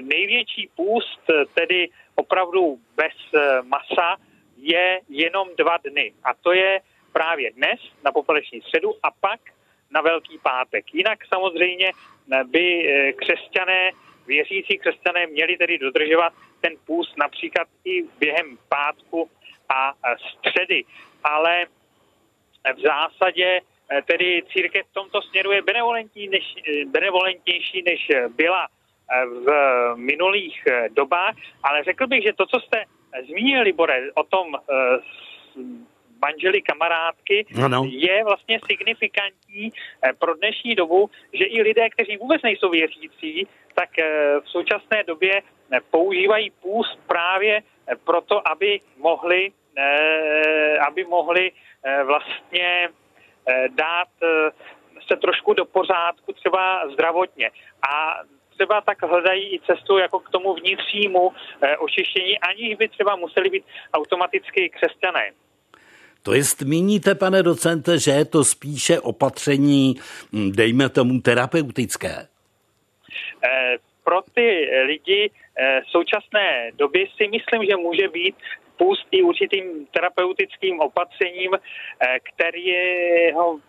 největší 0.01 0.69
půst, 0.75 1.21
tedy 1.53 1.89
opravdu 2.15 2.77
bez 2.95 3.13
masa, 3.63 4.17
je 4.57 5.01
jenom 5.09 5.49
dva 5.57 5.77
dny. 5.77 6.13
A 6.23 6.33
to 6.33 6.53
je 6.53 6.81
právě 7.13 7.51
dnes 7.51 7.79
na 8.03 8.11
popeleční 8.11 8.61
středu 8.61 8.93
a 9.03 9.11
pak 9.11 9.39
na 9.91 10.01
Velký 10.01 10.37
pátek. 10.43 10.93
Jinak 10.93 11.25
samozřejmě 11.25 11.91
by 12.43 12.65
křesťané, 13.17 13.91
věřící 14.27 14.77
křesťané 14.77 15.27
měli 15.27 15.57
tedy 15.57 15.77
dodržovat 15.77 16.33
ten 16.61 16.73
půst 16.85 17.17
například 17.17 17.67
i 17.85 18.03
během 18.19 18.57
pátku 18.69 19.29
a 19.69 19.93
středy. 20.17 20.83
Ale 21.23 21.65
v 22.77 22.79
zásadě 22.79 23.61
eh, 23.61 23.74
tedy 24.07 24.43
církev 24.53 24.85
v 24.87 24.93
tomto 24.93 25.21
směru 25.21 25.51
je 25.51 25.61
benevolentní 25.61 26.27
než, 26.27 26.55
eh, 26.57 26.85
benevolentnější, 26.85 27.81
než 27.81 28.11
byla 28.35 28.67
eh, 28.67 29.25
v 29.25 29.47
minulých 29.95 30.63
dobách, 30.89 31.35
ale 31.63 31.83
řekl 31.83 32.07
bych, 32.07 32.23
že 32.23 32.33
to, 32.33 32.45
co 32.45 32.59
jste 32.59 32.83
zmínil, 33.29 33.61
Libore, 33.61 34.11
o 34.13 34.23
tom 34.23 34.57
manželi 36.21 36.61
kamarádky, 36.61 37.45
ano. 37.63 37.85
je 37.89 38.23
vlastně 38.23 38.59
signifikantní 38.67 39.69
pro 40.19 40.33
dnešní 40.33 40.75
dobu, 40.75 41.09
že 41.33 41.45
i 41.45 41.61
lidé, 41.61 41.89
kteří 41.89 42.17
vůbec 42.17 42.41
nejsou 42.41 42.69
věřící, 42.69 43.47
tak 43.73 43.89
v 44.41 44.49
současné 44.49 45.03
době 45.03 45.41
používají 45.91 46.51
půst 46.51 46.99
právě 47.07 47.61
proto, 48.03 48.47
aby 48.47 48.79
mohli, 48.97 49.51
aby 50.87 51.03
mohli 51.03 51.51
Eh, 51.85 52.03
vlastně 52.03 52.89
eh, 52.89 52.89
dát 53.69 54.07
eh, 54.23 54.51
se 55.07 55.15
trošku 55.15 55.53
do 55.53 55.65
pořádku 55.65 56.33
třeba 56.33 56.89
zdravotně. 56.93 57.51
A 57.89 58.21
třeba 58.53 58.81
tak 58.81 59.03
hledají 59.03 59.55
i 59.55 59.59
cestu 59.59 59.97
jako 59.97 60.19
k 60.19 60.29
tomu 60.29 60.53
vnitřnímu 60.53 61.31
očištění, 61.79 62.39
aniž 62.39 62.75
by 62.75 62.87
třeba 62.87 63.15
museli 63.15 63.49
být 63.49 63.65
automaticky 63.93 64.69
křesťané. 64.69 65.31
To 66.23 66.33
je, 66.33 66.43
zmíníte, 66.43 67.15
pane 67.15 67.43
docente, 67.43 67.99
že 67.99 68.11
je 68.11 68.25
to 68.25 68.43
spíše 68.43 68.99
opatření, 68.99 69.95
hm, 70.33 70.51
dejme 70.51 70.89
tomu, 70.89 71.21
terapeutické? 71.21 72.27
Pro 74.03 74.21
ty 74.33 74.69
lidi 74.85 75.31
současné 75.91 76.71
doby 76.75 77.07
si 77.17 77.27
myslím, 77.27 77.65
že 77.69 77.75
může 77.75 78.07
být 78.07 78.35
pustí 78.77 79.23
určitým 79.23 79.87
terapeutickým 79.91 80.79
opatřením, 80.79 81.51
eh, 81.53 82.19
který 82.19 83.31
ho 83.33 83.59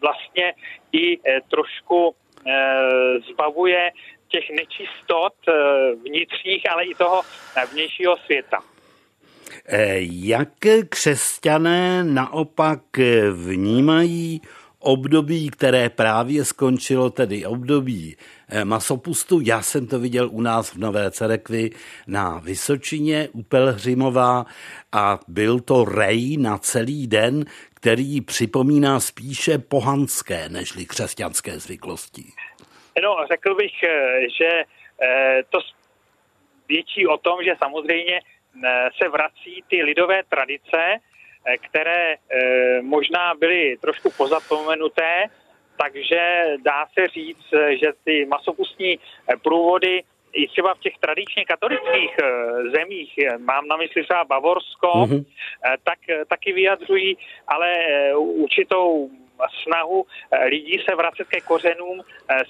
vlastně 0.00 0.54
i 0.92 1.18
eh, 1.18 1.40
trošku 1.50 2.14
eh, 2.46 2.52
zbavuje 3.32 3.90
těch 4.28 4.50
nečistot 4.50 5.34
vnitřních, 6.04 6.70
ale 6.70 6.84
i 6.84 6.94
toho 6.94 7.22
vnějšího 7.72 8.16
světa. 8.16 8.58
Jak 10.00 10.48
křesťané 10.88 12.04
naopak 12.04 12.80
vnímají 13.32 14.40
období, 14.80 15.50
které 15.50 15.88
právě 15.88 16.44
skončilo, 16.44 17.10
tedy 17.10 17.46
období 17.46 18.16
eh, 18.48 18.64
masopustu. 18.64 19.40
Já 19.40 19.62
jsem 19.62 19.86
to 19.86 19.98
viděl 19.98 20.28
u 20.32 20.40
nás 20.40 20.74
v 20.74 20.78
Nové 20.78 21.10
Cerekvi 21.10 21.70
na 22.06 22.38
Vysočině 22.38 23.28
u 23.32 23.42
Pelhřimová 23.42 24.44
a 24.92 25.18
byl 25.28 25.60
to 25.60 25.84
rej 25.84 26.36
na 26.36 26.58
celý 26.58 27.06
den, 27.06 27.44
který 27.74 28.20
připomíná 28.20 29.00
spíše 29.00 29.58
pohanské 29.58 30.48
nežli 30.48 30.86
křesťanské 30.86 31.58
zvyklosti. 31.58 32.24
No, 33.02 33.16
řekl 33.32 33.54
bych, 33.54 33.82
eh, 33.82 34.20
že 34.38 34.64
eh, 35.02 35.42
to 35.50 35.58
větší 36.68 37.06
o 37.06 37.16
tom, 37.18 37.38
že 37.44 37.52
samozřejmě 37.58 38.20
se 39.02 39.08
vrací 39.08 39.64
ty 39.68 39.82
lidové 39.82 40.22
tradice, 40.28 41.00
které 41.68 42.14
eh, 42.14 42.82
možná 42.82 43.34
byly 43.34 43.76
trošku 43.80 44.10
pozapomenuté, 44.16 45.24
takže 45.82 46.42
dá 46.64 46.86
se 46.98 47.08
říct, 47.08 47.46
eh, 47.52 47.76
že 47.76 47.86
ty 48.04 48.26
masopustní 48.26 48.98
průvody 49.42 50.02
i 50.32 50.48
třeba 50.48 50.74
v 50.74 50.78
těch 50.78 50.98
tradičně 51.00 51.44
katolických 51.44 52.16
zemích, 52.72 53.14
mám 53.38 53.68
na 53.68 53.76
mysli 53.76 54.02
třeba 54.02 54.24
Bavorsko, 54.24 54.86
mm-hmm. 54.86 55.24
tak 55.84 55.98
taky 56.28 56.52
vyjadřují 56.52 57.18
ale 57.48 57.74
určitou 58.16 59.10
snahu 59.62 60.06
lidí 60.46 60.82
se 60.88 60.94
vracet 60.94 61.28
ke 61.28 61.40
kořenům 61.40 62.02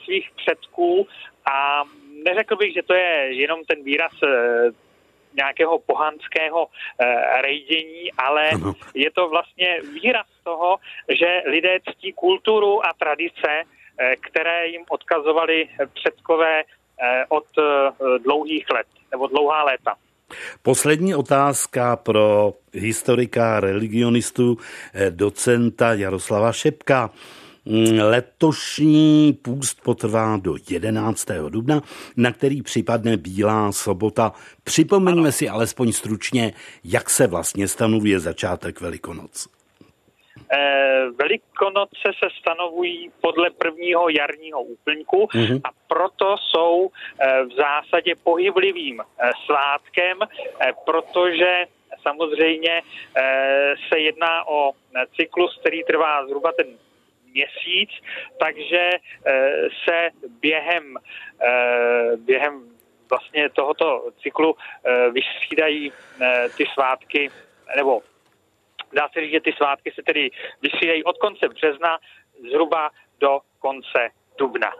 svých 0.04 0.30
předků 0.36 1.08
a 1.52 1.84
neřekl 2.24 2.56
bych, 2.56 2.74
že 2.74 2.82
to 2.82 2.94
je 2.94 3.28
jenom 3.30 3.64
ten 3.64 3.82
výraz 3.82 4.12
nějakého 5.36 5.78
pohanského 5.78 6.66
eh, 6.66 7.42
rejdění, 7.42 8.12
ale 8.18 8.50
je 8.94 9.10
to 9.10 9.28
vlastně 9.28 9.80
výraz 10.02 10.26
toho, 10.44 10.76
že 11.08 11.42
lidé 11.46 11.78
ctí 11.90 12.12
kulturu 12.12 12.86
a 12.86 12.92
tradice, 12.98 13.50
eh, 13.50 14.16
které 14.16 14.66
jim 14.66 14.84
odkazovali 14.88 15.68
předkové 15.94 16.62
eh, 16.62 17.24
od 17.28 17.46
dlouhých 18.24 18.66
let 18.74 18.86
nebo 19.10 19.26
dlouhá 19.26 19.64
léta. 19.64 19.94
Poslední 20.62 21.14
otázka 21.14 21.96
pro 21.96 22.52
historika 22.72 23.60
religionistu 23.60 24.56
docenta 25.10 25.94
Jaroslava 25.94 26.52
Šepka. 26.52 27.10
Mm, 27.70 27.98
letošní 28.00 29.32
půst 29.32 29.80
potrvá 29.82 30.36
do 30.36 30.54
11. 30.70 31.26
dubna, 31.48 31.80
na 32.16 32.32
který 32.32 32.62
připadne 32.62 33.16
Bílá 33.16 33.72
sobota. 33.72 34.32
Připomeňme 34.64 35.20
ano. 35.20 35.32
si 35.32 35.48
alespoň 35.48 35.92
stručně, 35.92 36.52
jak 36.84 37.10
se 37.10 37.26
vlastně 37.26 37.68
stanovuje 37.68 38.20
začátek 38.20 38.80
Velikonoc. 38.80 39.48
Eh, 40.52 41.04
velikonoce 41.18 42.06
se 42.18 42.28
stanovují 42.40 43.10
podle 43.20 43.50
prvního 43.50 44.08
jarního 44.08 44.62
úplňku 44.62 45.26
mm-hmm. 45.26 45.60
a 45.64 45.68
proto 45.88 46.36
jsou 46.38 46.90
eh, 46.90 47.44
v 47.44 47.52
zásadě 47.52 48.14
pohyblivým 48.24 49.00
eh, 49.00 49.30
svátkem, 49.46 50.18
protože 50.84 51.66
samozřejmě 52.02 52.82
se 53.88 53.98
jedná 53.98 54.48
o 54.48 54.72
cyklus, 55.16 55.58
který 55.60 55.82
trvá 55.84 56.26
zhruba 56.26 56.52
ten 56.52 56.66
měsíc, 57.32 57.90
takže 58.38 58.90
eh, 59.26 59.68
se 59.84 60.08
během, 60.40 60.96
eh, 61.42 62.16
během 62.16 62.70
vlastně 63.10 63.48
tohoto 63.48 64.10
cyklu 64.22 64.56
eh, 64.56 65.10
vystřídají 65.10 65.92
ty 66.56 66.64
svátky, 66.74 67.30
nebo 67.76 68.02
dá 68.92 69.08
se 69.08 69.20
říct, 69.20 69.32
že 69.32 69.40
ty 69.40 69.52
svátky 69.52 69.92
se 69.94 70.02
tedy 70.02 70.30
vystřídají 70.62 71.04
od 71.04 71.18
konce 71.18 71.48
března 71.48 71.98
zhruba 72.50 72.90
do 73.20 73.40
konce 73.58 74.08
dubna. 74.38 74.70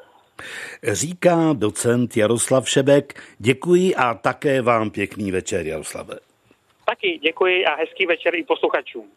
Říká 0.83 1.53
docent 1.53 2.17
Jaroslav 2.17 2.69
Šebek. 2.69 3.23
Děkuji 3.39 3.95
a 3.95 4.15
také 4.15 4.63
vám 4.63 4.91
pěkný 4.91 5.33
večer, 5.33 5.67
Jaroslave. 5.67 6.19
Taky 6.87 7.19
děkuji 7.19 7.65
a 7.65 7.75
hezký 7.75 8.07
večer 8.07 8.35
i 8.35 8.45
posluchačům. 8.45 9.11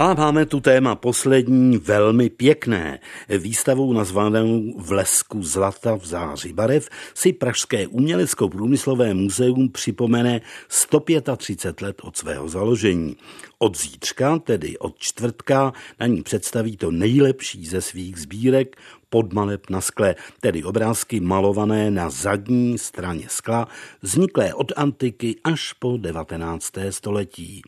A 0.00 0.14
máme 0.14 0.46
tu 0.46 0.60
téma 0.60 0.94
poslední, 0.94 1.78
velmi 1.78 2.30
pěkné. 2.30 2.98
Výstavou 3.38 3.92
nazvanou 3.92 4.74
V 4.78 4.92
lesku 4.92 5.42
zlata 5.42 5.94
v 5.94 6.06
záři 6.06 6.52
barev 6.52 6.88
si 7.14 7.32
Pražské 7.32 7.86
umělecko-průmyslové 7.86 9.14
muzeum 9.14 9.68
připomene 9.68 10.40
135 10.68 11.80
let 11.86 11.96
od 12.02 12.16
svého 12.16 12.48
založení. 12.48 13.16
Od 13.58 13.78
zítřka, 13.78 14.38
tedy 14.38 14.78
od 14.78 14.98
čtvrtka, 14.98 15.72
na 16.00 16.06
ní 16.06 16.22
představí 16.22 16.76
to 16.76 16.90
nejlepší 16.90 17.66
ze 17.66 17.80
svých 17.80 18.18
sbírek 18.18 18.76
podmaleb 19.10 19.70
na 19.70 19.80
skle, 19.80 20.14
tedy 20.40 20.64
obrázky 20.64 21.20
malované 21.20 21.90
na 21.90 22.10
zadní 22.10 22.78
straně 22.78 23.26
skla, 23.28 23.68
vzniklé 24.02 24.54
od 24.54 24.72
antiky 24.76 25.36
až 25.44 25.72
po 25.72 25.96
19. 25.96 26.72
století. 26.90 27.62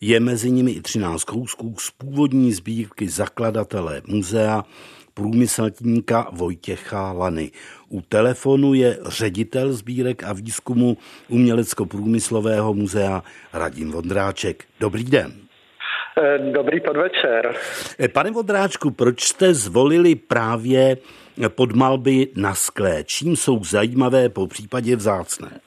Je 0.00 0.20
mezi 0.20 0.50
nimi 0.50 0.70
i 0.70 0.80
13 0.80 1.24
kousků 1.24 1.74
z 1.78 1.90
původní 1.90 2.52
sbírky 2.52 3.08
zakladatele 3.08 4.02
muzea 4.06 4.64
průmyslníka 5.14 6.28
Vojtěcha 6.32 7.12
Lany. 7.12 7.50
U 7.88 8.00
telefonu 8.00 8.74
je 8.74 8.98
ředitel 9.06 9.72
sbírek 9.72 10.24
a 10.24 10.32
výzkumu 10.32 10.96
Umělecko-průmyslového 11.28 12.74
muzea 12.74 13.22
Radim 13.52 13.90
Vondráček. 13.92 14.64
Dobrý 14.80 15.04
den. 15.04 15.32
Eh, 16.18 16.38
dobrý 16.38 16.80
podvečer. 16.80 17.54
Eh, 18.00 18.08
pane 18.08 18.30
Vondráčku, 18.30 18.90
proč 18.90 19.22
jste 19.22 19.54
zvolili 19.54 20.14
právě 20.14 20.96
podmalby 21.48 22.28
na 22.36 22.54
skle? 22.54 23.04
Čím 23.04 23.36
jsou 23.36 23.64
zajímavé, 23.64 24.28
po 24.28 24.46
případě 24.46 24.96
vzácné? 24.96 25.60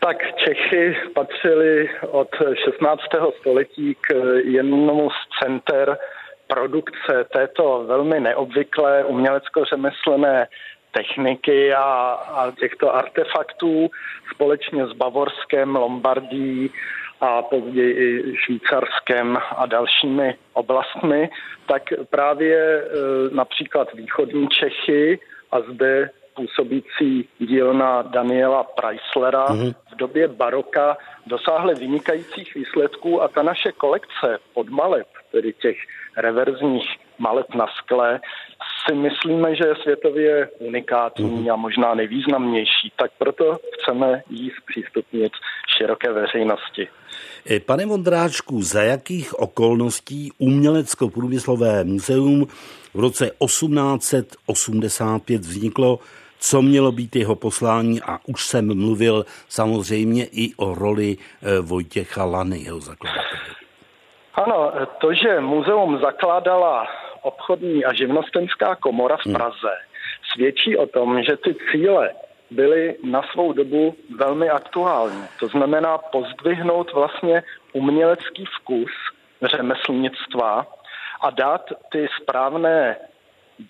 Tak 0.00 0.16
Čechy 0.36 0.96
patřili 1.14 1.90
od 2.10 2.28
16. 2.64 3.00
století 3.40 3.94
k 4.00 4.14
jednomu 4.44 5.10
z 5.10 5.42
center 5.42 5.98
produkce 6.46 7.24
této 7.32 7.84
velmi 7.86 8.20
neobvyklé 8.20 9.04
umělecko-řemeslné 9.04 10.46
techniky 10.92 11.74
a, 11.74 11.82
a 12.12 12.50
těchto 12.50 12.94
artefaktů 12.94 13.90
společně 14.34 14.86
s 14.86 14.92
Bavorskem, 14.92 15.76
Lombardí 15.76 16.70
a 17.20 17.42
později 17.42 17.94
i 17.94 18.36
Švýcarskem 18.36 19.38
a 19.56 19.66
dalšími 19.66 20.34
oblastmi, 20.52 21.30
tak 21.66 21.82
právě 22.10 22.56
e, 22.56 22.84
například 23.32 23.92
východní 23.94 24.48
Čechy 24.48 25.18
a 25.50 25.60
zde 25.60 26.10
působící 26.38 27.28
dílna 27.38 28.02
Daniela 28.02 28.62
Preislera 28.62 29.46
mm-hmm. 29.46 29.74
v 29.92 29.96
době 29.96 30.28
baroka 30.28 30.96
dosáhly 31.26 31.74
vynikajících 31.74 32.54
výsledků 32.54 33.22
a 33.22 33.28
ta 33.28 33.42
naše 33.42 33.72
kolekce 33.72 34.38
podmaleb, 34.54 35.06
tedy 35.32 35.52
těch 35.52 35.76
reverzních 36.16 36.88
maleb 37.18 37.46
na 37.54 37.66
skle, 37.82 38.20
si 38.86 38.94
myslíme, 38.94 39.56
že 39.56 39.64
je 39.64 39.74
světově 39.82 40.48
unikátní 40.58 41.30
mm-hmm. 41.30 41.52
a 41.52 41.56
možná 41.56 41.94
nejvýznamnější, 41.94 42.92
tak 42.96 43.10
proto 43.18 43.58
chceme 43.74 44.22
jí 44.30 44.52
zpřístupnit 44.62 45.32
široké 45.76 46.12
veřejnosti. 46.12 46.88
E, 47.50 47.60
pane 47.60 47.86
Vondráčku, 47.86 48.62
za 48.62 48.82
jakých 48.82 49.38
okolností 49.38 50.32
Umělecko-průmyslové 50.38 51.84
muzeum 51.84 52.46
v 52.94 53.00
roce 53.00 53.30
1885 53.44 55.40
vzniklo 55.40 55.98
co 56.38 56.62
mělo 56.62 56.92
být 56.92 57.16
jeho 57.16 57.34
poslání 57.34 58.02
a 58.02 58.18
už 58.26 58.46
jsem 58.46 58.78
mluvil 58.78 59.24
samozřejmě 59.48 60.24
i 60.24 60.54
o 60.56 60.74
roli 60.74 61.16
eh, 61.16 61.60
Vojtěcha 61.60 62.24
Lany, 62.24 62.58
jeho 62.58 62.80
zakladatele. 62.80 63.58
Ano, 64.34 64.72
to, 65.00 65.14
že 65.14 65.40
muzeum 65.40 65.98
zakládala 65.98 66.86
obchodní 67.22 67.84
a 67.84 67.92
živnostenská 67.92 68.74
komora 68.74 69.16
v 69.16 69.26
hmm. 69.26 69.34
Praze, 69.34 69.74
hmm. 69.74 70.32
svědčí 70.32 70.76
o 70.76 70.86
tom, 70.86 71.22
že 71.22 71.36
ty 71.36 71.56
cíle 71.70 72.10
byly 72.50 72.96
na 73.04 73.22
svou 73.32 73.52
dobu 73.52 73.96
velmi 74.18 74.50
aktuální. 74.50 75.24
To 75.40 75.48
znamená 75.48 75.98
pozdvihnout 75.98 76.92
vlastně 76.92 77.42
umělecký 77.72 78.44
vkus 78.44 78.90
řemeslnictva 79.42 80.66
a 81.20 81.30
dát 81.30 81.72
ty 81.92 82.08
správné 82.22 82.96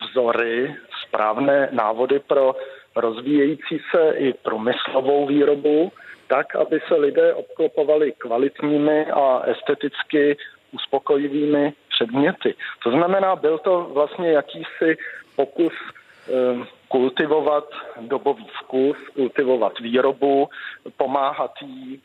vzory, 0.02 0.76
správné 1.08 1.68
návody 1.72 2.18
pro 2.18 2.54
rozvíjející 2.96 3.80
se 3.90 4.12
i 4.16 4.32
průmyslovou 4.32 5.26
výrobu, 5.26 5.92
tak, 6.28 6.56
aby 6.56 6.80
se 6.88 6.94
lidé 6.94 7.34
obklopovali 7.34 8.12
kvalitními 8.12 9.06
a 9.06 9.42
esteticky 9.46 10.36
uspokojivými 10.72 11.72
předměty. 11.88 12.54
To 12.82 12.90
znamená, 12.90 13.36
byl 13.36 13.58
to 13.58 13.90
vlastně 13.92 14.32
jakýsi 14.32 14.96
pokus 15.36 15.72
eh, 16.28 16.66
kultivovat 16.88 17.64
dobový 18.00 18.46
vkus, 18.60 18.96
kultivovat 19.14 19.78
výrobu, 19.78 20.48
pomáhat 20.96 21.52
jí, 21.62 22.02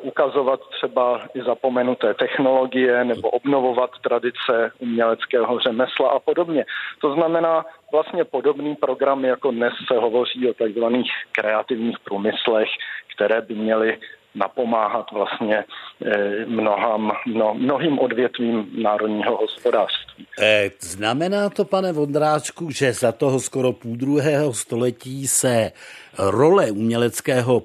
ukazovat 0.00 0.60
třeba 0.70 1.20
i 1.34 1.42
zapomenuté 1.42 2.14
technologie 2.14 3.04
nebo 3.04 3.30
obnovovat 3.30 3.90
tradice 4.02 4.70
uměleckého 4.78 5.58
řemesla 5.58 6.08
a 6.08 6.18
podobně. 6.18 6.64
To 7.00 7.14
znamená 7.14 7.64
vlastně 7.92 8.24
podobný 8.24 8.76
program, 8.76 9.24
jako 9.24 9.50
dnes 9.50 9.72
se 9.92 9.98
hovoří 9.98 10.50
o 10.50 10.54
takzvaných 10.54 11.10
kreativních 11.32 11.98
průmyslech, 11.98 12.68
které 13.14 13.40
by 13.40 13.54
měly 13.54 13.98
napomáhat 14.36 15.06
vlastně 15.12 15.64
eh, 16.04 16.46
mnohám, 16.46 17.12
mno, 17.26 17.54
mnohým 17.54 17.98
odvětvím 17.98 18.68
národního 18.82 19.36
hospodářství. 19.36 20.26
Eh, 20.42 20.70
znamená 20.80 21.50
to, 21.50 21.64
pane 21.64 21.92
Vondráčku, 21.92 22.70
že 22.70 22.92
za 22.92 23.12
toho 23.12 23.40
skoro 23.40 23.72
půl 23.72 23.96
druhého 23.96 24.52
století 24.52 25.26
se 25.26 25.72
role 26.18 26.70
uměleckého 26.70 27.62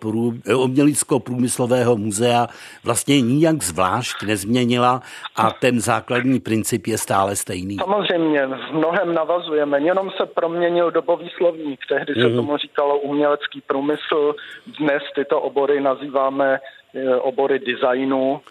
eh, 0.48 0.56
umělecko-průmyslového 0.56 1.98
muzea 1.98 2.48
vlastně 2.84 3.22
nijak 3.22 3.64
zvlášť 3.64 4.24
nezměnila 4.24 5.02
a 5.36 5.52
ten 5.52 5.80
základní 5.80 6.40
princip 6.40 6.88
je 6.88 6.98
stále 6.98 7.36
stejný. 7.36 7.78
Samozřejmě, 7.78 8.48
v 8.48 8.74
mnohem 8.74 9.14
navazujeme, 9.14 9.80
jenom 9.80 10.12
se 10.18 10.26
proměnil 10.26 10.92
dobový 10.92 11.30
slovník. 11.38 11.80
Tehdy 11.90 12.14
se 12.14 12.28
mm. 12.28 12.36
tomu 12.36 12.58
říkalo 12.58 13.00
umělecký 13.00 13.62
průmysl, 13.62 14.36
dnes 14.80 15.04
tyto 15.16 15.42
obory 15.42 15.82
nazýváme 15.82 16.60
eh, 16.96 17.16
obory 17.16 17.60
designu, 17.60 18.42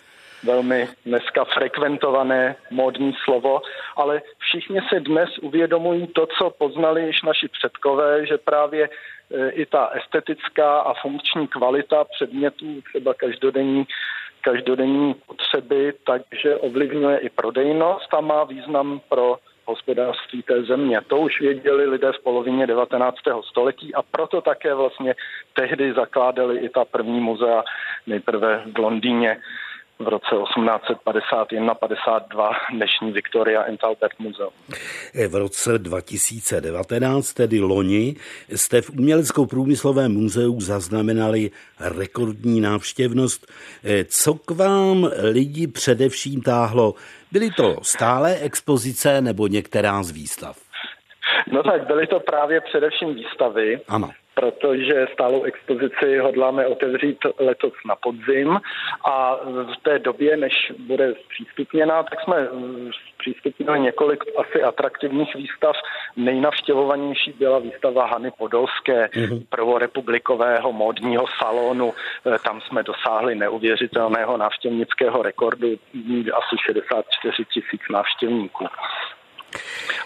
velmi 0.42 0.88
dneska 1.06 1.44
frekventované 1.44 2.56
módní 2.70 3.12
slovo, 3.24 3.60
ale 3.96 4.22
všichni 4.38 4.80
se 4.88 5.00
dnes 5.00 5.38
uvědomují 5.38 6.06
to, 6.06 6.26
co 6.38 6.50
poznali 6.50 7.06
již 7.06 7.22
naši 7.22 7.48
předkové, 7.48 8.26
že 8.26 8.38
právě 8.38 8.88
i 9.50 9.66
ta 9.66 9.86
estetická 9.86 10.80
a 10.80 10.94
funkční 10.94 11.48
kvalita 11.48 12.04
předmětů, 12.04 12.82
třeba 12.82 13.14
každodenní, 13.14 13.84
každodenní 14.40 15.14
potřeby, 15.14 15.92
takže 16.06 16.56
ovlivňuje 16.56 17.18
i 17.18 17.28
prodejnost 17.28 18.14
a 18.14 18.20
má 18.20 18.44
význam 18.44 19.00
pro 19.08 19.38
hospodářství 19.64 20.42
té 20.42 20.62
země. 20.62 21.00
To 21.06 21.16
už 21.18 21.40
věděli 21.40 21.86
lidé 21.86 22.12
v 22.12 22.22
polovině 22.22 22.66
19. 22.66 23.16
století 23.48 23.94
a 23.94 24.02
proto 24.02 24.40
také 24.40 24.74
vlastně 24.74 25.14
tehdy 25.52 25.92
zakládali 25.92 26.58
i 26.58 26.68
ta 26.68 26.84
první 26.84 27.20
muzea 27.20 27.62
nejprve 28.06 28.62
v 28.74 28.78
Londýně 28.78 29.36
v 30.00 30.08
roce 30.08 30.34
1851-52 30.34 32.52
dnešní 32.72 33.12
Victoria 33.12 33.62
and 33.62 33.84
Albert 33.84 34.18
Muzeum. 34.18 34.52
V 35.28 35.34
roce 35.34 35.78
2019, 35.78 37.32
tedy 37.32 37.60
loni, 37.60 38.16
jste 38.48 38.82
v 38.82 38.90
Uměleckou 38.90 39.46
průmyslovém 39.46 40.12
muzeu 40.12 40.60
zaznamenali 40.60 41.50
rekordní 41.80 42.60
návštěvnost. 42.60 43.52
Co 44.08 44.34
k 44.34 44.50
vám 44.50 45.10
lidi 45.32 45.66
především 45.66 46.42
táhlo? 46.42 46.94
Byly 47.32 47.50
to 47.50 47.76
stále 47.82 48.36
expozice 48.36 49.20
nebo 49.20 49.46
některá 49.46 50.02
z 50.02 50.10
výstav? 50.10 50.58
No 51.52 51.62
tak 51.62 51.86
byly 51.86 52.06
to 52.06 52.20
právě 52.20 52.60
především 52.60 53.14
výstavy. 53.14 53.80
Ano 53.88 54.10
protože 54.40 55.06
stálou 55.12 55.42
expozici 55.42 56.18
hodláme 56.18 56.66
otevřít 56.66 57.18
letos 57.38 57.72
na 57.86 57.96
podzim 57.96 58.60
a 59.04 59.36
v 59.44 59.76
té 59.82 59.98
době, 59.98 60.36
než 60.36 60.72
bude 60.78 61.14
zpřístupněná, 61.24 62.02
tak 62.02 62.20
jsme 62.20 62.48
zpřístupnili 63.14 63.80
několik 63.80 64.24
asi 64.38 64.62
atraktivních 64.62 65.34
výstav. 65.34 65.76
Nejnavštěvovanější 66.16 67.32
byla 67.38 67.58
výstava 67.58 68.06
Hany 68.06 68.30
Podolské, 68.38 69.06
mm-hmm. 69.06 69.42
prvorepublikového 69.48 70.72
módního 70.72 71.24
salonu. 71.42 71.92
E, 72.26 72.38
tam 72.38 72.60
jsme 72.60 72.82
dosáhli 72.82 73.34
neuvěřitelného 73.34 74.36
návštěvnického 74.36 75.22
rekordu, 75.22 75.68
asi 76.32 76.56
64 76.66 77.44
tisíc 77.44 77.80
návštěvníků. 77.90 78.66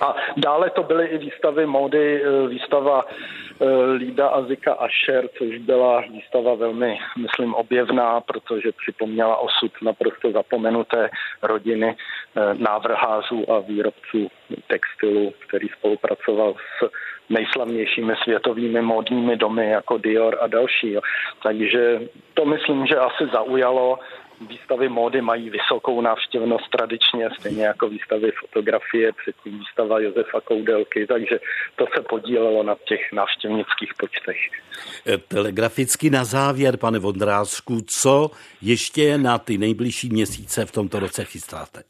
A 0.01 0.15
dále 0.37 0.71
to 0.71 0.83
byly 0.83 1.07
i 1.07 1.19
výstavy 1.19 1.67
módy, 1.67 2.23
e, 2.23 2.49
výstava 2.49 3.05
e, 3.05 3.65
Lída 3.93 4.29
Azika 4.29 4.73
Asher, 4.73 5.29
což 5.39 5.59
byla 5.59 6.01
výstava 6.01 6.55
velmi, 6.55 6.99
myslím, 7.19 7.55
objevná, 7.55 8.21
protože 8.21 8.73
připomněla 8.73 9.37
osud 9.37 9.73
naprosto 9.83 10.33
zapomenuté 10.33 11.11
rodiny 11.43 11.97
e, 11.97 12.55
návrhářů 12.55 13.51
a 13.51 13.59
výrobců 13.59 14.29
textilu, 14.67 15.33
který 15.49 15.69
spolupracoval 15.69 16.55
s 16.55 16.91
nejslavnějšími 17.29 18.15
světovými 18.23 18.83
módními 18.83 19.37
domy 19.37 19.71
jako 19.71 19.99
Dior 19.99 20.39
a 20.41 20.47
další. 20.47 20.97
Takže 21.43 22.01
to 22.35 22.45
myslím, 22.45 22.87
že 22.87 22.97
asi 22.97 23.27
zaujalo 23.33 23.99
výstavy 24.41 24.89
módy 24.89 25.21
mají 25.21 25.51
vysokou 25.51 26.01
návštěvnost 26.01 26.71
tradičně, 26.71 27.29
stejně 27.39 27.65
jako 27.65 27.89
výstavy 27.89 28.31
fotografie, 28.41 29.13
předtím 29.13 29.59
výstava 29.59 30.01
Josefa 30.01 30.41
Koudelky, 30.41 31.07
takže 31.07 31.39
to 31.77 31.87
se 31.97 32.03
podílelo 32.03 32.63
na 32.63 32.77
těch 32.85 33.13
návštěvnických 33.13 33.95
počtech. 33.99 34.37
Telegraficky 35.29 36.11
na 36.11 36.25
závěr, 36.25 36.77
pane 36.77 36.99
Vondrázku, 36.99 37.81
co 37.87 38.31
ještě 38.63 39.19
na 39.19 39.39
ty 39.39 39.59
nejbližší 39.59 40.09
měsíce 40.09 40.67
v 40.67 40.73
tomto 40.73 41.01
roce 41.01 41.25
chystáte? 41.25 41.83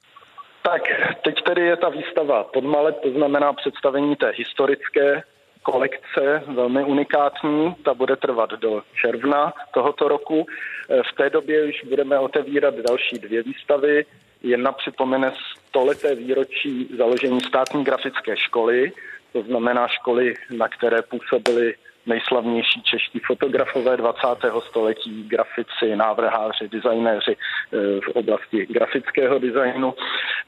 Tak, 0.63 0.83
teď 1.25 1.35
tedy 1.47 1.63
je 1.63 1.77
ta 1.77 1.89
výstava 1.89 2.45
podmalet, 2.45 2.97
to 3.03 3.11
znamená 3.11 3.53
představení 3.53 4.17
té 4.17 4.33
historické 4.37 5.23
kolekce, 5.65 6.43
velmi 6.47 6.85
unikátní, 6.85 7.75
ta 7.85 7.95
bude 7.95 8.17
trvat 8.17 8.51
do 8.51 8.83
června 9.01 9.53
tohoto 9.75 10.09
roku. 10.09 10.47
Eh, 10.47 11.03
v 11.03 11.17
té 11.17 11.31
době 11.31 11.65
už 11.65 11.85
budeme 11.85 12.19
otevírat 12.19 12.75
další 12.75 13.19
dvě 13.19 13.43
výstavy. 13.43 14.05
Jedna 14.43 14.73
připomene 14.73 15.33
stoleté 15.69 16.15
výročí 16.15 16.89
založení 16.99 17.41
státní 17.41 17.85
grafické 17.85 18.37
školy, 18.37 18.93
to 19.33 19.43
znamená 19.43 19.89
školy, 19.89 20.35
na 20.51 20.69
které 20.69 21.03
působili 21.03 21.75
nejslavnější 22.07 22.83
čeští 22.83 23.19
fotografové 23.27 23.97
20. 23.97 24.27
století, 24.69 25.29
grafici, 25.29 25.97
návrháři, 25.97 26.69
designéři 26.69 27.37
eh, 27.37 27.77
v 28.01 28.09
oblasti 28.15 28.67
grafického 28.67 29.39
designu. 29.39 29.95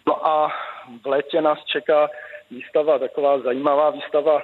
No 0.06 0.26
a 0.26 0.52
v 1.02 1.06
létě 1.06 1.40
nás 1.40 1.58
čeká 1.64 2.08
výstava, 2.50 2.98
taková 2.98 3.38
zajímavá 3.38 3.90
výstava 3.90 4.42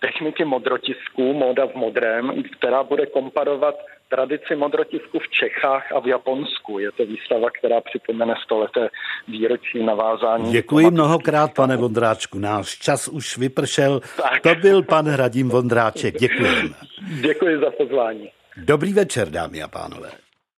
techniky 0.00 0.44
modrotisku, 0.44 1.32
móda 1.32 1.66
v 1.66 1.74
modrém, 1.74 2.42
která 2.58 2.82
bude 2.82 3.06
komparovat 3.06 3.74
tradici 4.08 4.56
modrotisku 4.56 5.18
v 5.18 5.28
Čechách 5.28 5.92
a 5.92 6.00
v 6.00 6.06
Japonsku. 6.06 6.78
Je 6.78 6.92
to 6.92 7.06
výstava, 7.06 7.48
která 7.58 7.80
připomene 7.80 8.34
stoleté 8.44 8.88
výročí 9.28 9.84
navázání. 9.84 10.52
Děkuji 10.52 10.90
mnohokrát, 10.90 11.54
pane 11.54 11.76
Vondráčku. 11.76 12.38
Náš 12.38 12.78
čas 12.78 13.08
už 13.08 13.38
vypršel. 13.38 14.00
Tak. 14.16 14.42
To 14.42 14.54
byl 14.54 14.82
pan 14.82 15.06
Hradím 15.06 15.48
Vondráček. 15.48 16.14
Děkuji. 16.18 16.74
Děkuji 17.20 17.60
za 17.60 17.70
pozvání. 17.70 18.30
Dobrý 18.56 18.92
večer, 18.92 19.30
dámy 19.30 19.62
a 19.62 19.68
pánové. 19.68 20.10